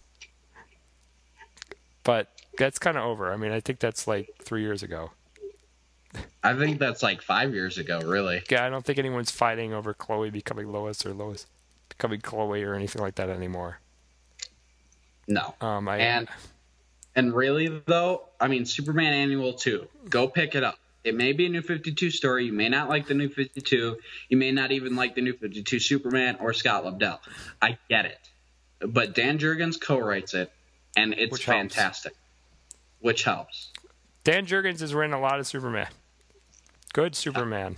But 2.04 2.28
that's 2.58 2.80
kind 2.80 2.98
of 2.98 3.04
over. 3.04 3.32
I 3.32 3.38
mean, 3.38 3.52
I 3.52 3.60
think 3.60 3.80
that's 3.80 4.08
like 4.08 4.30
three 4.44 4.62
years 4.62 4.84
ago. 4.84 5.12
I 6.44 6.56
think 6.56 6.80
that's 6.80 7.04
like 7.04 7.22
five 7.22 7.54
years 7.54 7.78
ago, 7.78 8.00
really. 8.02 8.42
Yeah, 8.50 8.66
I 8.66 8.70
don't 8.70 8.84
think 8.86 8.98
anyone's 9.00 9.32
fighting 9.32 9.74
over 9.74 9.94
Chloe 9.94 10.30
becoming 10.30 10.72
Lois 10.72 11.06
or 11.06 11.14
Lois 11.14 11.46
becoming 11.90 12.22
Chloe 12.22 12.64
or 12.64 12.74
anything 12.74 13.02
like 13.02 13.16
that 13.16 13.30
anymore. 13.30 13.80
No, 15.28 15.54
Um, 15.62 15.88
I 15.88 15.98
And- 15.98 16.30
And 17.14 17.34
really, 17.36 17.68
though, 17.88 18.30
I 18.40 18.48
mean, 18.48 18.66
Superman 18.66 19.12
Annual 19.14 19.54
2, 19.54 19.86
go 20.10 20.28
pick 20.30 20.56
it 20.56 20.64
up. 20.64 20.80
It 21.04 21.14
may 21.14 21.34
be 21.34 21.46
a 21.48 21.50
new 21.50 21.62
52 21.62 22.10
story. 22.10 22.46
You 22.46 22.54
may 22.54 22.70
not 22.70 22.88
like 22.88 23.06
the 23.08 23.14
new 23.14 23.28
52. 23.28 23.98
You 24.30 24.38
may 24.38 24.52
not 24.52 24.72
even 24.72 24.96
like 24.96 25.16
the 25.16 25.22
new 25.22 25.34
52 25.34 25.80
Superman 25.80 26.38
or 26.40 26.54
Scott 26.54 26.86
Lobdell. 26.86 27.20
I 27.62 27.78
get 27.90 28.06
it. 28.06 28.20
But 28.80 29.14
Dan 29.14 29.40
Jurgens 29.40 29.80
co 29.80 30.00
writes 30.00 30.34
it, 30.34 30.52
and 30.96 31.14
it's 31.14 31.32
Which 31.34 31.46
helps. 31.46 31.76
fantastic. 31.76 32.14
Which 33.00 33.24
helps. 33.24 33.72
Dan 34.24 34.46
Jurgens 34.46 34.80
has 34.80 34.94
written 34.94 35.14
a 35.14 35.20
lot 35.20 35.40
of 35.40 35.48
Superman. 35.48 35.88
Good 36.94 37.14
uh, 37.14 37.16
Superman. 37.16 37.76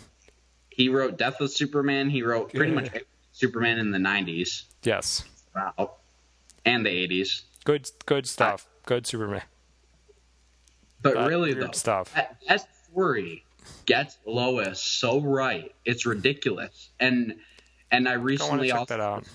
He 0.69 0.89
wrote 0.89 1.17
Death 1.17 1.39
of 1.39 1.51
Superman. 1.51 2.09
He 2.09 2.23
wrote 2.23 2.51
pretty 2.53 2.71
Yeah. 2.71 2.81
much 2.81 2.91
Superman 3.31 3.77
in 3.79 3.91
the 3.91 3.99
90s. 3.99 4.63
Yes. 4.83 5.23
Wow. 5.55 5.95
And 6.65 6.85
the 6.85 6.89
80s. 6.89 7.41
Good 7.63 7.89
good 8.05 8.25
uh, 8.25 8.27
stuff. 8.27 8.67
Good 8.85 9.05
Superman. 9.07 9.43
But 11.01 11.15
That 11.15 11.27
really, 11.27 11.53
though, 11.53 11.71
stuff. 11.71 12.13
that, 12.15 12.37
that 12.47 12.65
story 12.89 13.43
gets 13.85 14.17
Lois 14.25 14.79
so 14.81 15.19
right. 15.19 15.73
It's 15.85 16.05
ridiculous. 16.05 16.89
And 16.99 17.35
and 17.91 18.07
I 18.07 18.11
I 18.11 18.15
recently 18.15 18.69
check 18.69 18.79
also 18.79 18.97
that 18.97 19.01
out. 19.03 19.25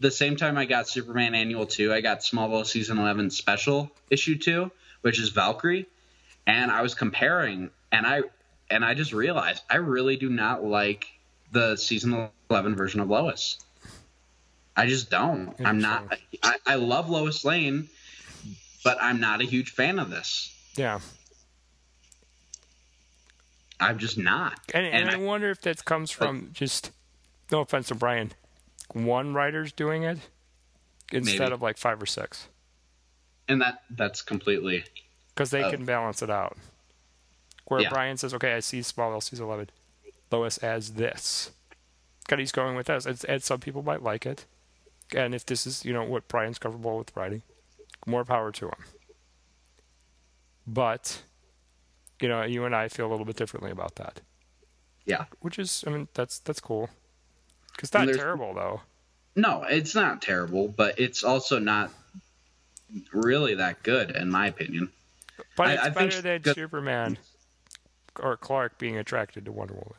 the 0.00 0.10
same 0.10 0.36
time 0.36 0.58
I 0.58 0.66
got 0.66 0.88
Superman 0.88 1.34
Annual 1.34 1.66
2, 1.66 1.92
I 1.92 2.00
got 2.02 2.20
Smallville 2.20 2.66
Season 2.66 2.98
11 2.98 3.30
Special 3.30 3.90
Issue 4.10 4.36
2, 4.36 4.70
which 5.00 5.18
is 5.18 5.30
Valkyrie, 5.30 5.86
and 6.46 6.70
I 6.70 6.82
was 6.82 6.94
comparing 6.94 7.70
and 7.90 8.06
I 8.06 8.22
and 8.70 8.84
I 8.84 8.94
just 8.94 9.12
realized 9.12 9.62
I 9.70 9.76
really 9.76 10.16
do 10.16 10.28
not 10.30 10.64
like 10.64 11.06
the 11.52 11.76
Season 11.76 12.28
11 12.50 12.74
version 12.76 13.00
of 13.00 13.08
Lois. 13.08 13.58
I 14.76 14.86
just 14.86 15.08
don't. 15.10 15.54
I'm 15.64 15.78
not 15.80 16.16
I, 16.42 16.56
I 16.66 16.74
love 16.74 17.08
Lois 17.08 17.44
Lane, 17.44 17.88
but 18.82 18.98
I'm 19.00 19.20
not 19.20 19.40
a 19.40 19.44
huge 19.44 19.70
fan 19.70 19.98
of 19.98 20.10
this. 20.10 20.52
Yeah. 20.76 20.98
I'm 23.80 23.98
just 23.98 24.18
not. 24.18 24.58
And, 24.72 24.86
and, 24.86 24.94
And 25.08 25.10
I 25.10 25.14
I- 25.14 25.16
wonder 25.16 25.50
if 25.50 25.60
that 25.62 25.84
comes 25.84 26.10
from 26.10 26.50
just 26.52 26.90
no 27.52 27.60
offense 27.60 27.88
to 27.88 27.94
Bryan, 27.94 28.32
one 28.92 29.34
writer's 29.34 29.72
doing 29.72 30.02
it 30.04 30.18
instead 31.12 31.40
Maybe. 31.40 31.52
of 31.52 31.62
like 31.62 31.76
five 31.76 32.00
or 32.02 32.06
six 32.06 32.48
And 33.48 33.60
that 33.60 33.82
that's 33.90 34.22
completely 34.22 34.84
because 35.34 35.50
they 35.50 35.62
Oh. 35.62 35.70
can 35.70 35.84
balance 35.84 36.22
it 36.22 36.30
out. 36.30 36.56
Where 37.66 37.80
Yeah. 37.80 37.88
Bryan 37.90 38.16
says, 38.16 38.34
"Okay, 38.34 38.52
I 38.54 38.60
see 38.60 38.80
Smallville 38.80 39.22
season 39.22 39.46
eleven, 39.46 39.70
Lois 40.30 40.58
as 40.58 40.94
this," 40.94 41.50
because 42.22 42.38
he's 42.38 42.52
going 42.52 42.76
with 42.76 42.86
this, 42.88 43.06
and, 43.06 43.24
and 43.28 43.42
some 43.42 43.60
people 43.60 43.82
might 43.82 44.02
like 44.02 44.26
it. 44.26 44.44
And 45.14 45.34
if 45.34 45.44
this 45.46 45.66
is 45.66 45.84
you 45.84 45.92
know 45.92 46.04
what 46.04 46.28
Bryan's 46.28 46.58
comfortable 46.58 46.98
with 46.98 47.14
writing, 47.16 47.42
more 48.06 48.24
power 48.24 48.52
to 48.52 48.66
him. 48.66 48.84
But 50.66 51.22
you 52.20 52.28
know, 52.28 52.42
you 52.42 52.64
and 52.64 52.74
I 52.74 52.88
feel 52.88 53.06
a 53.06 53.10
little 53.10 53.26
bit 53.26 53.36
differently 53.36 53.70
about 53.70 53.96
that. 53.96 54.20
yeah. 55.04 55.26
which 55.40 55.58
is 55.58 55.84
I 55.86 55.90
mean 55.90 56.08
that's 56.14 56.38
that's 56.40 56.60
cool. 56.60 56.88
It's 57.82 57.92
not 57.92 58.08
terrible 58.08 58.54
though. 58.54 58.80
No, 59.36 59.64
it's 59.64 59.94
not 59.94 60.22
terrible, 60.22 60.68
but 60.68 60.98
it's 60.98 61.24
also 61.24 61.58
not 61.58 61.90
really 63.12 63.54
that 63.56 63.82
good 63.82 64.10
in 64.12 64.30
my 64.30 64.46
opinion. 64.46 64.90
But 65.56 65.66
I- 65.68 65.72
it's 65.74 65.82
I 65.82 65.90
think 65.90 66.10
better 66.12 66.38
than 66.38 66.54
Superman 66.54 67.18
or 68.20 68.36
Clark 68.36 68.78
being 68.78 68.96
attracted 68.96 69.44
to 69.44 69.52
Wonder 69.52 69.74
Woman. 69.74 69.94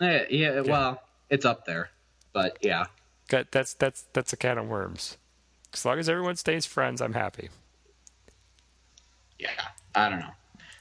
Eh, 0.00 0.26
yeah, 0.30 0.60
well, 0.60 1.02
it's 1.28 1.44
up 1.44 1.64
there. 1.64 1.90
But 2.32 2.58
yeah. 2.60 2.86
That 3.30 3.52
that's 3.52 3.74
that's 3.74 4.06
that's 4.12 4.32
a 4.32 4.36
can 4.36 4.58
of 4.58 4.68
worms. 4.68 5.16
As 5.74 5.84
long 5.84 5.98
as 5.98 6.08
everyone 6.08 6.36
stays 6.36 6.66
friends, 6.66 7.02
I'm 7.02 7.12
happy. 7.12 7.50
Yeah. 9.38 9.50
I 9.94 10.08
don't 10.08 10.20
know. 10.20 10.30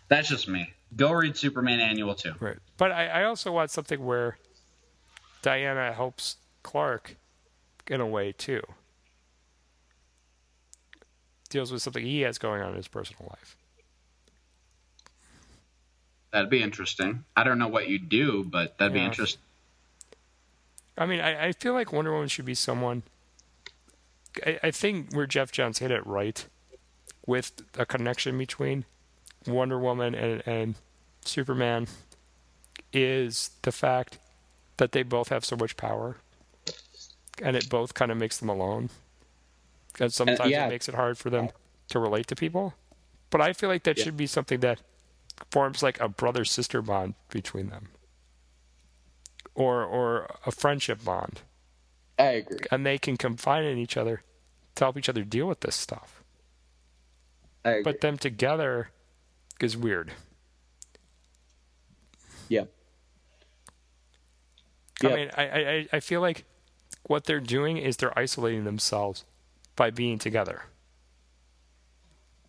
That's 0.08 0.30
just 0.30 0.48
me. 0.48 0.74
Go 0.96 1.12
read 1.12 1.36
Superman 1.36 1.80
Annual 1.80 2.16
2. 2.16 2.34
Right. 2.40 2.58
But 2.78 2.92
I, 2.92 3.08
I 3.08 3.24
also 3.26 3.52
want 3.52 3.72
something 3.72 4.06
where 4.06 4.38
Diana 5.42 5.92
helps 5.92 6.38
Clark 6.64 7.18
in 7.88 8.00
a 8.00 8.08
way 8.08 8.32
too. 8.32 8.62
Deals 11.50 11.72
with 11.72 11.82
something 11.82 12.04
he 12.04 12.22
has 12.22 12.38
going 12.38 12.62
on 12.62 12.70
in 12.70 12.76
his 12.76 12.88
personal 12.88 13.28
life. 13.30 13.57
That'd 16.32 16.50
be 16.50 16.62
interesting. 16.62 17.24
I 17.36 17.44
don't 17.44 17.58
know 17.58 17.68
what 17.68 17.88
you'd 17.88 18.10
do, 18.10 18.44
but 18.44 18.78
that'd 18.78 18.94
be 18.94 19.00
interesting. 19.00 19.42
I 20.98 21.06
mean, 21.06 21.20
I, 21.20 21.48
I 21.48 21.52
feel 21.52 21.74
like 21.74 21.94
Wonder 21.94 22.12
Woman 22.12 22.28
should 22.28 22.46
be 22.46 22.56
someone. 22.56 23.04
I, 24.46 24.60
I 24.64 24.72
think 24.72 25.14
where 25.14 25.28
Geoff 25.28 25.52
Johns 25.52 25.80
hit 25.80 25.92
it 25.92 26.06
right 26.06 26.46
with 27.26 27.52
a 27.78 27.86
connection 27.86 28.38
between 28.38 28.86
Wonder 29.46 29.80
Woman 29.80 30.16
and, 30.16 30.44
and 30.46 30.76
Superman 31.24 31.88
is 32.92 33.52
the 33.62 33.72
fact 33.72 34.18
that 34.78 34.92
they 34.92 35.04
both 35.04 35.30
have 35.30 35.46
so 35.46 35.56
much 35.56 35.78
power 35.78 36.18
and 37.42 37.56
it 37.56 37.70
both 37.70 37.94
kind 37.94 38.12
of 38.12 38.18
makes 38.18 38.38
them 38.38 38.50
alone. 38.50 38.90
And 40.00 40.14
sometimes 40.14 40.52
yeah. 40.52 40.66
it 40.66 40.70
makes 40.70 40.88
it 40.88 40.96
hard 40.96 41.18
for 41.18 41.30
them 41.30 41.50
to 41.90 42.00
relate 42.00 42.28
to 42.28 42.36
people. 42.36 42.74
But 43.30 43.42
I 43.42 43.54
feel 43.54 43.70
like 43.70 43.84
that 43.84 44.00
should 44.00 44.18
be 44.18 44.28
something 44.28 44.60
that 44.62 44.80
forms 45.52 45.82
like 45.84 46.00
a 46.00 46.08
brother 46.10 46.44
sister 46.46 46.82
bond 46.82 47.16
between 47.30 47.70
them 47.70 47.90
or 49.56 49.84
or 49.84 50.30
a 50.46 50.52
friendship 50.52 51.04
bond, 51.04 51.42
I 52.20 52.24
agree. 52.24 52.60
and 52.72 52.86
they 52.86 52.98
can 52.98 53.18
confide 53.18 53.64
in 53.66 53.78
each 53.78 53.98
other 53.98 54.24
to 54.76 54.84
help 54.84 54.98
each 54.98 55.10
other 55.10 55.24
deal 55.24 55.48
with 55.48 55.62
this 55.62 55.76
stuff. 55.76 56.24
I 57.66 57.70
agree. 57.72 57.84
But 57.84 58.02
them 58.02 58.18
together 58.18 58.90
is 59.60 59.76
weird. 59.76 60.12
yeah. 62.50 62.66
I 65.04 65.08
mean, 65.16 65.30
I 65.38 65.44
I- 65.44 65.88
I 65.94 66.00
feel 66.00 66.22
like 66.22 66.46
what 67.04 67.26
they're 67.26 67.40
doing 67.40 67.78
is 67.78 67.98
they're 67.98 68.18
isolating 68.18 68.64
themselves 68.64 69.26
by 69.76 69.90
being 69.92 70.18
together. 70.18 70.64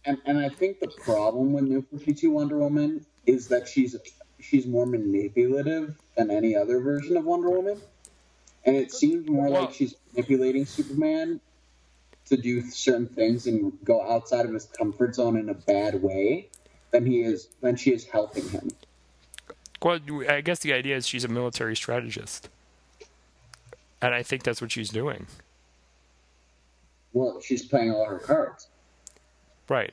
And, 0.08 0.16
and 0.24 0.38
I 0.38 0.48
think 0.48 0.80
the 0.80 0.88
problem 0.88 1.52
with 1.52 1.64
New 1.64 1.82
52 1.82 2.30
Wonder 2.30 2.56
Woman 2.56 3.04
is 3.26 3.46
that 3.48 3.68
she's 3.68 3.94
she's 4.40 4.66
more 4.66 4.86
manipulative 4.86 5.96
than 6.16 6.30
any 6.30 6.56
other 6.56 6.80
version 6.80 7.18
of 7.18 7.26
Wonder 7.26 7.50
Woman. 7.50 7.78
And 8.64 8.74
it 8.74 8.90
seems 8.90 9.28
more 9.28 9.50
like 9.50 9.74
she's 9.74 9.96
manipulating 10.14 10.64
Superman 10.64 11.40
to 12.24 12.38
do 12.38 12.62
certain 12.62 13.06
things 13.06 13.46
and 13.46 13.70
go 13.84 14.00
outside 14.10 14.46
of 14.46 14.54
his 14.54 14.64
comfort 14.64 15.14
zone 15.14 15.36
in 15.36 15.50
a 15.50 15.54
bad 15.54 16.02
way 16.02 16.48
than 16.90 17.04
he 17.04 17.20
is 17.20 17.48
than 17.60 17.76
she 17.76 17.92
is 17.92 18.06
helping 18.06 18.48
him. 18.48 18.70
Well, 19.82 20.00
I 20.26 20.40
guess 20.40 20.60
the 20.60 20.72
idea 20.72 20.96
is 20.96 21.06
she's 21.06 21.24
a 21.24 21.28
military 21.28 21.76
strategist, 21.76 22.48
and 24.00 24.14
I 24.14 24.22
think 24.22 24.42
that's 24.42 24.62
what 24.62 24.72
she's 24.72 24.88
doing. 24.88 25.26
Well, 27.12 27.42
she's 27.42 27.66
playing 27.66 27.92
all 27.92 28.06
her 28.06 28.18
cards. 28.18 28.68
Right. 29.68 29.92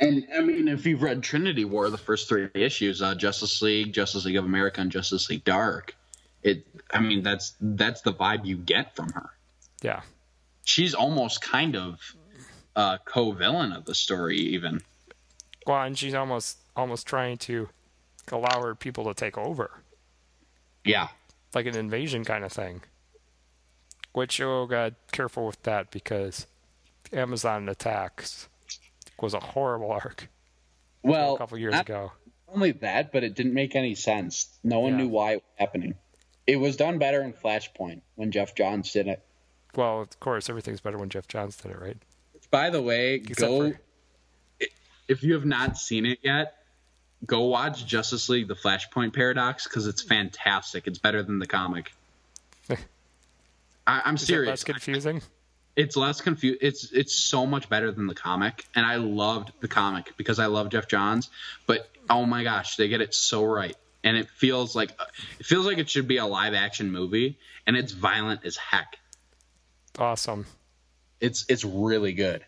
And 0.00 0.26
I 0.36 0.40
mean, 0.40 0.68
if 0.68 0.84
you've 0.86 1.02
read 1.02 1.22
Trinity 1.22 1.64
War, 1.64 1.88
the 1.88 1.98
first 1.98 2.28
three 2.28 2.48
issues, 2.54 3.00
uh, 3.00 3.14
Justice 3.14 3.62
League, 3.62 3.92
Justice 3.92 4.24
League 4.24 4.36
of 4.36 4.44
America, 4.44 4.80
and 4.80 4.90
Justice 4.90 5.30
League 5.30 5.44
Dark, 5.44 5.96
it. 6.42 6.66
I 6.92 7.00
mean, 7.00 7.22
that's 7.22 7.54
that's 7.60 8.02
the 8.02 8.12
vibe 8.12 8.44
you 8.44 8.56
get 8.56 8.94
from 8.96 9.10
her. 9.12 9.30
Yeah. 9.82 10.02
She's 10.64 10.94
almost 10.94 11.42
kind 11.42 11.76
of 11.76 12.00
a 12.74 12.98
co-villain 13.04 13.72
of 13.72 13.84
the 13.84 13.94
story, 13.94 14.38
even. 14.38 14.80
Well, 15.66 15.82
and 15.82 15.96
she's 15.96 16.14
almost 16.14 16.58
almost 16.74 17.06
trying 17.06 17.38
to 17.38 17.68
allow 18.32 18.62
her 18.62 18.74
people 18.74 19.04
to 19.04 19.14
take 19.14 19.38
over. 19.38 19.70
Yeah. 20.84 21.08
like 21.54 21.66
an 21.66 21.76
invasion 21.76 22.24
kind 22.24 22.44
of 22.44 22.52
thing. 22.52 22.82
Which 24.12 24.40
oh 24.40 24.66
god, 24.66 24.96
careful 25.12 25.46
with 25.46 25.62
that 25.62 25.90
because 25.90 26.46
Amazon 27.14 27.68
attacks 27.68 28.48
was 29.20 29.34
a 29.34 29.40
horrible 29.40 29.90
arc 29.92 30.28
Well, 31.02 31.34
a 31.36 31.38
couple 31.38 31.56
years 31.58 31.72
not 31.72 31.88
ago. 31.88 32.12
only 32.48 32.72
that, 32.72 33.12
but 33.12 33.24
it 33.24 33.34
didn't 33.34 33.54
make 33.54 33.74
any 33.76 33.94
sense. 33.94 34.48
No 34.62 34.80
one 34.80 34.92
Yeah. 34.92 34.98
knew 34.98 35.08
why 35.08 35.32
it 35.32 35.36
was 35.36 35.42
happening. 35.58 35.94
It 36.46 36.56
was 36.56 36.76
done 36.76 36.98
better 36.98 37.22
in 37.22 37.32
Flashpoint 37.32 38.02
when 38.16 38.30
Geoff 38.30 38.54
Johns 38.54 38.92
did 38.92 39.06
it. 39.08 39.24
Well, 39.74 40.02
of 40.02 40.20
course, 40.20 40.50
everything's 40.50 40.80
better 40.80 40.98
when 40.98 41.08
Geoff 41.08 41.26
Johns 41.28 41.56
did 41.56 41.70
it, 41.72 41.78
right? 41.80 41.96
By 42.50 42.70
the 42.70 42.82
way, 42.82 43.14
Except 43.14 43.40
go 43.40 43.72
for- 43.72 43.80
if 45.08 45.22
you 45.22 45.34
have 45.34 45.44
not 45.46 45.78
seen 45.78 46.06
it 46.06 46.18
yet. 46.22 46.56
Go 47.26 47.44
watch 47.44 47.86
Justice 47.86 48.28
League: 48.28 48.48
The 48.48 48.54
Flashpoint 48.54 49.14
Paradox 49.14 49.64
because 49.64 49.86
it's 49.86 50.02
fantastic. 50.02 50.86
It's 50.86 50.98
better 50.98 51.22
than 51.22 51.38
the 51.38 51.46
comic. 51.46 51.92
I, 53.86 54.12
it 54.12 54.18
serious. 54.18 54.48
less 54.50 54.64
confusing? 54.64 55.22
It's 55.76 55.96
less 55.96 56.20
confused. 56.20 56.58
It's 56.62 56.92
it's 56.92 57.14
so 57.14 57.46
much 57.46 57.68
better 57.68 57.90
than 57.90 58.06
the 58.06 58.14
comic, 58.14 58.64
and 58.74 58.86
I 58.86 58.96
loved 58.96 59.52
the 59.60 59.68
comic 59.68 60.12
because 60.16 60.38
I 60.38 60.46
love 60.46 60.68
Geoff 60.70 60.86
Johns. 60.86 61.30
But 61.66 61.88
oh 62.08 62.24
my 62.26 62.44
gosh, 62.44 62.76
they 62.76 62.88
get 62.88 63.00
it 63.00 63.12
so 63.12 63.44
right, 63.44 63.76
and 64.04 64.16
it 64.16 64.28
feels 64.28 64.76
like 64.76 64.92
it 65.40 65.46
feels 65.46 65.66
like 65.66 65.78
it 65.78 65.90
should 65.90 66.06
be 66.06 66.18
a 66.18 66.26
live 66.26 66.54
action 66.54 66.92
movie, 66.92 67.38
and 67.66 67.76
it's 67.76 67.92
violent 67.92 68.44
as 68.44 68.56
heck. 68.56 68.98
Awesome. 69.98 70.46
It's 71.20 71.44
it's 71.48 71.64
really 71.64 72.12
good. 72.12 72.44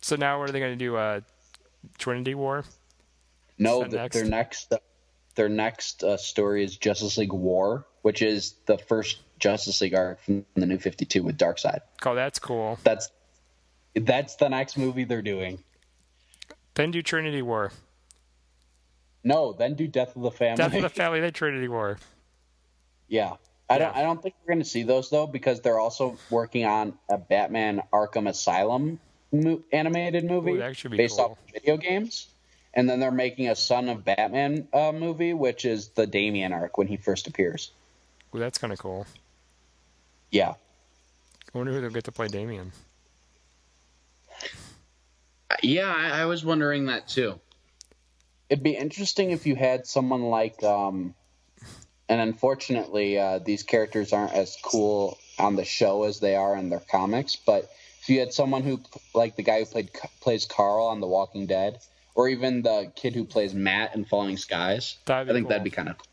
So 0.00 0.16
now 0.16 0.40
what 0.40 0.48
are 0.48 0.52
they 0.52 0.60
going 0.60 0.78
to 0.78 0.84
do? 0.84 0.96
Uh, 0.96 1.20
Trinity 1.98 2.34
War? 2.34 2.64
No, 3.58 3.82
Is 3.84 3.90
that 3.90 3.90
th- 3.90 4.00
next? 4.00 4.14
their 4.14 4.24
next 4.24 4.72
their 5.34 5.48
next 5.48 6.02
uh, 6.02 6.16
story 6.16 6.64
is 6.64 6.76
Justice 6.76 7.18
League 7.18 7.32
War, 7.32 7.86
which 8.02 8.22
is 8.22 8.54
the 8.66 8.78
first 8.78 9.18
Justice 9.40 9.80
League 9.80 9.94
arc 9.94 10.20
from 10.20 10.44
the 10.54 10.66
New 10.66 10.78
Fifty 10.78 11.04
Two 11.04 11.22
with 11.22 11.36
Darkseid. 11.38 11.80
Oh, 12.04 12.14
that's 12.14 12.38
cool. 12.38 12.78
That's 12.84 13.10
that's 13.94 14.36
the 14.36 14.48
next 14.48 14.78
movie 14.78 15.04
they're 15.04 15.22
doing. 15.22 15.62
Then 16.74 16.90
do 16.92 17.02
Trinity 17.02 17.42
War. 17.42 17.72
No, 19.24 19.52
then 19.52 19.74
do 19.74 19.86
Death 19.86 20.16
of 20.16 20.22
the 20.22 20.30
Family. 20.30 20.56
Death 20.56 20.74
of 20.74 20.82
the 20.82 20.88
Family, 21.02 21.20
then 21.20 21.32
Trinity 21.32 21.68
War. 21.68 21.98
yeah, 23.08 23.34
I 23.68 23.78
don't. 23.78 23.96
I 23.96 24.02
don't 24.02 24.22
think 24.22 24.34
we're 24.42 24.54
going 24.54 24.62
to 24.62 24.68
see 24.68 24.82
those 24.82 25.10
though 25.10 25.26
because 25.26 25.60
they're 25.60 25.78
also 25.80 26.16
working 26.30 26.64
on 26.64 26.94
a 27.08 27.18
Batman 27.18 27.82
Arkham 27.92 28.28
Asylum 28.28 28.98
mo- 29.32 29.62
animated 29.72 30.24
movie 30.24 30.52
Ooh, 30.52 30.88
based 30.90 31.16
cool. 31.16 31.24
off 31.32 31.38
video 31.52 31.76
games, 31.76 32.28
and 32.72 32.88
then 32.88 33.00
they're 33.00 33.10
making 33.10 33.48
a 33.48 33.56
Son 33.56 33.88
of 33.88 34.04
Batman 34.04 34.68
uh, 34.72 34.92
movie, 34.92 35.34
which 35.34 35.64
is 35.64 35.88
the 35.88 36.06
Damian 36.06 36.52
arc 36.52 36.78
when 36.78 36.86
he 36.86 36.96
first 36.96 37.26
appears. 37.26 37.72
Ooh, 38.34 38.38
that's 38.38 38.58
kind 38.58 38.72
of 38.72 38.78
cool. 38.78 39.06
Yeah, 40.30 40.54
I 41.52 41.58
wonder 41.58 41.72
who 41.72 41.80
they'll 41.80 41.90
get 41.90 42.04
to 42.04 42.12
play 42.12 42.28
Damian. 42.28 42.72
Yeah, 45.62 45.92
I, 45.94 46.22
I 46.22 46.24
was 46.26 46.44
wondering 46.44 46.86
that 46.86 47.08
too. 47.08 47.40
it'd 48.48 48.62
be 48.62 48.76
interesting 48.76 49.30
if 49.30 49.46
you 49.46 49.54
had 49.56 49.86
someone 49.86 50.22
like, 50.22 50.62
um, 50.62 51.14
and 52.08 52.20
unfortunately, 52.20 53.18
uh, 53.18 53.38
these 53.38 53.62
characters 53.62 54.12
aren't 54.12 54.32
as 54.32 54.56
cool 54.62 55.18
on 55.38 55.56
the 55.56 55.64
show 55.64 56.04
as 56.04 56.20
they 56.20 56.34
are 56.34 56.56
in 56.56 56.68
their 56.68 56.80
comics. 56.80 57.36
But 57.36 57.70
if 58.02 58.08
you 58.08 58.20
had 58.20 58.32
someone 58.32 58.62
who, 58.62 58.80
like 59.14 59.36
the 59.36 59.42
guy 59.42 59.60
who 59.60 59.66
played 59.66 59.90
plays 60.20 60.46
Carl 60.46 60.86
on 60.86 61.00
The 61.00 61.06
Walking 61.06 61.46
Dead, 61.46 61.78
or 62.14 62.28
even 62.28 62.62
the 62.62 62.92
kid 62.96 63.14
who 63.14 63.24
plays 63.24 63.54
Matt 63.54 63.94
in 63.94 64.04
Falling 64.04 64.36
Skies, 64.36 64.96
I 65.06 65.24
think 65.24 65.44
cool. 65.44 65.48
that'd 65.48 65.64
be 65.64 65.70
kind 65.70 65.88
of. 65.88 65.98
cool. 65.98 66.06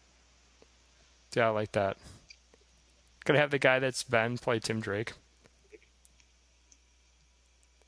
Yeah, 1.36 1.48
I 1.48 1.50
like 1.50 1.72
that. 1.74 1.98
Could 3.28 3.36
I 3.36 3.40
have 3.40 3.52
the 3.52 3.60
guy 3.60 3.80
that's 3.80 4.04
Ben 4.04 4.38
play 4.38 4.60
Tim 4.60 4.80
Drake? 4.80 5.12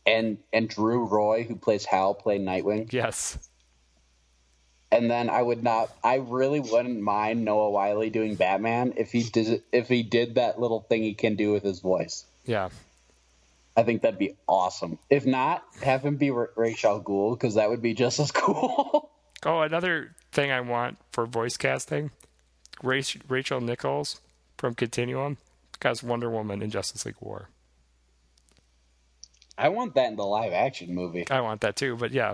And 0.05 0.39
and 0.51 0.67
Drew 0.67 1.05
Roy, 1.05 1.45
who 1.45 1.55
plays 1.55 1.85
Hal, 1.85 2.13
play 2.13 2.39
Nightwing. 2.39 2.91
Yes. 2.91 3.49
And 4.91 5.09
then 5.09 5.29
I 5.29 5.41
would 5.41 5.63
not. 5.63 5.95
I 6.03 6.15
really 6.15 6.59
wouldn't 6.59 6.99
mind 6.99 7.45
Noah 7.45 7.69
Wyle 7.69 8.09
doing 8.09 8.35
Batman 8.35 8.95
if 8.97 9.13
he 9.13 9.23
did 9.23 9.63
if 9.71 9.87
he 9.87 10.03
did 10.03 10.35
that 10.35 10.59
little 10.59 10.81
thing 10.81 11.03
he 11.03 11.13
can 11.13 11.37
do 11.37 11.53
with 11.53 11.63
his 11.63 11.79
voice. 11.79 12.25
Yeah. 12.43 12.67
I 13.77 13.83
think 13.83 14.01
that'd 14.01 14.19
be 14.19 14.35
awesome. 14.45 14.99
If 15.09 15.25
not, 15.25 15.63
have 15.81 16.03
him 16.03 16.17
be 16.17 16.31
Ra's 16.31 16.83
al 16.83 17.01
Ghul 17.01 17.31
because 17.31 17.55
that 17.55 17.69
would 17.69 17.81
be 17.81 17.93
just 17.93 18.19
as 18.19 18.31
cool. 18.33 19.09
Oh, 19.45 19.61
another 19.61 20.17
thing 20.33 20.51
I 20.51 20.59
want 20.59 20.97
for 21.13 21.25
voice 21.25 21.55
casting 21.55 22.11
Rachel 22.83 23.61
Nichols 23.61 24.19
from 24.59 24.75
Continuum 24.75 25.37
as 25.81 26.03
Wonder 26.03 26.29
Woman 26.29 26.61
in 26.61 26.69
Justice 26.69 27.05
League 27.05 27.15
War. 27.21 27.49
I 29.57 29.69
want 29.69 29.95
that 29.95 30.09
in 30.09 30.15
the 30.17 30.25
live 30.25 30.53
action 30.53 30.93
movie. 30.93 31.25
I 31.31 31.41
want 31.41 31.61
that 31.61 31.75
too, 31.75 31.95
but 31.95 32.11
yeah. 32.11 32.33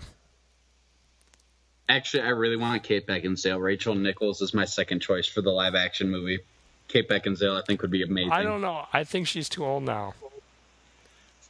Actually, 1.88 2.23
I 2.23 2.30
really 2.30 2.57
want 2.57 2.84
Kate 2.84 3.05
Beckinsale. 3.05 3.61
Rachel 3.61 3.93
Nichols 3.93 4.41
is 4.41 4.53
my 4.53 4.65
second 4.65 5.01
choice 5.01 5.28
for 5.28 5.41
the 5.41 5.51
live 5.51 5.76
action 5.76 6.09
movie. 6.09 6.39
Kate 6.88 7.07
Beckinsale, 7.07 7.61
I 7.61 7.63
think, 7.65 7.82
would 7.84 7.91
be 7.91 8.03
amazing. 8.03 8.32
I 8.32 8.43
don't 8.43 8.61
know. 8.61 8.88
I 8.91 9.03
think 9.03 9.28
she's 9.28 9.47
too 9.47 9.63
old 9.63 9.84
now. 9.84 10.15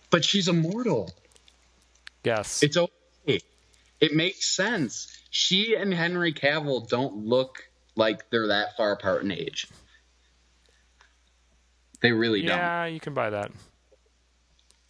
But 0.09 0.25
she's 0.25 0.47
immortal. 0.47 1.11
Yes. 2.23 2.63
It's 2.63 2.75
okay. 2.75 3.39
It 4.01 4.13
makes 4.13 4.45
sense. 4.47 5.17
She 5.29 5.75
and 5.75 5.93
Henry 5.93 6.33
Cavill 6.33 6.87
don't 6.87 7.25
look 7.25 7.69
like 7.95 8.29
they're 8.29 8.47
that 8.47 8.75
far 8.75 8.91
apart 8.91 9.23
in 9.23 9.31
age. 9.31 9.67
They 12.05 12.11
really 12.11 12.43
don't. 12.43 12.55
yeah, 12.55 12.85
you 12.85 12.99
can 12.99 13.15
buy 13.15 13.31
that. 13.31 13.49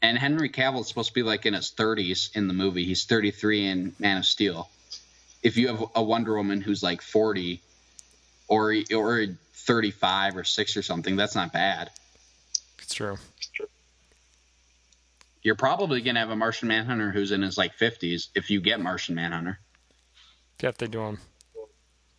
And 0.01 0.17
Henry 0.17 0.49
Cavill's 0.49 0.89
supposed 0.89 1.07
to 1.07 1.13
be 1.13 1.23
like 1.23 1.45
in 1.45 1.53
his 1.53 1.71
30s 1.71 2.35
in 2.35 2.49
the 2.49 2.53
movie. 2.53 2.83
He's 2.83 3.05
33 3.05 3.67
in 3.67 3.95
Man 3.99 4.17
of 4.17 4.25
Steel. 4.25 4.69
If 5.41 5.55
you 5.55 5.69
have 5.69 5.85
a 5.95 6.03
Wonder 6.03 6.35
Woman 6.35 6.59
who's 6.59 6.83
like 6.83 7.01
40 7.01 7.61
or 8.49 8.75
or 8.93 9.27
35 9.53 10.35
or 10.35 10.43
6 10.43 10.75
or 10.75 10.81
something, 10.81 11.15
that's 11.15 11.35
not 11.35 11.53
bad. 11.53 11.89
It's 12.79 12.93
true. 12.93 13.15
You're 15.41 15.55
probably 15.55 16.01
going 16.01 16.15
to 16.15 16.19
have 16.19 16.31
a 16.31 16.35
Martian 16.35 16.67
Manhunter 16.67 17.11
who's 17.11 17.31
in 17.31 17.43
his 17.43 17.57
like 17.57 17.77
50s 17.77 18.27
if 18.35 18.49
you 18.49 18.59
get 18.59 18.81
Martian 18.81 19.15
Manhunter. 19.15 19.57
Yeah, 20.61 20.67
if 20.67 20.77
they 20.79 20.87
do 20.87 20.99
them. 20.99 21.19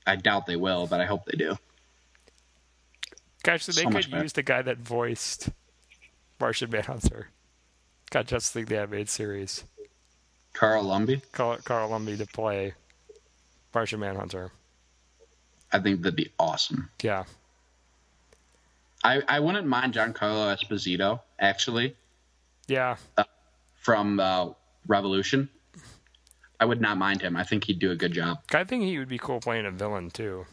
I 0.07 0.17
doubt 0.17 0.47
they 0.47 0.57
will, 0.57 0.87
but 0.87 1.03
I 1.03 1.05
hope 1.05 1.27
they 1.27 1.37
do. 1.37 1.59
Actually, 3.49 3.75
they 3.75 3.83
So 3.83 3.91
could 3.91 4.23
use 4.23 4.33
the 4.33 4.43
guy 4.43 4.63
that 4.63 4.79
voiced 4.79 5.51
Martian 6.41 6.71
Manhunter. 6.71 7.29
Got 8.11 8.27
Justice 8.27 8.55
League 8.55 8.67
the 8.67 8.79
animated 8.79 9.09
series. 9.09 9.65
Carl 10.53 10.85
Lumbly? 10.85 11.23
Carl, 11.33 11.59
Carl 11.65 11.91
Lumbly 11.91 12.17
to 12.17 12.27
play 12.27 12.75
Martian 13.75 14.01
Manhunter. 14.01 14.53
I 15.73 15.79
think 15.81 16.03
that'd 16.03 16.17
be 16.17 16.33
awesome. 16.39 16.89
Yeah. 17.03 17.25
I, 19.05 19.23
I 19.29 19.41
wouldn't 19.41 19.67
mind 19.67 19.95
Giancarlo 19.95 20.57
Esposito, 20.57 21.21
actually, 21.39 21.95
Yeah. 22.67 22.97
from 23.75 24.19
uh, 24.19 24.51
Revolution. 24.87 25.49
I 26.59 26.65
would 26.65 26.81
not 26.81 26.97
mind 26.97 27.21
him. 27.21 27.37
I 27.37 27.45
think 27.45 27.65
he'd 27.65 27.79
do 27.79 27.91
a 27.91 27.97
good 27.97 28.13
job. 28.13 28.39
I 28.55 28.65
think 28.65 28.85
he 28.85 28.99
would 28.99 29.09
be 29.09 29.19
cool 29.19 29.41
playing 29.41 29.67
a 29.67 29.71
villain 29.71 30.11
too. 30.11 30.47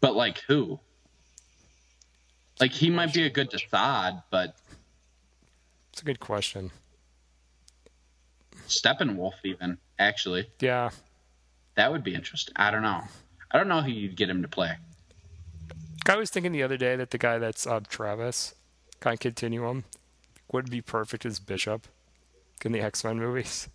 But 0.00 0.14
like 0.14 0.38
who? 0.48 0.80
Like 2.60 2.70
he 2.72 2.90
might 2.90 3.12
be 3.12 3.24
a 3.24 3.30
good 3.30 3.50
Desaad, 3.50 4.22
but 4.30 4.56
It's 5.92 6.02
a 6.02 6.04
good 6.04 6.20
question. 6.20 6.70
Steppenwolf 8.66 9.34
even 9.44 9.78
actually 9.98 10.48
Yeah. 10.60 10.90
that 11.74 11.92
would 11.92 12.02
be 12.04 12.14
interesting. 12.14 12.54
I 12.56 12.70
don't 12.70 12.82
know. 12.82 13.02
I 13.50 13.58
don't 13.58 13.68
know 13.68 13.82
who 13.82 13.90
you'd 13.90 14.16
get 14.16 14.28
him 14.30 14.42
to 14.42 14.48
play. 14.48 14.76
I 16.06 16.16
was 16.16 16.30
thinking 16.30 16.52
the 16.52 16.62
other 16.62 16.76
day 16.76 16.96
that 16.96 17.10
the 17.10 17.18
guy 17.18 17.38
that's 17.38 17.66
uh, 17.66 17.80
Travis, 17.88 18.54
kind 19.00 19.14
of 19.14 19.20
Continuum, 19.20 19.84
would 20.52 20.70
be 20.70 20.80
perfect 20.80 21.24
as 21.24 21.38
Bishop 21.40 21.86
in 22.64 22.72
the 22.72 22.80
X 22.80 23.04
Men 23.04 23.18
movies. 23.18 23.68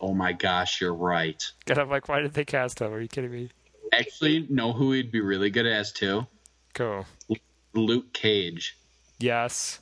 Oh 0.00 0.14
my 0.14 0.32
gosh, 0.32 0.80
you're 0.80 0.94
right. 0.94 1.42
And 1.68 1.78
I'm 1.78 1.90
like, 1.90 2.08
why 2.08 2.20
did 2.20 2.32
they 2.34 2.44
cast 2.44 2.80
him? 2.80 2.92
Are 2.92 3.00
you 3.00 3.08
kidding 3.08 3.30
me? 3.30 3.50
Actually, 3.92 4.46
know 4.48 4.72
who 4.72 4.92
he'd 4.92 5.10
be 5.10 5.20
really 5.20 5.50
good 5.50 5.66
as 5.66 5.92
too? 5.92 6.26
Cool. 6.74 7.06
Luke 7.74 8.12
Cage. 8.12 8.76
Yes. 9.18 9.80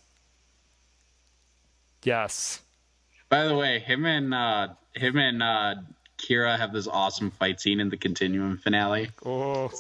Yes. 2.03 2.63
By 3.29 3.45
the 3.45 3.55
way, 3.55 3.79
him 3.79 4.07
and 4.07 4.33
uh, 4.33 4.69
him 4.95 5.17
and 5.17 5.43
uh, 5.43 5.75
Kiera 6.17 6.59
have 6.59 6.73
this 6.73 6.87
awesome 6.87 7.31
fight 7.31 7.61
scene 7.61 7.81
in 7.81 7.91
the 7.91 7.97
Continuum 7.97 8.59
finale. 8.59 9.11
Oh, 9.25 9.71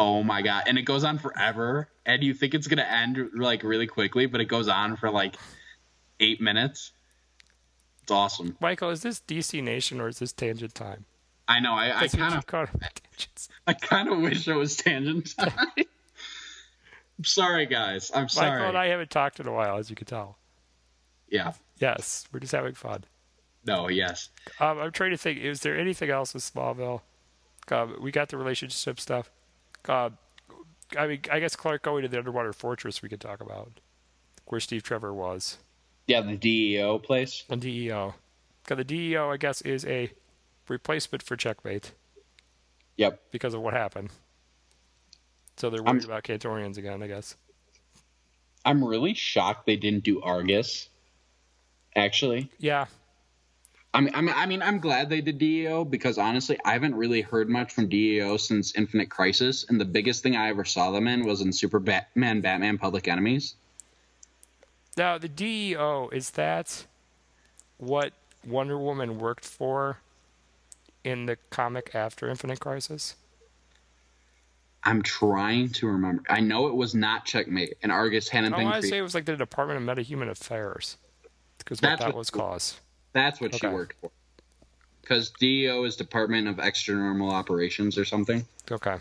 Oh 0.00 0.22
my 0.22 0.40
god! 0.40 0.64
And 0.66 0.78
it 0.78 0.82
goes 0.82 1.04
on 1.04 1.18
forever, 1.18 1.86
and 2.06 2.22
you 2.22 2.32
think 2.32 2.54
it's 2.54 2.66
gonna 2.66 2.88
end 2.88 3.18
like 3.34 3.62
really 3.62 3.86
quickly, 3.86 4.24
but 4.24 4.40
it 4.40 4.46
goes 4.46 4.66
on 4.66 4.96
for 4.96 5.10
like 5.10 5.36
eight 6.20 6.40
minutes. 6.40 6.92
It's 8.02 8.10
awesome. 8.10 8.56
Michael, 8.60 8.88
is 8.88 9.02
this 9.02 9.20
DC 9.20 9.62
Nation 9.62 10.00
or 10.00 10.08
is 10.08 10.18
this 10.18 10.32
Tangent 10.32 10.74
Time? 10.74 11.04
I 11.50 11.58
know. 11.58 11.72
I, 11.72 12.02
I 12.02 12.08
kind 12.08 12.32
you 12.32 12.38
of, 12.38 12.46
call 12.46 12.62
it, 12.62 12.70
tangents. 12.80 13.48
I 13.66 13.72
kind 13.72 14.08
of 14.08 14.20
wish 14.20 14.46
it 14.46 14.54
was 14.54 14.76
tangent 14.76 15.36
time. 15.36 15.52
I'm 15.76 17.24
sorry, 17.24 17.66
guys. 17.66 18.12
I'm 18.14 18.28
sorry. 18.28 18.52
Michael 18.52 18.68
and 18.68 18.78
I 18.78 18.86
haven't 18.86 19.10
talked 19.10 19.40
in 19.40 19.48
a 19.48 19.52
while, 19.52 19.76
as 19.76 19.90
you 19.90 19.96
can 19.96 20.06
tell. 20.06 20.38
Yeah. 21.28 21.54
Yes, 21.80 22.28
we're 22.32 22.38
just 22.38 22.52
having 22.52 22.74
fun. 22.74 23.02
No. 23.66 23.88
Yes. 23.88 24.28
Um, 24.60 24.78
I'm 24.78 24.92
trying 24.92 25.10
to 25.10 25.16
think. 25.16 25.40
Is 25.40 25.60
there 25.60 25.76
anything 25.76 26.08
else 26.08 26.34
with 26.34 26.44
Smallville? 26.44 27.00
Um, 27.68 27.96
we 28.00 28.12
got 28.12 28.28
the 28.28 28.36
relationship 28.36 29.00
stuff. 29.00 29.28
Uh, 29.88 30.10
I 30.96 31.06
mean, 31.08 31.20
I 31.32 31.40
guess 31.40 31.56
Clark 31.56 31.82
going 31.82 32.02
to 32.02 32.08
the 32.08 32.18
underwater 32.18 32.52
fortress 32.52 33.02
we 33.02 33.08
could 33.08 33.20
talk 33.20 33.40
about, 33.40 33.72
where 34.46 34.60
Steve 34.60 34.84
Trevor 34.84 35.12
was. 35.12 35.58
Yeah, 36.06 36.20
the 36.20 36.36
DEO 36.36 36.98
place. 37.00 37.42
And 37.48 37.60
DEO. 37.60 38.14
Because 38.62 38.76
the 38.76 38.84
DEO, 38.84 39.30
I 39.30 39.36
guess, 39.36 39.62
is 39.62 39.84
a 39.86 40.10
replacement 40.70 41.22
for 41.22 41.36
Checkmate 41.36 41.92
Yep. 42.96 43.20
because 43.30 43.52
of 43.52 43.60
what 43.60 43.74
happened. 43.74 44.10
So 45.56 45.68
they're 45.68 45.82
worried 45.82 46.04
about 46.04 46.24
Kandorians 46.24 46.78
again, 46.78 47.02
I 47.02 47.06
guess. 47.06 47.36
I'm 48.64 48.82
really 48.82 49.12
shocked 49.14 49.66
they 49.66 49.76
didn't 49.76 50.04
do 50.04 50.22
Argus. 50.22 50.88
Actually, 51.96 52.50
Yeah. 52.58 52.86
I 53.92 54.00
mean, 54.00 54.14
I 54.14 54.20
mean, 54.20 54.34
I 54.36 54.46
mean, 54.46 54.62
I'm 54.62 54.78
glad 54.78 55.08
they 55.08 55.20
did 55.20 55.38
DEO 55.38 55.84
because 55.84 56.16
honestly, 56.16 56.56
I 56.64 56.72
haven't 56.74 56.94
really 56.94 57.22
heard 57.22 57.48
much 57.50 57.72
from 57.72 57.88
DEO 57.88 58.36
since 58.36 58.72
Infinite 58.76 59.10
Crisis, 59.10 59.66
and 59.68 59.80
the 59.80 59.84
biggest 59.84 60.22
thing 60.22 60.36
I 60.36 60.48
ever 60.48 60.64
saw 60.64 60.92
them 60.92 61.08
in 61.08 61.26
was 61.26 61.40
in 61.40 61.52
Super 61.52 61.80
Batman, 61.80 62.40
Batman: 62.40 62.78
Public 62.78 63.08
Enemies. 63.08 63.56
Now, 64.96 65.18
the 65.18 65.28
DEO, 65.28 66.08
is 66.12 66.30
that 66.30 66.86
what 67.78 68.12
Wonder 68.46 68.78
Woman 68.78 69.18
worked 69.18 69.44
for 69.44 69.98
in 71.04 71.26
the 71.26 71.36
comic 71.50 71.94
after 71.94 72.28
Infinite 72.28 72.60
Crisis? 72.60 73.14
I'm 74.84 75.02
trying 75.02 75.68
to 75.70 75.86
remember. 75.88 76.22
I 76.28 76.40
know 76.40 76.66
it 76.68 76.74
was 76.74 76.94
not 76.94 77.26
Checkmate, 77.26 77.74
and 77.82 77.92
Argus 77.92 78.28
hadn't 78.28 78.54
I 78.54 78.58
been 78.58 78.66
want 78.66 78.82
to 78.82 78.88
say 78.88 78.98
it 78.98 79.02
was 79.02 79.14
like 79.14 79.26
the 79.26 79.36
Department 79.36 79.78
of 79.88 79.96
Metahuman 79.96 80.30
Affairs. 80.30 80.96
Because 81.58 81.82
what 81.82 81.88
That's 81.90 82.00
that 82.00 82.06
what- 82.08 82.16
was 82.16 82.30
called. 82.30 82.62
That's 83.12 83.40
what 83.40 83.54
she 83.54 83.66
worked 83.66 83.98
for. 84.00 84.10
Because 85.02 85.30
DEO 85.30 85.84
is 85.84 85.96
Department 85.96 86.46
of 86.48 86.60
Extra 86.60 86.94
Normal 86.94 87.30
Operations 87.30 87.98
or 87.98 88.04
something. 88.04 88.46
Okay. 88.70 88.96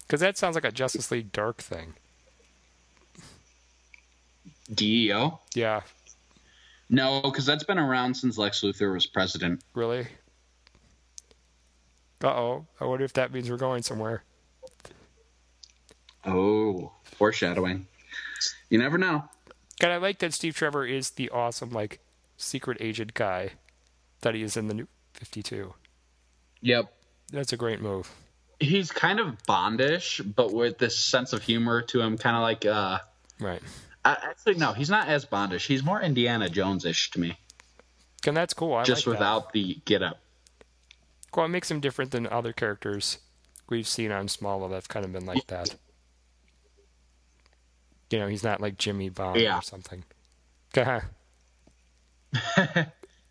Because 0.00 0.20
that 0.20 0.36
sounds 0.36 0.56
like 0.56 0.64
a 0.64 0.72
Justice 0.72 1.10
League 1.10 1.30
Dark 1.32 1.58
thing. 1.58 1.94
DEO? 4.72 5.40
Yeah, 5.54 5.82
No, 6.90 7.20
because 7.22 7.46
that's 7.46 7.64
been 7.64 7.78
around 7.78 8.14
since 8.14 8.36
Lex 8.38 8.60
Luthor 8.62 8.92
was 8.94 9.06
president. 9.06 9.62
really? 9.74 10.06
Uh 12.22 12.28
oh. 12.28 12.66
I 12.80 12.84
wonder 12.84 13.04
if 13.04 13.12
that 13.14 13.32
means 13.32 13.50
we're 13.50 13.56
going 13.56 13.82
somewhere. 13.82 14.22
Oh, 16.24 16.92
foreshadowing. 17.04 17.86
You 18.70 18.78
never 18.78 18.98
know. 18.98 19.24
And 19.80 19.92
I 19.92 19.96
like 19.98 20.18
that 20.20 20.32
Steve 20.32 20.54
Trevor 20.56 20.86
is 20.86 21.10
the 21.10 21.28
awesome, 21.30 21.70
like, 21.70 22.00
secret 22.36 22.78
agent 22.80 23.14
guy 23.14 23.50
that 24.22 24.34
he 24.34 24.42
is 24.42 24.56
in 24.56 24.68
the 24.68 24.74
new 24.74 24.88
52. 25.14 25.74
Yep. 26.62 26.92
That's 27.30 27.52
a 27.52 27.56
great 27.56 27.80
move. 27.80 28.10
He's 28.60 28.90
kind 28.90 29.20
of 29.20 29.36
Bondish, 29.48 30.20
but 30.34 30.52
with 30.54 30.78
this 30.78 30.96
sense 30.98 31.32
of 31.32 31.42
humor 31.42 31.82
to 31.82 32.00
him, 32.00 32.16
kind 32.16 32.36
of 32.36 32.42
like. 32.42 32.64
uh 32.64 32.98
Right. 33.40 33.60
I, 34.04 34.16
Actually, 34.22 34.54
no, 34.54 34.72
he's 34.72 34.90
not 34.90 35.08
as 35.08 35.24
Bondish. 35.26 35.66
He's 35.66 35.82
more 35.82 36.00
Indiana 36.00 36.48
Jones-ish 36.48 37.10
to 37.12 37.20
me, 37.20 37.36
And 38.26 38.36
that's 38.36 38.54
cool. 38.54 38.74
I 38.74 38.84
just 38.84 39.06
like 39.06 39.14
that. 39.14 39.20
without 39.20 39.52
the 39.52 39.80
get 39.84 40.02
up. 40.02 40.20
Well, 41.36 41.46
it 41.46 41.50
makes 41.50 41.70
him 41.70 41.80
different 41.80 42.10
than 42.12 42.26
other 42.26 42.52
characters 42.52 43.18
we've 43.68 43.88
seen 43.88 44.12
on 44.12 44.28
Smallville 44.28 44.70
that's 44.70 44.86
kind 44.86 45.04
of 45.04 45.12
been 45.12 45.26
like 45.26 45.46
that. 45.48 45.74
You 48.10 48.18
know, 48.20 48.28
he's 48.28 48.44
not 48.44 48.60
like 48.60 48.78
Jimmy 48.78 49.08
Bond 49.08 49.40
Yeah. 49.40 49.58
or 49.58 49.62
something. 49.62 50.04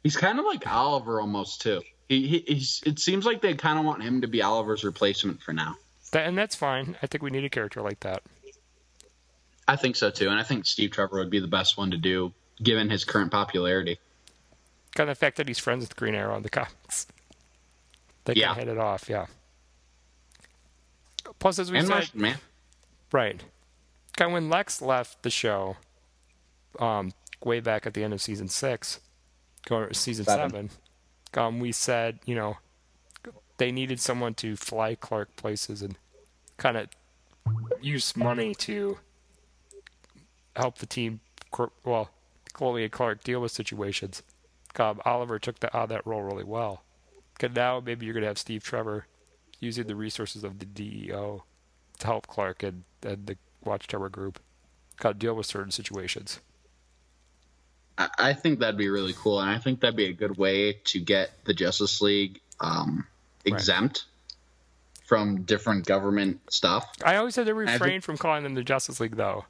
He's 0.04 0.18
kind 0.18 0.40
of 0.40 0.46
like 0.46 0.66
Oliver 0.68 1.22
almost 1.22 1.62
too. 1.62 1.82
He, 2.10 2.28
he 2.28 2.40
he's. 2.48 2.82
It 2.86 3.00
seems 3.00 3.26
like 3.26 3.42
they 3.42 3.54
kind 3.54 3.80
of 3.80 3.86
want 3.86 4.04
him 4.04 4.22
to 4.22 4.28
be 4.28 4.42
Oliver's 4.42 4.84
replacement 4.84 5.42
for 5.42 5.54
now. 5.54 5.76
That, 6.12 6.28
and 6.28 6.38
that's 6.38 6.56
fine. 6.56 6.98
I 7.02 7.08
think 7.08 7.24
we 7.24 7.30
need 7.30 7.46
a 7.46 7.50
character 7.50 7.82
like 7.82 8.02
that. 8.02 8.24
I 9.68 9.78
think 9.78 9.96
so 9.96 10.10
too, 10.10 10.30
and 10.30 10.38
I 10.40 10.44
think 10.44 10.66
Steve 10.66 10.92
Trevor 10.92 11.18
would 11.20 11.30
be 11.30 11.40
the 11.40 11.48
best 11.48 11.78
one 11.78 11.92
to 11.92 11.98
do, 11.98 12.34
given 12.62 12.90
his 12.90 13.06
current 13.06 13.32
popularity. 13.32 13.98
Kind 14.96 15.10
of 15.10 15.18
the 15.18 15.20
fact 15.20 15.38
that 15.38 15.48
he's 15.48 15.60
friends 15.60 15.82
with 15.82 15.96
Green 15.96 16.16
Arrow 16.16 16.36
in 16.36 16.44
the 16.44 16.50
comics. 16.50 17.08
They 18.26 18.34
Yeah. 18.36 18.50
can 18.56 18.60
hit 18.60 18.68
it 18.70 18.78
off, 18.78 19.10
yeah. 19.10 19.26
Plus, 21.40 21.60
as 21.60 21.72
we 21.72 21.78
and 21.78 21.88
said, 21.88 21.94
Martian 21.94 22.22
Man. 22.22 22.38
right. 23.12 23.44
Kind 24.18 24.30
of 24.32 24.34
when 24.34 24.50
Lex 24.50 24.82
left 24.82 25.24
the 25.24 25.30
show, 25.30 25.78
um, 26.80 27.14
way 27.44 27.60
back 27.60 27.86
at 27.88 27.94
the 27.94 28.04
end 28.04 28.14
of 28.14 28.22
season 28.22 28.48
six, 28.48 29.00
going 29.66 29.92
season 29.94 30.26
Seven. 30.26 30.50
seven, 30.50 30.70
um, 31.36 31.60
we 31.60 31.72
said, 31.72 32.20
you 32.26 32.36
know, 32.36 32.58
they 33.58 33.72
needed 33.72 34.00
someone 34.00 34.34
to 34.36 34.56
fly 34.56 34.96
Clark 34.96 35.36
places 35.36 35.82
and 35.82 35.98
kind 36.58 36.78
of 36.78 36.88
use 37.82 38.16
money 38.16 38.54
to 38.56 39.00
help 40.56 40.78
the 40.78 40.86
team, 40.86 41.20
well, 41.84 42.10
Chloe 42.54 42.84
and 42.84 42.92
Clark 42.92 43.24
deal 43.24 43.42
with 43.42 43.52
situations. 43.52 44.22
Um, 44.78 45.02
Oliver 45.06 45.40
took 45.40 45.60
the, 45.60 45.74
of 45.76 45.90
that 45.90 46.06
role 46.06 46.22
really 46.22 46.44
well. 46.44 46.84
'Cause 47.44 47.56
now 47.58 47.82
maybe 47.82 48.06
you're 48.06 48.14
going 48.14 48.22
to 48.22 48.28
have 48.30 48.38
Steve 48.38 48.64
Trevor 48.64 49.06
using 49.60 49.86
the 49.88 49.98
resources 49.98 50.46
of 50.46 50.60
the 50.60 50.66
DEO 50.66 51.44
to 52.00 52.08
help 52.08 52.26
Clark 52.26 52.64
and, 52.64 52.86
and 53.02 53.28
the 53.28 53.36
Watchtower 53.66 54.08
group 54.08 54.40
kind 54.96 55.12
of 55.12 55.20
deal 55.20 55.34
with 55.34 55.46
certain 55.46 55.72
situations. 55.72 56.40
I, 57.98 58.32
think 58.34 58.60
that'd 58.60 58.78
be 58.78 58.88
really 58.88 59.14
cool, 59.14 59.42
and 59.42 59.50
I 59.50 59.58
think 59.58 59.82
that'd 59.82 59.98
be 59.98 60.06
a 60.06 60.14
good 60.14 60.38
way 60.38 60.80
to 60.86 61.02
get 61.02 61.32
the 61.44 61.54
Justice 61.54 62.02
League 62.02 62.40
um, 62.62 63.06
exempt 63.44 64.06
from 65.06 65.42
different 65.42 65.86
government 65.86 66.40
stuff. 66.50 66.90
I 67.04 67.18
always 67.18 67.36
had 67.36 67.46
to 67.48 67.54
think- 67.54 67.70
refrain 67.70 68.00
from 68.00 68.18
calling 68.18 68.44
them 68.44 68.54
the 68.56 68.64
Justice 68.64 69.02
League, 69.02 69.18
though, 69.18 69.46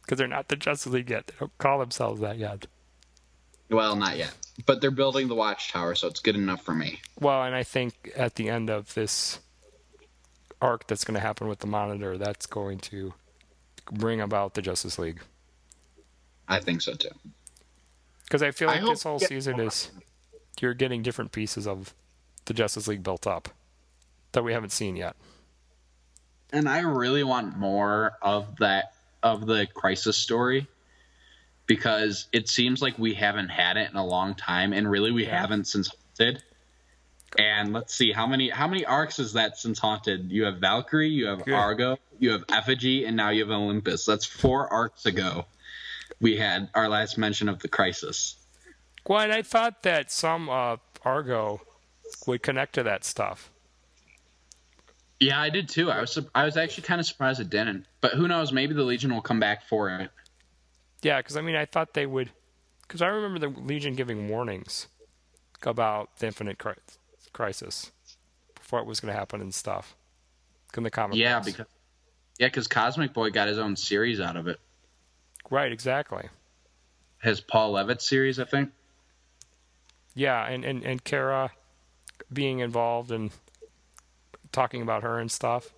because 0.00 0.16
they're 0.16 0.26
not 0.26 0.48
the 0.48 0.56
Justice 0.56 0.92
League 0.94 1.10
yet. 1.10 1.26
They 1.26 1.34
don't 1.38 1.56
call 1.58 1.78
themselves 1.78 2.22
that 2.22 2.38
yet. 2.38 2.66
Well, 3.70 3.96
not 3.96 4.16
yet, 4.16 4.34
but 4.66 4.80
they're 4.80 4.90
building 4.90 5.28
the 5.28 5.34
Watchtower, 5.34 5.94
so 5.94 6.08
it's 6.08 6.20
good 6.20 6.36
enough 6.36 6.62
for 6.62 6.74
me. 6.74 7.00
Well, 7.20 7.42
and 7.44 7.54
I 7.54 7.62
think 7.62 8.12
at 8.16 8.36
the 8.36 8.48
end 8.48 8.70
of 8.70 8.94
this 8.94 9.40
arc 10.62 10.86
that's 10.86 11.04
going 11.04 11.14
to 11.14 11.20
happen 11.20 11.48
with 11.48 11.58
the 11.58 11.66
Monitor, 11.66 12.16
that's 12.16 12.46
going 12.46 12.78
to 12.78 13.14
bring 13.92 14.20
about 14.20 14.54
the 14.54 14.62
Justice 14.62 14.98
League. 14.98 15.20
I 16.48 16.60
think 16.60 16.82
so 16.82 16.94
too. 16.94 17.10
Because 18.24 18.42
I 18.42 18.50
feel 18.52 18.68
like 18.68 18.80
hope 18.80 18.90
this 18.90 19.02
whole 19.02 19.18
season 19.18 19.56
more. 19.56 19.66
is 19.66 19.90
you're 20.60 20.74
getting 20.74 21.02
different 21.02 21.32
pieces 21.32 21.66
of 21.66 21.92
the 22.46 22.54
Justice 22.54 22.86
League 22.88 23.02
built 23.02 23.26
up 23.26 23.48
that 24.32 24.44
we 24.44 24.52
haven't 24.52 24.70
seen 24.70 24.96
yet. 24.96 25.16
and 26.52 26.68
I 26.68 26.80
really 26.80 27.24
want 27.24 27.56
more 27.58 28.12
of 28.22 28.56
that 28.58 28.94
of 29.22 29.46
the 29.46 29.66
crisis 29.74 30.16
story 30.16 30.66
because 31.66 32.28
it 32.32 32.48
seems 32.48 32.82
like 32.82 32.98
we 32.98 33.14
haven't 33.14 33.48
had 33.48 33.76
it 33.76 33.90
in 33.90 33.96
a 33.96 34.04
long 34.04 34.34
time, 34.34 34.72
and 34.72 34.90
really 34.90 35.10
we 35.12 35.24
Yeah. 35.26 35.40
haven't 35.40 35.66
since 35.66 35.88
Haunted. 35.88 36.42
And 37.38 37.72
let's 37.72 37.92
see 37.94 38.12
how 38.12 38.26
many 38.26 38.48
how 38.50 38.68
many 38.68 38.84
arcs 38.84 39.18
is 39.18 39.32
that 39.32 39.58
since 39.58 39.78
Haunted? 39.78 40.30
You 40.30 40.44
have 40.44 40.58
Valkyrie, 40.58 41.08
you 41.08 41.26
have 41.26 41.44
Good. 41.44 41.54
Argo, 41.54 41.98
you 42.20 42.30
have 42.30 42.44
Effigy, 42.50 43.04
and 43.06 43.16
now 43.16 43.30
you 43.30 43.40
have 43.40 43.50
Olympus. 43.50 44.04
That's 44.04 44.24
four 44.24 44.72
arcs 44.72 45.04
ago. 45.06 45.46
We 46.20 46.36
had 46.36 46.70
our 46.74 46.88
last 46.88 47.18
mention 47.18 47.48
of 47.48 47.58
the 47.58 47.68
crisis. 47.68 48.36
Well, 49.06 49.20
and 49.20 49.32
I 49.32 49.42
thought 49.42 49.82
that 49.82 50.12
some 50.12 50.48
uh, 50.48 50.76
Argo 51.04 51.60
would 52.26 52.42
connect 52.42 52.74
to 52.74 52.82
that 52.84 53.04
stuff. 53.04 53.50
Yeah, 55.20 55.40
I 55.40 55.48
did 55.50 55.68
too. 55.68 55.90
I 55.90 56.00
was 56.00 56.18
I 56.34 56.44
was 56.44 56.56
actually 56.56 56.84
kind 56.84 57.00
of 57.00 57.06
surprised 57.06 57.40
it 57.40 57.50
didn't. 57.50 57.86
But 58.00 58.12
who 58.12 58.28
knows? 58.28 58.52
Maybe 58.52 58.74
the 58.74 58.82
Legion 58.82 59.12
will 59.12 59.22
come 59.22 59.40
back 59.40 59.64
for 59.66 59.90
it. 59.90 60.10
Yeah, 61.04 61.18
because 61.18 61.36
I 61.36 61.42
mean, 61.42 61.54
I 61.54 61.66
thought 61.66 61.94
they 61.94 62.06
would. 62.06 62.30
Because 62.82 63.00
I 63.02 63.06
remember 63.06 63.38
the 63.38 63.48
Legion 63.60 63.94
giving 63.94 64.28
warnings 64.28 64.88
about 65.62 66.16
the 66.18 66.26
Infinite 66.26 66.58
Cri- 66.58 66.74
Crisis 67.32 67.92
before 68.54 68.80
it 68.80 68.86
was 68.86 69.00
going 69.00 69.12
to 69.12 69.18
happen 69.18 69.40
and 69.40 69.54
stuff. 69.54 69.94
In 70.76 70.82
the 70.82 70.90
comic 70.90 71.16
Yeah, 71.16 71.38
books. 71.38 71.52
because 71.52 71.66
yeah, 72.40 72.48
because 72.48 72.66
Cosmic 72.66 73.12
Boy 73.12 73.30
got 73.30 73.46
his 73.46 73.58
own 73.60 73.76
series 73.76 74.18
out 74.18 74.36
of 74.36 74.48
it. 74.48 74.58
right, 75.50 75.70
exactly. 75.70 76.28
His 77.22 77.40
Paul 77.40 77.74
Levitz 77.74 78.02
series, 78.02 78.40
I 78.40 78.44
think. 78.44 78.72
Yeah, 80.14 80.44
and 80.46 80.64
and 80.64 80.82
and 80.84 81.04
Kara 81.04 81.52
being 82.32 82.58
involved 82.58 83.12
and 83.12 83.30
talking 84.52 84.82
about 84.82 85.02
her 85.04 85.18
and 85.20 85.30
stuff. 85.30 85.72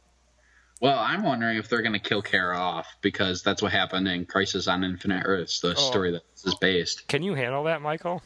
Well, 0.81 0.99
I'm 0.99 1.23
wondering 1.23 1.57
if 1.57 1.69
they're 1.69 1.81
going 1.83 1.95
to 1.95 1.99
kill 1.99 2.21
Kara 2.23 2.57
off 2.59 2.87
because 3.01 3.43
that's 3.43 3.63
what 3.63 3.73
happened 3.73 4.07
in 4.09 4.27
Crisis 4.27 4.69
on 4.69 4.85
Infinite 4.85 5.23
Earths, 5.25 5.61
the 5.61 5.71
Oh. 5.71 5.75
story 5.75 6.11
that 6.13 6.23
this 6.35 6.45
is 6.47 6.55
based. 6.57 7.09
Can 7.09 7.23
you 7.23 7.35
handle 7.35 7.65
that, 7.65 7.81
Michael? 7.81 8.23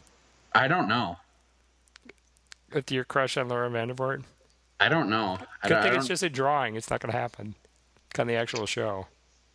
I 0.52 0.66
don't 0.66 0.88
know. 0.88 1.16
With 2.72 2.90
your 2.90 3.04
crush 3.04 3.36
on 3.36 3.48
Laura 3.48 3.70
Vandervoort? 3.70 4.24
I 4.80 4.88
don't 4.88 5.08
know. 5.10 5.38
I 5.62 5.68
Good 5.68 5.74
don't, 5.74 5.82
thing 5.84 5.94
it's 5.94 6.08
just 6.08 6.22
a 6.24 6.28
drawing. 6.30 6.74
It's 6.74 6.90
not 6.90 7.00
going 7.00 7.12
to 7.12 7.18
happen 7.18 7.54
on 8.18 8.26
the 8.26 8.34
actual 8.34 8.66
show. 8.66 9.06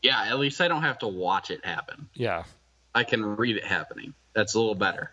yeah, 0.02 0.24
at 0.30 0.40
least 0.40 0.62
I 0.62 0.68
don't 0.70 0.84
have 0.84 1.00
to 1.00 1.08
watch 1.08 1.52
it 1.52 1.66
happen. 1.66 2.08
Yeah. 2.14 2.44
I 2.94 3.04
can 3.04 3.26
read 3.26 3.58
it 3.58 3.66
happening. 3.66 4.14
That's 4.34 4.54
a 4.54 4.60
little 4.60 4.76
better. 4.76 5.12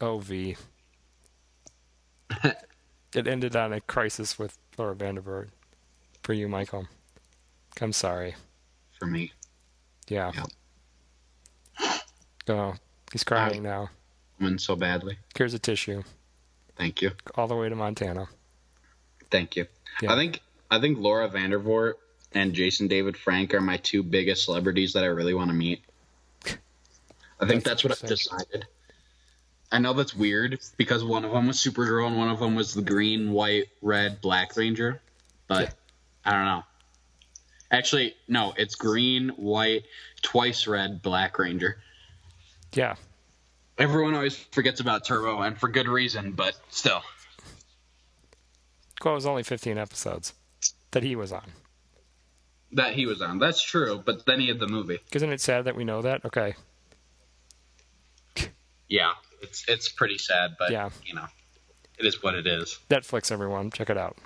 OV. 0.00 0.30
it 2.42 3.26
ended 3.26 3.54
on 3.56 3.72
a 3.72 3.80
crisis 3.82 4.38
with 4.38 4.56
Laura 4.76 4.94
Vandervoort. 4.94 5.48
For 6.22 6.32
you, 6.32 6.48
Michael. 6.48 6.88
I'm 7.80 7.92
sorry. 7.92 8.34
For 8.98 9.06
me. 9.06 9.32
Yeah. 10.08 10.32
Yep. 10.34 10.46
Oh, 12.48 12.74
he's 13.12 13.24
crying 13.24 13.62
now. 13.62 13.90
I'm 14.40 14.58
so 14.58 14.76
badly. 14.76 15.18
Here's 15.36 15.54
a 15.54 15.58
tissue. 15.58 16.02
Thank 16.76 17.00
you. 17.02 17.12
All 17.36 17.46
the 17.46 17.56
way 17.56 17.68
to 17.68 17.74
Montana. 17.74 18.26
Thank 19.30 19.56
you. 19.56 19.66
Yeah. 20.02 20.12
I 20.12 20.16
think 20.16 20.40
I 20.70 20.80
think 20.80 20.98
Laura 20.98 21.28
Vandervoort 21.28 21.94
and 22.32 22.52
Jason 22.52 22.88
David 22.88 23.16
Frank 23.16 23.54
are 23.54 23.60
my 23.60 23.76
two 23.78 24.02
biggest 24.02 24.44
celebrities 24.44 24.92
that 24.92 25.04
I 25.04 25.06
really 25.06 25.34
want 25.34 25.50
to 25.50 25.54
meet. 25.54 25.82
I 27.40 27.46
think 27.46 27.64
That's 27.64 27.82
that's, 27.82 27.84
what 27.84 27.92
I've 27.92 28.08
decided. 28.08 28.66
I 29.74 29.78
know 29.78 29.92
that's 29.92 30.14
weird 30.14 30.60
because 30.76 31.02
one 31.02 31.24
of 31.24 31.32
them 31.32 31.48
was 31.48 31.56
Supergirl 31.56 32.06
and 32.06 32.16
one 32.16 32.28
of 32.28 32.38
them 32.38 32.54
was 32.54 32.74
the 32.74 32.80
green, 32.80 33.32
white, 33.32 33.70
red, 33.82 34.20
black 34.20 34.56
Ranger, 34.56 35.02
but 35.48 35.74
I 36.24 36.30
don't 36.30 36.44
know. 36.44 36.62
Actually, 37.72 38.14
no, 38.28 38.54
it's 38.56 38.76
green, 38.76 39.30
white, 39.30 39.82
twice 40.22 40.68
red, 40.68 41.02
Black 41.02 41.36
Ranger. 41.40 41.78
Yeah. 42.72 42.94
Everyone 43.76 44.14
always 44.14 44.36
forgets 44.36 44.78
about 44.78 45.04
Turbo, 45.04 45.40
and 45.40 45.58
for 45.58 45.68
good 45.68 45.88
reason, 45.88 46.30
but 46.30 46.54
still. 46.68 47.02
Well, 49.04 49.14
it 49.14 49.16
was 49.16 49.26
only 49.26 49.42
15 49.42 49.76
episodes 49.76 50.34
that 50.92 51.02
he 51.02 51.16
was 51.16 51.32
on. 51.32 51.50
That 52.70 52.94
he 52.94 53.06
was 53.06 53.20
on. 53.20 53.40
That's 53.40 53.60
true, 53.60 54.00
but 54.04 54.24
then 54.24 54.38
he 54.38 54.46
had 54.46 54.60
the 54.60 54.68
movie. 54.68 55.00
Isn't 55.12 55.32
it 55.32 55.40
sad 55.40 55.64
that 55.64 55.74
we 55.74 55.82
know 55.82 56.00
that? 56.02 56.24
Okay. 56.24 56.54
Yeah, 58.86 59.14
it's 59.44 59.64
it's 59.68 59.88
pretty 59.88 60.18
sad, 60.18 60.56
but 60.58 60.70
Yeah. 60.70 60.90
you 61.04 61.14
know, 61.14 61.26
it 61.98 62.06
is 62.06 62.22
what 62.22 62.34
it 62.34 62.46
is. 62.46 62.78
Netflix, 62.90 63.30
everyone. 63.32 63.70
Check 63.70 63.90
it 63.90 63.96
out. 63.98 64.16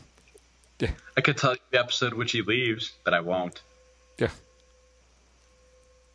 I 1.17 1.21
could 1.21 1.37
tell 1.37 1.53
you 1.53 1.59
the 1.71 1.79
episode 1.81 2.15
which 2.15 2.33
he 2.33 2.43
leaves, 2.43 2.93
but 3.05 3.13
I 3.15 3.21
won't. 3.21 3.61
Yeah. 4.19 4.31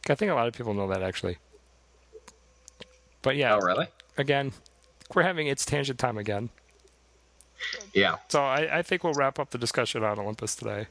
I 0.10 0.16
think 0.16 0.32
a 0.32 0.36
lot 0.36 0.48
of 0.48 0.54
people 0.54 0.74
know 0.74 0.88
that, 0.90 1.02
actually. 1.04 1.38
But 3.22 3.36
yeah, 3.38 3.56
Oh, 3.56 3.60
really? 3.60 3.88
again, 4.18 4.52
we're 5.16 5.24
having 5.24 5.48
It's 5.48 5.66
Tangent 5.66 5.98
time 6.00 6.18
again. 6.18 6.50
Yeah, 7.94 8.18
So 8.28 8.42
I, 8.44 8.80
I 8.80 8.82
think 8.82 9.06
we'll 9.06 9.14
wrap 9.14 9.40
up 9.40 9.52
the 9.52 9.58
discussion 9.58 10.04
on 10.04 10.20
Olympus 10.20 10.54
today 10.54 10.88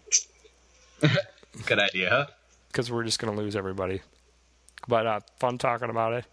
good 1.67 1.79
idea. 1.79 2.09
huh? 2.09 2.27
because 2.69 2.91
we're 2.91 3.05
just 3.05 3.19
going 3.19 3.35
to 3.35 3.39
lose 3.39 3.55
everybody. 3.57 4.01
But 4.89 5.07
uh, 5.07 5.21
fun 5.39 5.59
talking 5.59 5.91
about 5.91 6.15
it. 6.15 6.25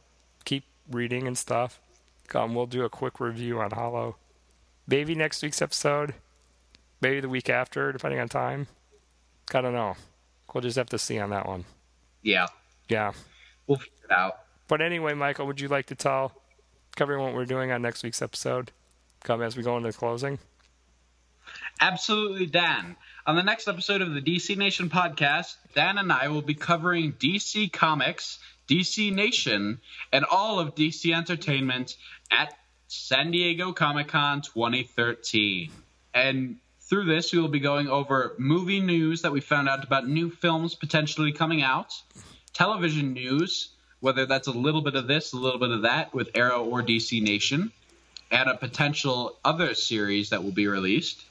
Keep 0.45 0.63
reading 0.89 1.27
and 1.27 1.37
stuff. 1.37 1.79
Um, 2.33 2.53
we'll 2.55 2.65
do 2.67 2.83
a 2.83 2.89
quick 2.89 3.19
review 3.19 3.59
on 3.59 3.71
Hollow. 3.71 4.15
Maybe 4.87 5.15
next 5.15 5.41
week's 5.41 5.61
episode. 5.61 6.13
Maybe 7.01 7.19
the 7.21 7.29
week 7.29 7.49
after, 7.49 7.91
depending 7.91 8.19
on 8.19 8.27
time. 8.29 8.67
I 9.53 9.61
don't 9.61 9.73
know. 9.73 9.95
We'll 10.53 10.61
just 10.61 10.77
have 10.77 10.89
to 10.89 10.99
see 10.99 11.17
on 11.19 11.29
that 11.31 11.47
one. 11.47 11.65
Yeah, 12.21 12.47
Yeah. 12.89 13.13
we'll 13.67 13.77
figure 13.77 13.93
it 14.05 14.11
out. 14.11 14.39
But 14.67 14.81
anyway, 14.81 15.13
Michael, 15.13 15.47
would 15.47 15.59
you 15.61 15.67
like 15.67 15.87
to 15.87 15.95
tell 15.95 16.33
everyone 16.99 17.27
what 17.27 17.35
we're 17.35 17.45
doing 17.45 17.71
on 17.71 17.81
next 17.81 18.03
week's 18.03 18.21
episode? 18.21 18.71
Come 19.23 19.41
as 19.41 19.55
we 19.57 19.63
go 19.63 19.77
into 19.77 19.91
the 19.91 19.97
closing. 19.97 20.37
Absolutely, 21.81 22.45
Dan. 22.45 22.95
On 23.25 23.35
the 23.35 23.43
next 23.43 23.67
episode 23.67 24.01
of 24.01 24.13
the 24.13 24.21
DC 24.21 24.55
Nation 24.57 24.89
podcast, 24.89 25.55
Dan 25.73 25.97
and 25.97 26.11
I 26.11 26.27
will 26.27 26.41
be 26.41 26.53
covering 26.55 27.13
DC 27.13 27.71
Comics, 27.71 28.39
DC 28.69 29.13
Nation, 29.13 29.79
and 30.11 30.25
all 30.25 30.59
of 30.59 30.75
DC 30.75 31.13
Entertainment 31.15 31.97
at 32.31 32.53
San 32.87 33.31
Diego 33.31 33.73
Comic 33.73 34.09
Con 34.09 34.41
2013. 34.41 35.71
And 36.13 36.57
through 36.81 37.05
this, 37.05 37.33
we 37.33 37.39
will 37.39 37.47
be 37.47 37.59
going 37.59 37.87
over 37.87 38.35
movie 38.37 38.79
news 38.79 39.21
that 39.23 39.31
we 39.31 39.41
found 39.41 39.69
out 39.69 39.83
about 39.83 40.07
new 40.07 40.29
films 40.29 40.75
potentially 40.75 41.31
coming 41.31 41.61
out, 41.61 41.93
television 42.53 43.13
news, 43.13 43.69
whether 43.99 44.25
that's 44.25 44.47
a 44.47 44.51
little 44.51 44.81
bit 44.81 44.95
of 44.95 45.07
this, 45.07 45.33
a 45.33 45.37
little 45.37 45.59
bit 45.59 45.71
of 45.71 45.81
that 45.83 46.13
with 46.13 46.29
Arrow 46.35 46.63
or 46.63 46.81
DC 46.81 47.21
Nation, 47.21 47.71
and 48.31 48.49
a 48.49 48.55
potential 48.55 49.37
other 49.43 49.73
series 49.73 50.29
that 50.29 50.43
will 50.43 50.51
be 50.51 50.67
released 50.67 51.25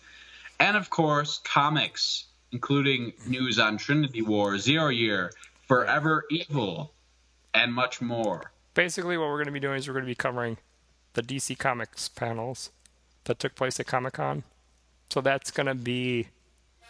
and 0.61 0.77
of 0.77 0.91
course 0.91 1.41
comics, 1.45 2.25
including 2.53 3.13
news 3.27 3.59
on 3.59 3.77
Trinity 3.77 4.23
War, 4.23 4.59
Zero 4.59 4.89
Year, 4.89 5.33
Forever 5.67 6.25
Evil, 6.31 6.93
and 7.55 7.73
much 7.73 8.01
more. 8.01 8.53
Basically, 8.75 9.17
what 9.17 9.29
we're 9.29 9.37
going 9.37 9.47
to 9.47 9.53
be 9.53 9.61
doing 9.61 9.77
is 9.77 9.89
we're 9.89 9.95
going 9.95 10.05
to 10.05 10.11
be 10.11 10.15
covering 10.15 10.59
the 11.15 11.23
DC 11.23 11.59
Comics 11.59 12.09
panels 12.09 12.71
that 13.25 13.39
took 13.39 13.55
place 13.55 13.81
at 13.81 13.87
Comic 13.87 14.15
Con. 14.15 14.45
So 15.11 15.21
that's 15.21 15.51
going 15.51 15.67
to 15.67 15.75
be 15.75 16.29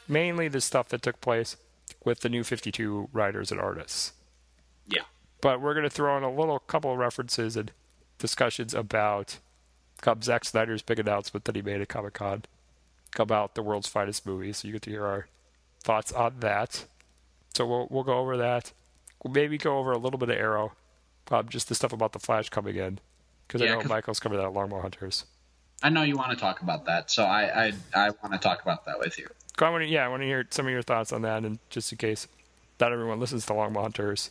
mainly 0.07 0.49
the 0.49 0.61
stuff 0.61 0.89
that 0.89 1.03
took 1.03 1.21
place 1.21 1.57
with 2.05 2.21
the 2.21 2.29
new 2.29 2.45
52 2.45 3.09
writers 3.13 3.51
and 3.51 3.61
artists. 3.61 4.13
Yeah. 4.87 5.03
But 5.41 5.61
we're 5.61 5.75
going 5.75 5.85
to 5.85 5.91
throw 5.91 6.17
in 6.17 6.25
a 6.25 6.31
little 6.31 6.59
couple 6.59 6.93
of 6.93 6.99
references 6.99 7.57
and 7.57 7.71
discussions 8.19 8.75
about 8.75 9.39
Zack 10.23 10.45
Snyder's 10.45 10.83
big 10.83 10.99
announcement 10.99 11.45
that 11.45 11.57
he 11.57 11.63
made 11.63 11.81
at 11.81 11.89
Comic 11.89 12.15
Con 12.15 12.45
about 13.19 13.55
the 13.55 13.63
world's 13.63 13.89
finest 13.89 14.27
movie. 14.27 14.53
So 14.53 14.69
you 14.69 14.73
get 14.73 14.83
to 14.83 14.91
hear 14.91 15.07
our 15.07 15.27
thoughts 15.83 16.13
on 16.13 16.41
that. 16.41 16.85
So 17.55 17.67
we'll 17.67 17.89
we'll 17.91 18.05
go 18.05 18.19
over 18.19 18.37
that. 18.37 18.73
Maybe 19.29 19.59
go 19.59 19.79
over 19.79 19.93
a 19.93 19.99
little 19.99 20.19
bit 20.19 20.29
of 20.29 20.37
Arrow, 20.37 20.73
um, 21.31 21.49
just 21.49 21.69
the 21.69 21.75
stuff 21.75 21.93
about 21.93 22.13
the 22.13 22.19
Flash 22.19 22.49
coming 22.49 22.77
in, 22.77 23.01
because 23.47 23.61
Yeah, 23.61 23.77
I 23.77 23.83
know 23.83 23.89
Michael's 23.89 24.21
covered 24.21 24.37
that 24.37 24.47
at 24.47 24.53
Longbow 24.53 24.81
Hunters. 24.81 25.25
I 25.83 25.91
know 25.91 26.03
you 26.03 26.17
want 26.17 26.31
to 26.31 26.37
talk 26.37 26.63
about 26.63 26.87
that, 26.87 27.11
so 27.11 27.25
I 27.25 27.67
I, 27.67 27.73
I 27.95 28.11
want 28.23 28.33
to 28.33 28.39
talk 28.39 28.63
about 28.63 28.85
that 28.87 28.99
with 28.99 29.19
you. 29.19 29.29
I 29.59 29.71
want 29.71 29.83
to, 29.83 29.89
yeah, 29.89 30.05
I 30.05 30.09
want 30.09 30.23
to 30.23 30.27
hear 30.27 30.47
some 30.51 30.67
of 30.67 30.73
your 30.73 30.83
thoughts 30.83 31.13
on 31.13 31.23
that, 31.23 31.45
and 31.45 31.59
just 31.69 31.91
in 31.91 31.99
case 31.99 32.29
not 32.81 32.93
everyone 32.93 33.19
listens 33.19 33.45
to 33.47 33.55
Longbow 33.55 33.83
Hunters, 33.83 34.31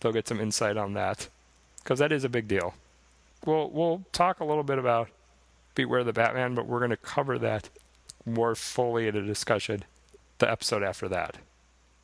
they'll 0.00 0.12
get 0.12 0.28
some 0.28 0.40
insight 0.40 0.76
on 0.76 0.92
that, 0.94 1.28
because 1.82 1.98
that 1.98 2.12
is 2.12 2.24
a 2.24 2.28
big 2.28 2.46
deal. 2.46 2.74
We'll 3.44 3.70
we'll 3.70 4.04
talk 4.12 4.40
a 4.40 4.44
little 4.44 4.64
bit 4.64 4.78
about 4.78 5.08
Beware 5.74 6.04
the 6.04 6.12
Batman, 6.12 6.54
but 6.54 6.66
we're 6.66 6.78
going 6.78 6.90
to 6.90 6.96
cover 6.96 7.38
that 7.38 7.70
more 8.26 8.54
fully 8.54 9.08
in 9.08 9.16
a 9.16 9.22
discussion 9.22 9.84
the 10.38 10.50
episode 10.50 10.82
after 10.82 11.08
that. 11.08 11.36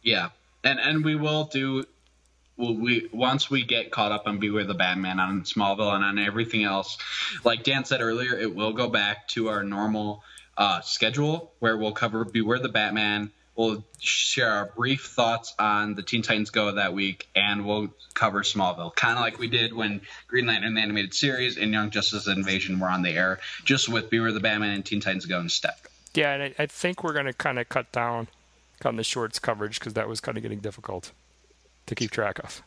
Yeah, 0.02 0.30
and 0.64 0.80
and 0.80 1.04
we 1.04 1.14
will 1.14 1.44
do. 1.44 1.84
We 2.62 3.08
once 3.12 3.50
we 3.50 3.64
get 3.64 3.90
caught 3.90 4.12
up 4.12 4.26
on 4.26 4.38
Beware 4.38 4.64
the 4.64 4.74
Batman 4.74 5.18
on 5.18 5.42
Smallville 5.42 5.94
and 5.94 6.04
on 6.04 6.18
everything 6.18 6.62
else, 6.62 6.96
like 7.42 7.64
Dan 7.64 7.84
said 7.84 8.00
earlier, 8.00 8.38
it 8.38 8.54
will 8.54 8.72
go 8.72 8.88
back 8.88 9.26
to 9.28 9.48
our 9.48 9.64
normal 9.64 10.22
uh, 10.56 10.80
schedule 10.82 11.52
where 11.58 11.76
we'll 11.76 11.92
cover 11.92 12.24
Beware 12.24 12.60
the 12.60 12.68
Batman. 12.68 13.32
We'll 13.56 13.84
share 13.98 14.50
our 14.50 14.72
brief 14.76 15.06
thoughts 15.06 15.54
on 15.58 15.94
the 15.94 16.02
Teen 16.02 16.22
Titans 16.22 16.50
Go 16.50 16.72
that 16.72 16.94
week, 16.94 17.28
and 17.34 17.66
we'll 17.66 17.88
cover 18.14 18.42
Smallville, 18.42 18.94
kind 18.94 19.18
of 19.18 19.20
like 19.20 19.38
we 19.38 19.48
did 19.48 19.74
when 19.74 20.00
Green 20.26 20.46
Lantern 20.46 20.74
the 20.74 20.80
animated 20.80 21.12
series 21.12 21.58
and 21.58 21.70
Young 21.72 21.90
Justice 21.90 22.28
Invasion 22.28 22.78
were 22.78 22.88
on 22.88 23.02
the 23.02 23.10
air, 23.10 23.40
just 23.64 23.88
with 23.90 24.08
Beware 24.08 24.32
the 24.32 24.40
Batman 24.40 24.70
and 24.70 24.84
Teen 24.84 25.00
Titans 25.00 25.26
Go 25.26 25.40
instead. 25.40 25.74
Yeah, 26.14 26.32
and 26.32 26.42
I, 26.44 26.62
I 26.62 26.66
think 26.66 27.02
we're 27.02 27.12
going 27.12 27.26
to 27.26 27.34
kind 27.34 27.58
of 27.58 27.68
cut 27.68 27.92
down 27.92 28.28
on 28.84 28.96
the 28.96 29.04
shorts 29.04 29.38
coverage 29.38 29.78
because 29.78 29.94
that 29.94 30.08
was 30.08 30.20
kind 30.20 30.38
of 30.38 30.42
getting 30.42 30.60
difficult 30.60 31.12
to 31.86 31.94
keep 31.94 32.10
track 32.10 32.38
of. 32.40 32.62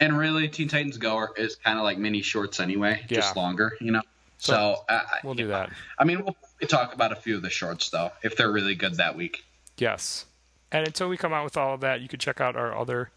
And 0.00 0.18
really, 0.18 0.48
Teen 0.48 0.68
Titans 0.68 0.98
Go 0.98 1.28
is 1.36 1.56
kind 1.56 1.78
of 1.78 1.84
like 1.84 1.98
mini 1.98 2.20
shorts 2.22 2.60
anyway, 2.60 3.04
just 3.08 3.36
longer, 3.36 3.76
you 3.80 3.92
know. 3.92 4.02
So, 4.38 4.84
I, 4.88 4.94
I- 4.94 5.04
We'll 5.22 5.34
do 5.34 5.48
that. 5.48 5.70
I 5.98 6.04
mean, 6.04 6.18
we'll 6.24 6.34
probably 6.34 6.66
talk 6.68 6.92
about 6.94 7.12
a 7.12 7.16
few 7.16 7.36
of 7.36 7.42
the 7.42 7.50
shorts 7.50 7.88
though, 7.90 8.10
if 8.22 8.36
they're 8.36 8.50
really 8.52 8.74
good 8.74 8.96
that 8.96 9.16
week. 9.16 9.44
Yes. 9.78 10.26
And 10.72 10.86
until 10.86 11.08
we 11.08 11.16
come 11.16 11.32
out 11.32 11.44
with 11.44 11.56
all 11.56 11.74
of 11.74 11.80
that, 11.82 12.00
you 12.00 12.08
can 12.08 12.18
check 12.18 12.40
out 12.40 12.56
our 12.56 12.76
other 12.76 13.10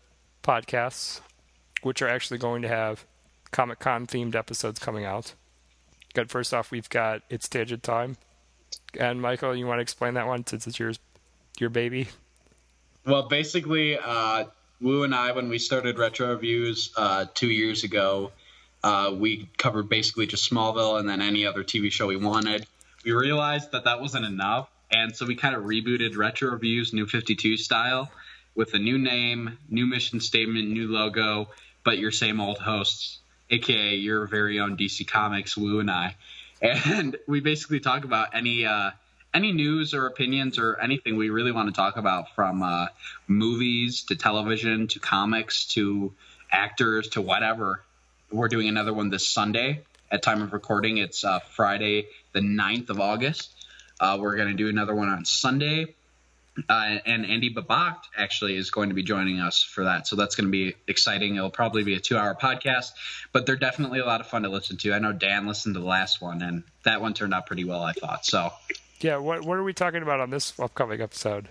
podcasts, 0.44 1.22
which 1.82 2.02
are 2.02 2.08
actually 2.08 2.38
going 2.38 2.62
to 2.62 2.68
have 2.68 3.06
Comic 3.52 3.80
Con 3.80 4.06
themed 4.08 4.36
episodes 4.36 4.80
coming 4.80 5.04
out. 5.06 5.34
Good. 6.14 6.30
First 6.30 6.54
off, 6.54 6.72
we've 6.72 6.90
got 6.90 7.22
It's 7.30 7.50
Tangent 7.50 7.84
Time. 7.84 8.18
And 9.00 9.22
Michael, 9.22 9.56
you 9.56 9.66
want 9.68 9.80
to 9.80 9.82
explain 9.82 10.14
that 10.14 10.28
one 10.28 10.46
since 10.46 10.68
it's 10.68 10.80
yours, 10.80 11.00
your 11.60 11.70
baby? 11.70 12.08
Well, 13.06 13.28
basically, 13.28 13.98
uh, 13.98 14.46
Wu 14.80 15.04
and 15.04 15.16
I, 15.16 15.32
when 15.32 15.50
we 15.50 15.58
started 15.58 15.98
Retro 15.98 16.30
Reviews 16.30 16.92
uh, 16.96 17.26
two 17.34 17.50
years 17.50 17.84
ago, 17.84 18.32
uh, 18.84 19.12
we 19.18 19.50
covered 19.58 19.90
basically 19.90 20.28
just 20.28 20.50
Smallville 20.50 21.00
and 21.00 21.10
then 21.10 21.22
any 21.22 21.46
other 21.46 21.64
TV 21.64 21.92
show 21.92 22.08
we 22.08 22.16
wanted. 22.16 22.66
We 23.04 23.12
realized 23.12 23.72
that 23.72 23.86
that 23.86 24.02
wasn't 24.02 24.26
enough, 24.26 24.70
and 24.92 25.16
so 25.16 25.26
we 25.26 25.36
kind 25.36 25.56
of 25.56 25.64
rebooted 25.64 26.16
Retro 26.16 26.52
Reviews 26.52 26.94
New 26.94 27.08
52 27.08 27.58
style 27.58 28.12
with 28.54 28.74
a 28.74 28.80
new 28.80 28.98
name, 28.98 29.58
new 29.70 29.86
mission 29.86 30.20
statement, 30.20 30.70
new 30.70 30.92
logo, 30.92 31.50
but 31.84 31.98
your 31.98 32.12
same 32.12 32.40
old 32.40 32.60
hosts, 32.60 33.20
aka 33.50 33.96
your 33.96 34.28
very 34.28 34.60
own 34.60 34.78
DC 34.78 35.08
Comics, 35.08 35.58
Wu 35.58 35.80
and 35.80 35.90
I. 35.90 36.16
And 36.62 37.18
we 37.28 37.40
basically 37.40 37.80
talk 37.80 38.04
about 38.04 38.36
any 38.36 38.66
uh, 38.66 38.92
any 39.34 39.52
news 39.52 39.94
or 39.94 40.08
opinions 40.08 40.58
or 40.58 40.80
anything 40.80 41.18
we 41.18 41.30
really 41.30 41.52
want 41.52 41.70
to 41.70 41.74
talk 41.74 41.98
about 41.98 42.34
from 42.36 42.64
uh, 42.64 42.88
movies 43.28 44.04
to 44.04 44.16
television 44.16 44.88
to 44.88 45.00
comics 45.00 45.66
to 45.74 46.14
actors 46.52 47.10
to 47.10 47.22
whatever. 47.22 47.84
We're 48.32 48.48
doing 48.48 48.68
another 48.68 48.94
one 48.94 49.10
this 49.10 49.28
Sunday. 49.28 49.82
At 50.10 50.24
time 50.24 50.42
of 50.42 50.54
recording, 50.54 50.98
it's 50.98 51.24
uh, 51.24 51.40
Friday 51.40 52.08
the 52.32 52.40
9th 52.40 52.90
of 52.90 53.00
August. 53.00 53.52
Uh, 54.00 54.18
we're 54.20 54.36
going 54.36 54.50
to 54.50 54.54
do 54.54 54.70
another 54.70 54.96
one 54.96 55.10
on 55.10 55.26
Sunday. 55.26 55.94
Uh, 56.70 56.98
and 57.06 57.26
Andy 57.26 57.54
Babak 57.54 57.98
actually 58.18 58.56
is 58.56 58.72
going 58.72 58.90
to 58.90 58.96
be 58.96 59.04
joining 59.04 59.40
us 59.40 59.62
for 59.62 59.84
that. 59.84 60.08
So 60.08 60.16
that's 60.16 60.36
going 60.36 60.48
to 60.48 60.52
be 60.52 60.76
exciting. 60.88 61.36
It'll 61.36 61.52
probably 61.52 61.84
be 61.84 61.96
a 61.96 62.00
two 62.00 62.18
hour 62.18 62.34
podcast, 62.34 62.92
but 63.32 63.46
they're 63.46 63.58
definitely 63.58 64.00
a 64.00 64.06
lot 64.06 64.22
of 64.22 64.28
fun 64.28 64.44
to 64.44 64.50
listen 64.50 64.78
to. 64.78 64.94
I 64.94 65.00
know 65.00 65.14
Dan 65.14 65.46
listened 65.46 65.76
to 65.76 65.82
the 65.82 65.86
last 65.86 66.20
one, 66.22 66.42
and 66.42 66.64
that 66.84 67.02
one 67.02 67.14
turned 67.14 67.34
out 67.34 67.46
pretty 67.46 67.64
well, 67.64 67.84
I 67.84 67.94
thought. 67.94 68.26
So 68.26 68.52
Yeah, 69.00 69.18
what, 69.18 69.44
what 69.44 69.58
are 69.58 69.64
we 69.64 69.74
talking 69.74 70.02
about 70.02 70.20
on 70.20 70.30
this 70.30 70.60
upcoming 70.60 71.02
episode? 71.02 71.50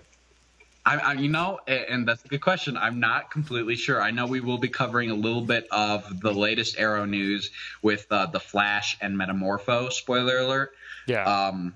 I, 0.85 0.97
I, 0.97 1.13
you 1.13 1.27
know, 1.27 1.59
and 1.67 2.07
that's 2.07 2.23
a 2.23 2.27
good 2.29 2.41
question. 2.41 2.77
I'm 2.77 3.01
not 3.01 3.29
completely 3.29 3.75
sure. 3.75 4.01
I 4.01 4.11
know 4.11 4.25
we 4.25 4.39
will 4.39 4.57
be 4.57 4.69
covering 4.69 5.11
a 5.11 5.15
little 5.15 5.41
bit 5.41 5.67
of 5.69 6.21
the 6.21 6.31
latest 6.31 6.79
Arrow 6.79 7.03
news 7.05 7.51
with 7.81 8.07
uh, 8.09 8.27
the 8.27 8.39
Flash 8.39 8.97
and 9.01 9.17
Metamorpho. 9.17 9.91
Spoiler 9.91 10.37
alert. 10.37 10.71
Yeah. 11.05 11.23
Um, 11.25 11.73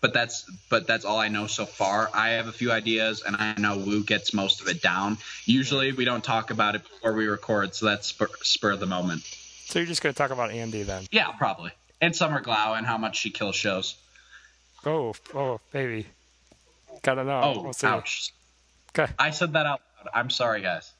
but 0.00 0.12
that's 0.12 0.44
but 0.68 0.86
that's 0.86 1.06
all 1.06 1.18
I 1.18 1.28
know 1.28 1.46
so 1.46 1.64
far. 1.64 2.10
I 2.12 2.30
have 2.30 2.46
a 2.46 2.52
few 2.52 2.70
ideas, 2.70 3.22
and 3.26 3.34
I 3.36 3.54
know 3.56 3.78
Wu 3.78 4.04
gets 4.04 4.34
most 4.34 4.60
of 4.60 4.68
it 4.68 4.82
down. 4.82 5.16
Usually, 5.46 5.92
we 5.92 6.04
don't 6.04 6.22
talk 6.22 6.50
about 6.50 6.74
it 6.74 6.82
before 6.82 7.14
we 7.14 7.26
record, 7.26 7.74
so 7.74 7.86
that's 7.86 8.08
spur, 8.08 8.28
spur 8.42 8.72
of 8.72 8.80
the 8.80 8.86
moment. 8.86 9.22
So 9.64 9.78
you're 9.78 9.86
just 9.86 10.02
going 10.02 10.12
to 10.12 10.18
talk 10.18 10.30
about 10.30 10.50
Andy 10.50 10.82
then? 10.82 11.04
Yeah, 11.10 11.32
probably. 11.32 11.72
And 12.02 12.14
Summer 12.14 12.42
Glau 12.42 12.76
and 12.76 12.86
how 12.86 12.98
much 12.98 13.16
she 13.16 13.30
kills 13.30 13.56
shows. 13.56 13.96
Oh, 14.86 15.14
oh, 15.34 15.60
baby. 15.72 16.06
Gotta 17.02 17.24
know. 17.24 17.40
Oh, 17.42 17.62
We'll 17.62 17.74
ouch. 17.90 18.32
Okay. 18.96 19.12
I 19.18 19.30
said 19.30 19.52
that 19.54 19.66
out 19.66 19.80
loud. 19.98 20.10
I'm 20.14 20.30
sorry, 20.30 20.60
guys. 20.62 20.92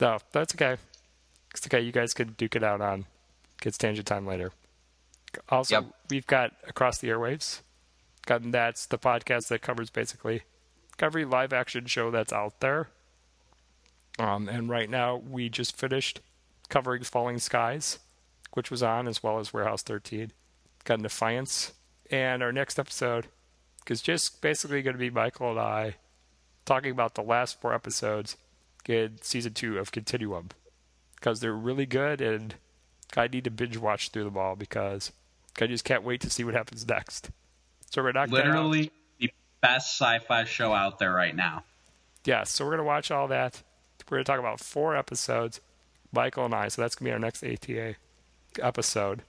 No, 0.00 0.18
that's 0.32 0.54
okay. 0.54 0.76
It's 1.54 1.66
okay. 1.66 1.80
You 1.80 1.92
guys 1.92 2.14
could 2.14 2.36
duke 2.36 2.56
it 2.56 2.62
out 2.62 2.80
on 2.80 3.06
Kids 3.60 3.78
Tangent 3.78 4.06
Time 4.06 4.26
later. 4.26 4.52
Also, 5.48 5.76
Yep. 5.76 5.84
we've 6.10 6.26
got 6.26 6.52
Across 6.66 6.98
the 6.98 7.08
Airwaves. 7.08 7.60
Got, 8.26 8.50
that's 8.52 8.86
the 8.86 8.98
podcast 8.98 9.48
that 9.48 9.62
covers 9.62 9.90
basically 9.90 10.42
every 10.98 11.24
live 11.24 11.52
action 11.52 11.86
show 11.86 12.10
that's 12.10 12.32
out 12.32 12.60
there. 12.60 12.88
Um, 14.18 14.48
and 14.48 14.68
right 14.68 14.90
now, 14.90 15.16
we 15.16 15.48
just 15.48 15.74
finished 15.76 16.20
covering 16.68 17.02
Falling 17.04 17.38
Skies, 17.38 17.98
which 18.52 18.70
was 18.70 18.82
on, 18.82 19.08
as 19.08 19.22
well 19.22 19.38
as 19.38 19.52
Warehouse 19.52 19.82
13. 19.82 20.32
Got 20.84 21.02
Defiance. 21.02 21.72
And 22.10 22.42
our 22.42 22.52
next 22.52 22.78
episode 22.78 23.28
is 23.88 24.02
just 24.02 24.40
basically 24.40 24.82
going 24.82 24.94
to 24.94 25.00
be 25.00 25.10
Michael 25.10 25.50
and 25.50 25.60
I 25.60 25.96
talking 26.64 26.90
about 26.90 27.14
the 27.14 27.22
last 27.22 27.60
four 27.60 27.74
episodes 27.74 28.36
in 28.86 29.18
season 29.20 29.54
two 29.54 29.78
of 29.78 29.92
Continuum 29.92 30.48
because 31.16 31.40
they're 31.40 31.52
really 31.52 31.86
good 31.86 32.20
and 32.20 32.54
I 33.16 33.28
need 33.28 33.44
to 33.44 33.50
binge 33.50 33.76
watch 33.76 34.10
through 34.10 34.24
them 34.24 34.36
all 34.36 34.56
because 34.56 35.12
I 35.60 35.66
just 35.66 35.84
can't 35.84 36.02
wait 36.04 36.20
to 36.22 36.30
see 36.30 36.44
what 36.44 36.54
happens 36.54 36.86
next. 36.86 37.30
So 37.90 38.02
we're 38.02 38.12
not 38.12 38.30
Literally 38.30 38.92
the 39.18 39.32
best 39.60 39.98
sci-fi 39.98 40.44
show 40.44 40.72
out 40.72 40.98
there 40.98 41.12
right 41.12 41.34
now. 41.34 41.64
yeah. 42.24 42.44
So 42.44 42.64
we're 42.64 42.72
gonna 42.72 42.84
watch 42.84 43.10
all 43.10 43.28
that. 43.28 43.62
We're 44.08 44.18
gonna 44.18 44.24
talk 44.24 44.38
about 44.38 44.60
four 44.60 44.96
episodes, 44.96 45.60
Michael 46.12 46.44
and 46.44 46.54
I. 46.54 46.68
So 46.68 46.82
that's 46.82 46.94
gonna 46.94 47.08
be 47.08 47.12
our 47.12 47.18
next 47.18 47.42
ATA 47.44 47.96
episode, 48.60 49.22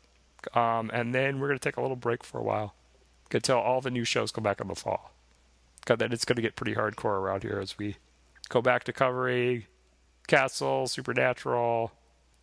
um, 0.53 0.89
and 0.93 1.13
then 1.13 1.39
we're 1.39 1.47
gonna 1.47 1.59
take 1.59 1.77
a 1.77 1.81
little 1.81 1.95
break 1.95 2.23
for 2.23 2.39
a 2.39 2.43
while 2.43 2.75
until 3.33 3.57
all 3.57 3.81
the 3.81 3.91
new 3.91 4.03
shows 4.03 4.31
come 4.31 4.43
back 4.43 4.59
in 4.61 4.67
the 4.67 4.75
fall. 4.75 5.11
Because 5.79 5.97
then 5.97 6.11
it's 6.11 6.25
gonna 6.25 6.41
get 6.41 6.55
pretty 6.55 6.75
hardcore 6.75 7.19
around 7.19 7.43
here 7.43 7.59
as 7.59 7.77
we 7.77 7.97
go 8.49 8.61
back 8.61 8.83
to 8.85 8.93
covering 8.93 9.65
Castle, 10.27 10.87
Supernatural, 10.87 11.91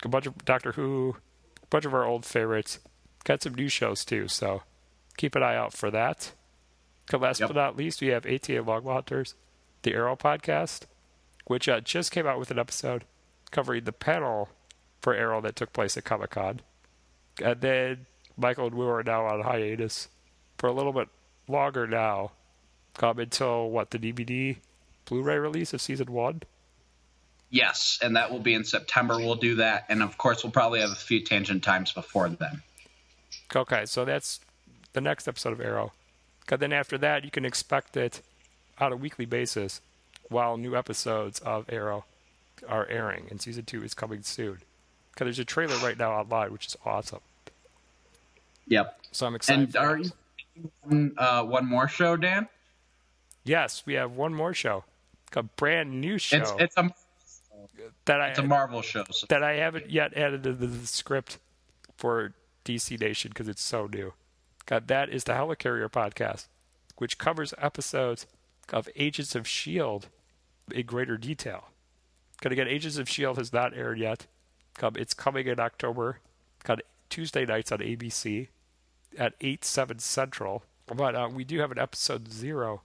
a 0.04 0.08
bunch 0.08 0.26
of 0.26 0.44
Doctor 0.44 0.72
Who, 0.72 1.16
a 1.62 1.66
bunch 1.66 1.84
of 1.84 1.94
our 1.94 2.04
old 2.04 2.24
favorites. 2.24 2.78
Got 3.24 3.42
some 3.42 3.54
new 3.54 3.68
shows 3.68 4.04
too, 4.04 4.28
so 4.28 4.62
keep 5.16 5.34
an 5.34 5.42
eye 5.42 5.56
out 5.56 5.72
for 5.72 5.90
that. 5.90 6.32
Last 7.12 7.40
Yep. 7.40 7.48
but 7.48 7.56
not 7.56 7.76
least, 7.76 8.00
we 8.02 8.08
have 8.08 8.26
ATA 8.26 8.60
Longbow 8.62 8.92
Hunters, 8.92 9.34
the 9.82 9.94
Arrow 9.94 10.14
podcast, 10.16 10.82
which 11.46 11.68
uh, 11.68 11.80
just 11.80 12.10
came 12.12 12.26
out 12.26 12.38
with 12.38 12.50
an 12.50 12.58
episode 12.58 13.04
covering 13.50 13.84
the 13.84 13.92
panel 13.92 14.50
for 15.00 15.14
Arrow 15.14 15.40
that 15.40 15.56
took 15.56 15.72
place 15.72 15.96
at 15.96 16.04
Comic 16.04 16.30
Con. 16.30 16.60
And 17.42 17.60
then 17.60 18.06
Michael 18.36 18.66
and 18.66 18.74
Will 18.74 18.88
are 18.88 19.02
now 19.02 19.26
on 19.26 19.42
hiatus 19.42 20.08
for 20.56 20.68
a 20.68 20.72
little 20.72 20.92
bit 20.92 21.08
longer 21.46 21.86
now, 21.86 22.32
um, 23.00 23.18
until 23.18 23.70
what 23.70 23.90
the 23.90 23.98
DVD 23.98 24.56
Blu-ray 25.04 25.38
release 25.38 25.72
of 25.72 25.80
season 25.80 26.12
one. 26.12 26.42
Yes, 27.50 27.98
and 28.02 28.14
that 28.16 28.30
will 28.30 28.40
be 28.40 28.52
in 28.52 28.64
September. 28.64 29.16
We'll 29.16 29.34
do 29.34 29.54
that, 29.56 29.86
and 29.88 30.02
of 30.02 30.18
course, 30.18 30.44
we'll 30.44 30.52
probably 30.52 30.80
have 30.80 30.90
a 30.90 30.96
few 30.96 31.24
tangent 31.24 31.62
times 31.62 31.92
before 31.92 32.28
then. 32.28 32.62
Okay, 33.54 33.86
so 33.86 34.04
that's 34.04 34.40
the 34.92 35.00
next 35.00 35.26
episode 35.26 35.54
of 35.54 35.60
Arrow. 35.60 35.92
'Cause 36.46 36.58
then 36.58 36.72
after 36.72 36.98
that, 36.98 37.24
you 37.24 37.30
can 37.30 37.44
expect 37.44 37.96
it 37.96 38.22
on 38.78 38.92
a 38.92 38.96
weekly 38.96 39.24
basis 39.24 39.80
while 40.28 40.56
new 40.56 40.76
episodes 40.76 41.40
of 41.40 41.64
Arrow 41.70 42.04
are 42.68 42.86
airing, 42.88 43.28
and 43.30 43.40
season 43.40 43.64
two 43.64 43.82
is 43.82 43.94
coming 43.94 44.22
soon. 44.22 44.60
Because 45.12 45.26
there's 45.26 45.38
a 45.38 45.44
trailer 45.44 45.76
right 45.78 45.96
now 45.96 46.12
online, 46.12 46.52
which 46.52 46.66
is 46.66 46.76
awesome. 46.84 47.20
Yep. 48.68 49.00
So 49.12 49.26
I'm 49.26 49.34
excited. 49.34 49.74
And 49.74 49.76
are 49.76 50.02
that. 50.02 50.12
you 50.90 51.14
uh, 51.18 51.42
one 51.42 51.66
more 51.66 51.88
show, 51.88 52.16
Dan? 52.16 52.48
Yes, 53.44 53.82
we 53.86 53.94
have 53.94 54.12
one 54.12 54.34
more 54.34 54.52
show, 54.52 54.84
a 55.34 55.42
brand 55.42 56.00
new 56.00 56.18
show 56.18 56.36
It's 56.36 56.52
it's 56.58 56.76
a 56.76 56.90
that 58.04 58.30
it's 58.30 58.38
a 58.38 58.42
Marvel 58.42 58.82
show. 58.82 59.04
So 59.10 59.26
that 59.28 59.42
I 59.42 59.54
haven't 59.54 59.90
yet 59.90 60.14
added 60.16 60.42
to 60.44 60.52
the, 60.52 60.86
script 60.86 61.38
for 61.96 62.34
DC 62.64 63.00
Nation 63.00 63.30
because 63.30 63.48
it's 63.48 63.62
so 63.62 63.86
new. 63.86 64.12
God, 64.66 64.88
that 64.88 65.08
is 65.08 65.24
the 65.24 65.32
Helicarrier 65.32 65.88
podcast, 65.90 66.48
which 66.96 67.18
covers 67.18 67.54
episodes 67.58 68.26
of 68.70 68.88
Agents 68.96 69.34
of 69.34 69.48
Shield 69.48 70.08
in 70.70 70.84
greater 70.84 71.16
detail. 71.16 71.68
Because 72.36 72.52
again, 72.52 72.68
Agents 72.68 72.98
of 72.98 73.08
Shield 73.08 73.38
has 73.38 73.52
not 73.52 73.74
aired 73.74 73.98
yet. 73.98 74.26
Um, 74.82 74.92
It's 74.96 75.14
coming 75.14 75.46
in 75.46 75.58
October. 75.58 76.20
Got 76.64 76.82
Tuesday 77.08 77.46
nights 77.46 77.72
on 77.72 77.78
ABC 77.78 78.48
at 79.16 79.34
eight 79.40 79.64
seven 79.64 79.98
central. 79.98 80.64
But 80.86 81.14
uh, 81.14 81.28
we 81.32 81.44
do 81.44 81.58
have 81.60 81.70
an 81.70 81.78
episode 81.78 82.32
zero 82.32 82.82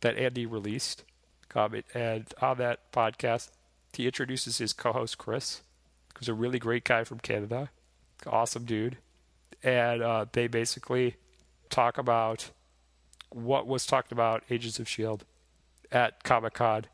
that 0.00 0.16
Andy 0.16 0.46
released. 0.46 1.04
Um, 1.54 1.82
and 1.94 2.32
on 2.40 2.58
that 2.58 2.92
podcast, 2.92 3.50
he 3.92 4.06
introduces 4.06 4.58
his 4.58 4.72
co-host 4.72 5.18
Chris, 5.18 5.62
who's 6.16 6.28
a 6.28 6.34
really 6.34 6.60
great 6.60 6.84
guy 6.84 7.02
from 7.02 7.18
Canada, 7.18 7.70
awesome 8.26 8.64
dude, 8.64 8.98
and 9.62 10.00
uh, 10.00 10.26
they 10.32 10.46
basically 10.46 11.16
talk 11.70 11.98
about 11.98 12.50
what 13.30 13.66
was 13.66 13.84
talked 13.84 14.12
about 14.12 14.44
Agents 14.48 14.78
of 14.78 14.88
Shield 14.88 15.24
at 15.90 16.22
Comic 16.22 16.54
Con. 16.54 16.84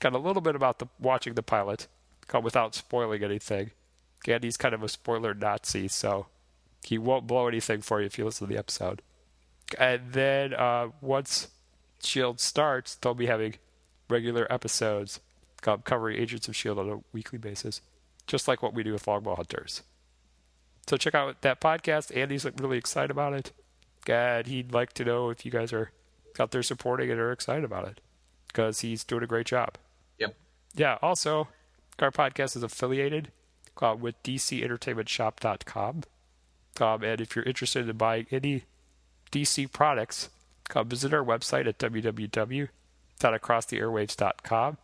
Got 0.00 0.12
a 0.12 0.18
little 0.18 0.42
bit 0.42 0.56
about 0.56 0.78
the 0.78 0.88
watching 0.98 1.34
the 1.34 1.42
pilot, 1.42 1.88
without 2.42 2.74
spoiling 2.74 3.22
anything. 3.22 3.70
Andy's 4.26 4.56
kind 4.56 4.74
of 4.74 4.82
a 4.82 4.88
spoiler 4.88 5.34
Nazi, 5.34 5.88
so 5.88 6.26
he 6.84 6.98
won't 6.98 7.26
blow 7.26 7.48
anything 7.48 7.80
for 7.80 8.00
you 8.00 8.06
if 8.06 8.18
you 8.18 8.24
listen 8.24 8.46
to 8.46 8.52
the 8.52 8.58
episode. 8.58 9.02
And 9.78 10.12
then 10.12 10.54
uh, 10.54 10.88
once 11.00 11.48
Shield 12.02 12.40
starts, 12.40 12.96
they'll 12.96 13.14
be 13.14 13.26
having 13.26 13.54
regular 14.08 14.50
episodes 14.52 15.20
co- 15.62 15.78
covering 15.78 16.18
Agents 16.18 16.48
of 16.48 16.56
Shield 16.56 16.78
on 16.78 16.90
a 16.90 17.00
weekly 17.12 17.38
basis, 17.38 17.80
just 18.26 18.48
like 18.48 18.62
what 18.62 18.74
we 18.74 18.82
do 18.82 18.92
with 18.92 19.06
Longbow 19.06 19.36
Hunters. 19.36 19.82
So 20.86 20.96
check 20.96 21.14
out 21.14 21.40
that 21.42 21.60
podcast. 21.60 22.14
Andy's 22.16 22.44
like, 22.44 22.58
really 22.58 22.78
excited 22.78 23.10
about 23.10 23.32
it. 23.32 23.52
And 24.08 24.46
he'd 24.46 24.72
like 24.72 24.92
to 24.94 25.04
know 25.04 25.30
if 25.30 25.46
you 25.46 25.52
guys 25.52 25.72
are 25.72 25.92
out 26.40 26.50
there 26.50 26.62
supporting 26.62 27.08
it 27.08 27.18
or 27.18 27.30
excited 27.30 27.64
about 27.64 27.86
it, 27.86 28.00
because 28.48 28.80
he's 28.80 29.04
doing 29.04 29.22
a 29.22 29.28
great 29.28 29.46
job. 29.46 29.78
Yep. 30.18 30.34
Yeah. 30.74 30.98
Also, 31.00 31.48
our 32.00 32.10
podcast 32.10 32.56
is 32.56 32.64
affiliated 32.64 33.30
uh, 33.80 33.94
with 33.98 34.20
DCEntertainmentShop.com. 34.24 36.02
And 36.82 37.20
if 37.20 37.36
you're 37.36 37.44
interested 37.44 37.88
in 37.88 37.96
buying 37.96 38.26
any 38.30 38.64
DC 39.30 39.72
products, 39.72 40.28
come 40.68 40.88
visit 40.88 41.14
our 41.14 41.24
website 41.24 41.66
at 41.66 41.78
www.acrosstheairwaves.com. 41.78 44.78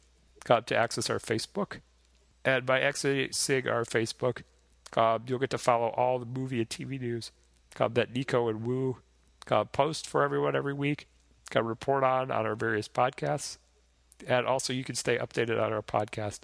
to 0.45 0.75
access 0.75 1.09
our 1.09 1.19
Facebook. 1.19 1.80
And 2.45 2.65
by 2.65 2.80
accessing 2.80 3.71
our 3.71 3.84
Facebook, 3.84 4.43
you'll 4.95 5.39
get 5.39 5.49
to 5.51 5.57
follow 5.57 5.89
all 5.89 6.19
the 6.19 6.25
movie 6.25 6.59
and 6.59 6.69
TV 6.69 6.99
news 6.99 7.31
that 7.77 8.13
Nico 8.13 8.47
and 8.47 8.95
uh, 9.51 9.63
post 9.65 10.07
for 10.07 10.23
everyone 10.23 10.55
every 10.55 10.73
week, 10.73 11.07
uh, 11.55 11.61
report 11.61 12.03
on 12.03 12.31
on 12.31 12.45
our 12.45 12.55
various 12.55 12.88
podcasts. 12.88 13.57
And 14.27 14.47
also, 14.47 14.73
you 14.73 14.83
can 14.83 14.95
stay 14.95 15.17
updated 15.17 15.61
on 15.61 15.71
our 15.71 15.83
podcast 15.83 16.39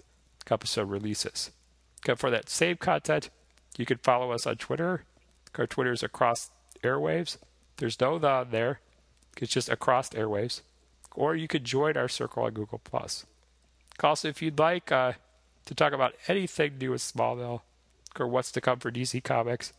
episode 0.50 0.88
releases. 0.88 1.50
For 2.16 2.30
that 2.30 2.48
same 2.48 2.76
content, 2.76 3.30
you 3.76 3.84
can 3.84 3.98
follow 3.98 4.30
us 4.30 4.46
on 4.46 4.56
Twitter. 4.56 5.04
Our 5.58 5.66
Twitter 5.66 5.92
is 5.92 6.02
across 6.02 6.50
airwaves. 6.82 7.38
There's 7.78 8.00
no 8.00 8.18
the 8.18 8.46
there. 8.48 8.80
It's 9.38 9.52
just 9.52 9.68
across 9.68 10.10
airwaves. 10.10 10.60
or 11.16 11.34
you 11.36 11.48
could 11.48 11.64
join 11.64 11.96
our 11.96 12.08
circle 12.08 12.42
on 12.44 12.52
Google 12.52 12.80
Plus. 12.82 13.24
Also, 14.02 14.28
if 14.28 14.42
you'd 14.42 14.58
like 14.58 14.90
uh, 14.90 15.12
to 15.66 15.74
talk 15.74 15.92
about 15.92 16.14
anything 16.28 16.78
new 16.78 16.90
with 16.90 17.00
Smallville, 17.00 17.60
or 18.18 18.26
what's 18.26 18.50
to 18.52 18.60
come 18.60 18.78
for 18.78 18.90
DC 18.90 19.22
Comics, 19.24 19.72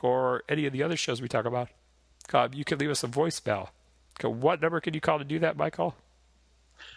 or 0.00 0.42
any 0.48 0.66
of 0.66 0.72
the 0.72 0.82
other 0.82 0.96
shows 0.96 1.22
we 1.22 1.28
talk 1.28 1.44
about, 1.44 1.68
uh, 2.32 2.48
you 2.52 2.64
can 2.64 2.78
leave 2.78 2.90
us 2.90 3.04
a 3.04 3.08
voicemail. 3.08 3.68
Okay, 4.18 4.28
what 4.28 4.60
number 4.60 4.80
can 4.80 4.94
you 4.94 5.00
call 5.00 5.18
to 5.18 5.24
do 5.24 5.38
that, 5.40 5.56
Michael? 5.56 5.94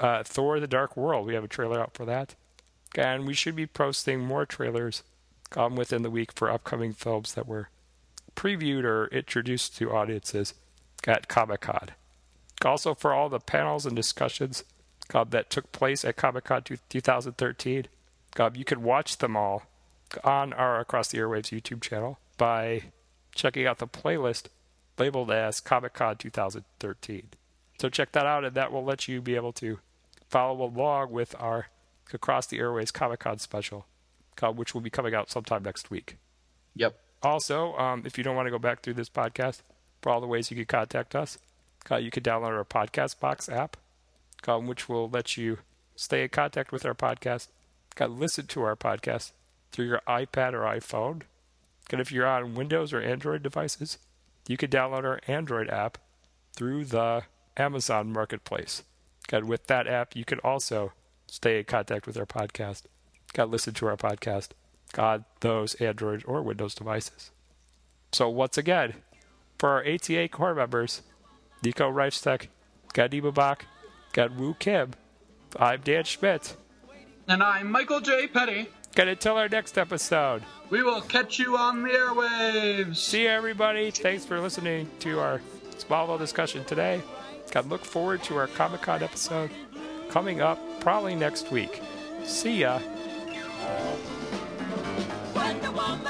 uh, 0.00 0.22
Thor: 0.24 0.60
The 0.60 0.66
Dark 0.66 0.96
World. 0.96 1.26
We 1.26 1.34
have 1.34 1.44
a 1.44 1.48
trailer 1.48 1.80
out 1.80 1.94
for 1.94 2.04
that, 2.06 2.34
and 2.96 3.26
we 3.26 3.34
should 3.34 3.56
be 3.56 3.66
posting 3.66 4.20
more 4.20 4.46
trailers 4.46 5.02
um, 5.56 5.76
within 5.76 6.02
the 6.02 6.10
week 6.10 6.32
for 6.32 6.50
upcoming 6.50 6.92
films 6.92 7.34
that 7.34 7.46
were 7.46 7.68
previewed 8.34 8.84
or 8.84 9.06
introduced 9.08 9.76
to 9.76 9.92
audiences 9.92 10.54
at 11.06 11.28
Comic 11.28 11.60
Con. 11.60 11.90
Also, 12.64 12.94
for 12.94 13.12
all 13.12 13.28
the 13.28 13.38
panels 13.40 13.84
and 13.86 13.94
discussions 13.94 14.64
uh, 15.12 15.22
that 15.24 15.50
took 15.50 15.70
place 15.70 16.04
at 16.04 16.16
Comic 16.16 16.44
Con 16.44 16.62
2013, 16.88 17.86
uh, 18.40 18.50
you 18.54 18.64
can 18.64 18.82
watch 18.82 19.18
them 19.18 19.36
all 19.36 19.62
on 20.24 20.52
our 20.54 20.80
Across 20.80 21.08
the 21.08 21.18
Airwaves 21.18 21.52
YouTube 21.52 21.82
channel 21.82 22.18
by 22.36 22.82
checking 23.34 23.66
out 23.66 23.78
the 23.78 23.86
playlist 23.86 24.46
labeled 24.98 25.30
as 25.30 25.60
Comic 25.60 25.94
Con 25.94 26.16
2013. 26.16 27.28
So 27.80 27.88
check 27.88 28.12
that 28.12 28.26
out, 28.26 28.44
and 28.44 28.54
that 28.54 28.72
will 28.72 28.84
let 28.84 29.08
you 29.08 29.20
be 29.20 29.34
able 29.34 29.52
to 29.54 29.78
follow 30.28 30.64
along 30.64 31.10
with 31.10 31.34
our 31.38 31.68
Across 32.12 32.46
the 32.46 32.58
Airwaves 32.58 32.92
Comic 32.92 33.20
Con 33.20 33.38
special, 33.38 33.86
which 34.40 34.74
will 34.74 34.80
be 34.80 34.90
coming 34.90 35.14
out 35.14 35.30
sometime 35.30 35.62
next 35.64 35.90
week. 35.90 36.18
Yep. 36.76 36.96
Also, 37.22 37.74
um, 37.76 38.02
if 38.04 38.18
you 38.18 38.22
don't 38.22 38.36
want 38.36 38.46
to 38.46 38.50
go 38.50 38.58
back 38.58 38.82
through 38.82 38.94
this 38.94 39.08
podcast, 39.08 39.62
for 40.02 40.12
all 40.12 40.20
the 40.20 40.26
ways 40.26 40.50
you 40.50 40.56
can 40.56 40.66
contact 40.66 41.14
us, 41.14 41.38
you 41.90 42.10
can 42.10 42.22
download 42.22 42.56
our 42.56 42.64
Podcast 42.64 43.18
Box 43.18 43.48
app, 43.48 43.76
which 44.46 44.88
will 44.88 45.08
let 45.08 45.36
you 45.36 45.58
stay 45.96 46.22
in 46.22 46.28
contact 46.28 46.72
with 46.72 46.84
our 46.84 46.94
podcast, 46.94 47.48
listen 47.98 48.46
to 48.48 48.62
our 48.62 48.76
podcast 48.76 49.32
through 49.72 49.86
your 49.86 50.02
iPad 50.06 50.52
or 50.52 50.60
iPhone. 50.60 51.22
And 51.90 52.00
if 52.00 52.10
you're 52.10 52.26
on 52.26 52.54
Windows 52.54 52.92
or 52.92 53.00
Android 53.00 53.42
devices, 53.42 53.98
you 54.48 54.56
can 54.56 54.70
download 54.70 55.04
our 55.04 55.20
Android 55.26 55.68
app 55.68 55.98
through 56.54 56.86
the 56.86 57.24
Amazon 57.56 58.12
Marketplace. 58.12 58.82
And 59.32 59.48
with 59.48 59.66
that 59.66 59.86
app, 59.86 60.16
you 60.16 60.24
can 60.24 60.38
also 60.40 60.92
stay 61.26 61.58
in 61.58 61.64
contact 61.64 62.06
with 62.06 62.16
our 62.16 62.26
podcast, 62.26 62.82
got 63.32 63.50
listen 63.50 63.74
to 63.74 63.86
our 63.86 63.96
podcast 63.96 64.50
on 64.98 65.24
those 65.40 65.74
Android 65.76 66.22
or 66.26 66.42
Windows 66.42 66.74
devices. 66.74 67.30
So 68.12 68.28
once 68.28 68.56
again, 68.58 68.94
for 69.58 69.70
our 69.70 69.86
ATA 69.86 70.28
core 70.28 70.54
members, 70.54 71.02
Nico 71.62 71.90
Reichstek, 71.90 72.48
Gadi 72.92 73.20
Babak, 73.20 73.62
got 74.12 74.34
Wu 74.34 74.54
Kim, 74.54 74.92
I'm 75.58 75.80
Dan 75.80 76.04
Schmidt. 76.04 76.56
And 77.26 77.42
I'm 77.42 77.70
Michael 77.70 78.00
J. 78.00 78.26
Petty. 78.26 78.68
Got 78.94 79.08
until 79.08 79.36
our 79.36 79.48
next 79.48 79.76
episode. 79.76 80.44
We 80.70 80.84
will 80.84 81.00
catch 81.00 81.40
you 81.40 81.56
on 81.56 81.82
the 81.82 81.88
airwaves. 81.90 82.94
See 82.96 83.22
you, 83.22 83.28
everybody. 83.28 83.90
Thanks 83.90 84.24
for 84.24 84.38
listening 84.40 84.88
to 85.00 85.18
our 85.18 85.40
Smallville 85.78 86.18
discussion 86.18 86.64
today. 86.64 87.02
Got 87.50 87.68
look 87.68 87.84
forward 87.84 88.22
to 88.24 88.36
our 88.36 88.46
Comic 88.46 88.82
Con 88.82 89.02
episode 89.02 89.50
coming 90.10 90.40
up 90.40 90.60
probably 90.78 91.16
next 91.16 91.50
week. 91.50 91.82
See 92.22 92.60
ya. 92.60 92.78
Wonder 95.34 95.72
Woman. 95.72 96.08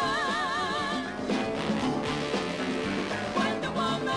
Wonder 3.34 3.70
Woman. 3.70 4.10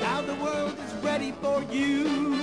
Now 0.00 0.22
the 0.22 0.34
world 0.42 0.76
is 0.86 0.92
ready 1.04 1.30
for 1.40 1.62
you 1.70 2.41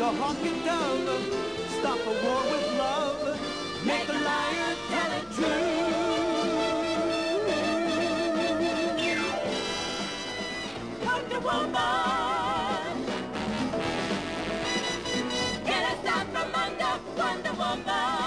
Make 0.00 0.08
a 0.08 0.12
honking 0.16 0.60
dove, 0.64 1.24
stop 1.78 1.98
a 1.98 2.12
war 2.24 2.42
with 2.50 2.78
love, 2.78 3.20
make 3.84 4.08
a 4.08 4.12
liar 4.12 4.74
tell 4.88 5.12
it 5.12 5.26
true. 5.36 5.90
Wonder 11.04 11.40
Woman. 11.40 12.94
Get 15.66 15.82
us 15.92 16.06
out 16.06 16.26
from 16.32 16.54
under 16.54 16.92
Wonder 17.18 17.52
Woman. 17.52 18.19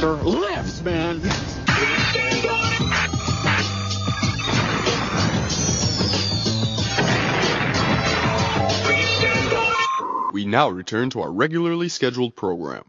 Jeffster 0.00 0.24
lives, 0.24 0.82
man. 0.82 1.20
We 10.32 10.46
now 10.46 10.70
return 10.70 11.10
to 11.10 11.20
our 11.20 11.30
regularly 11.30 11.90
scheduled 11.90 12.34
program. 12.34 12.84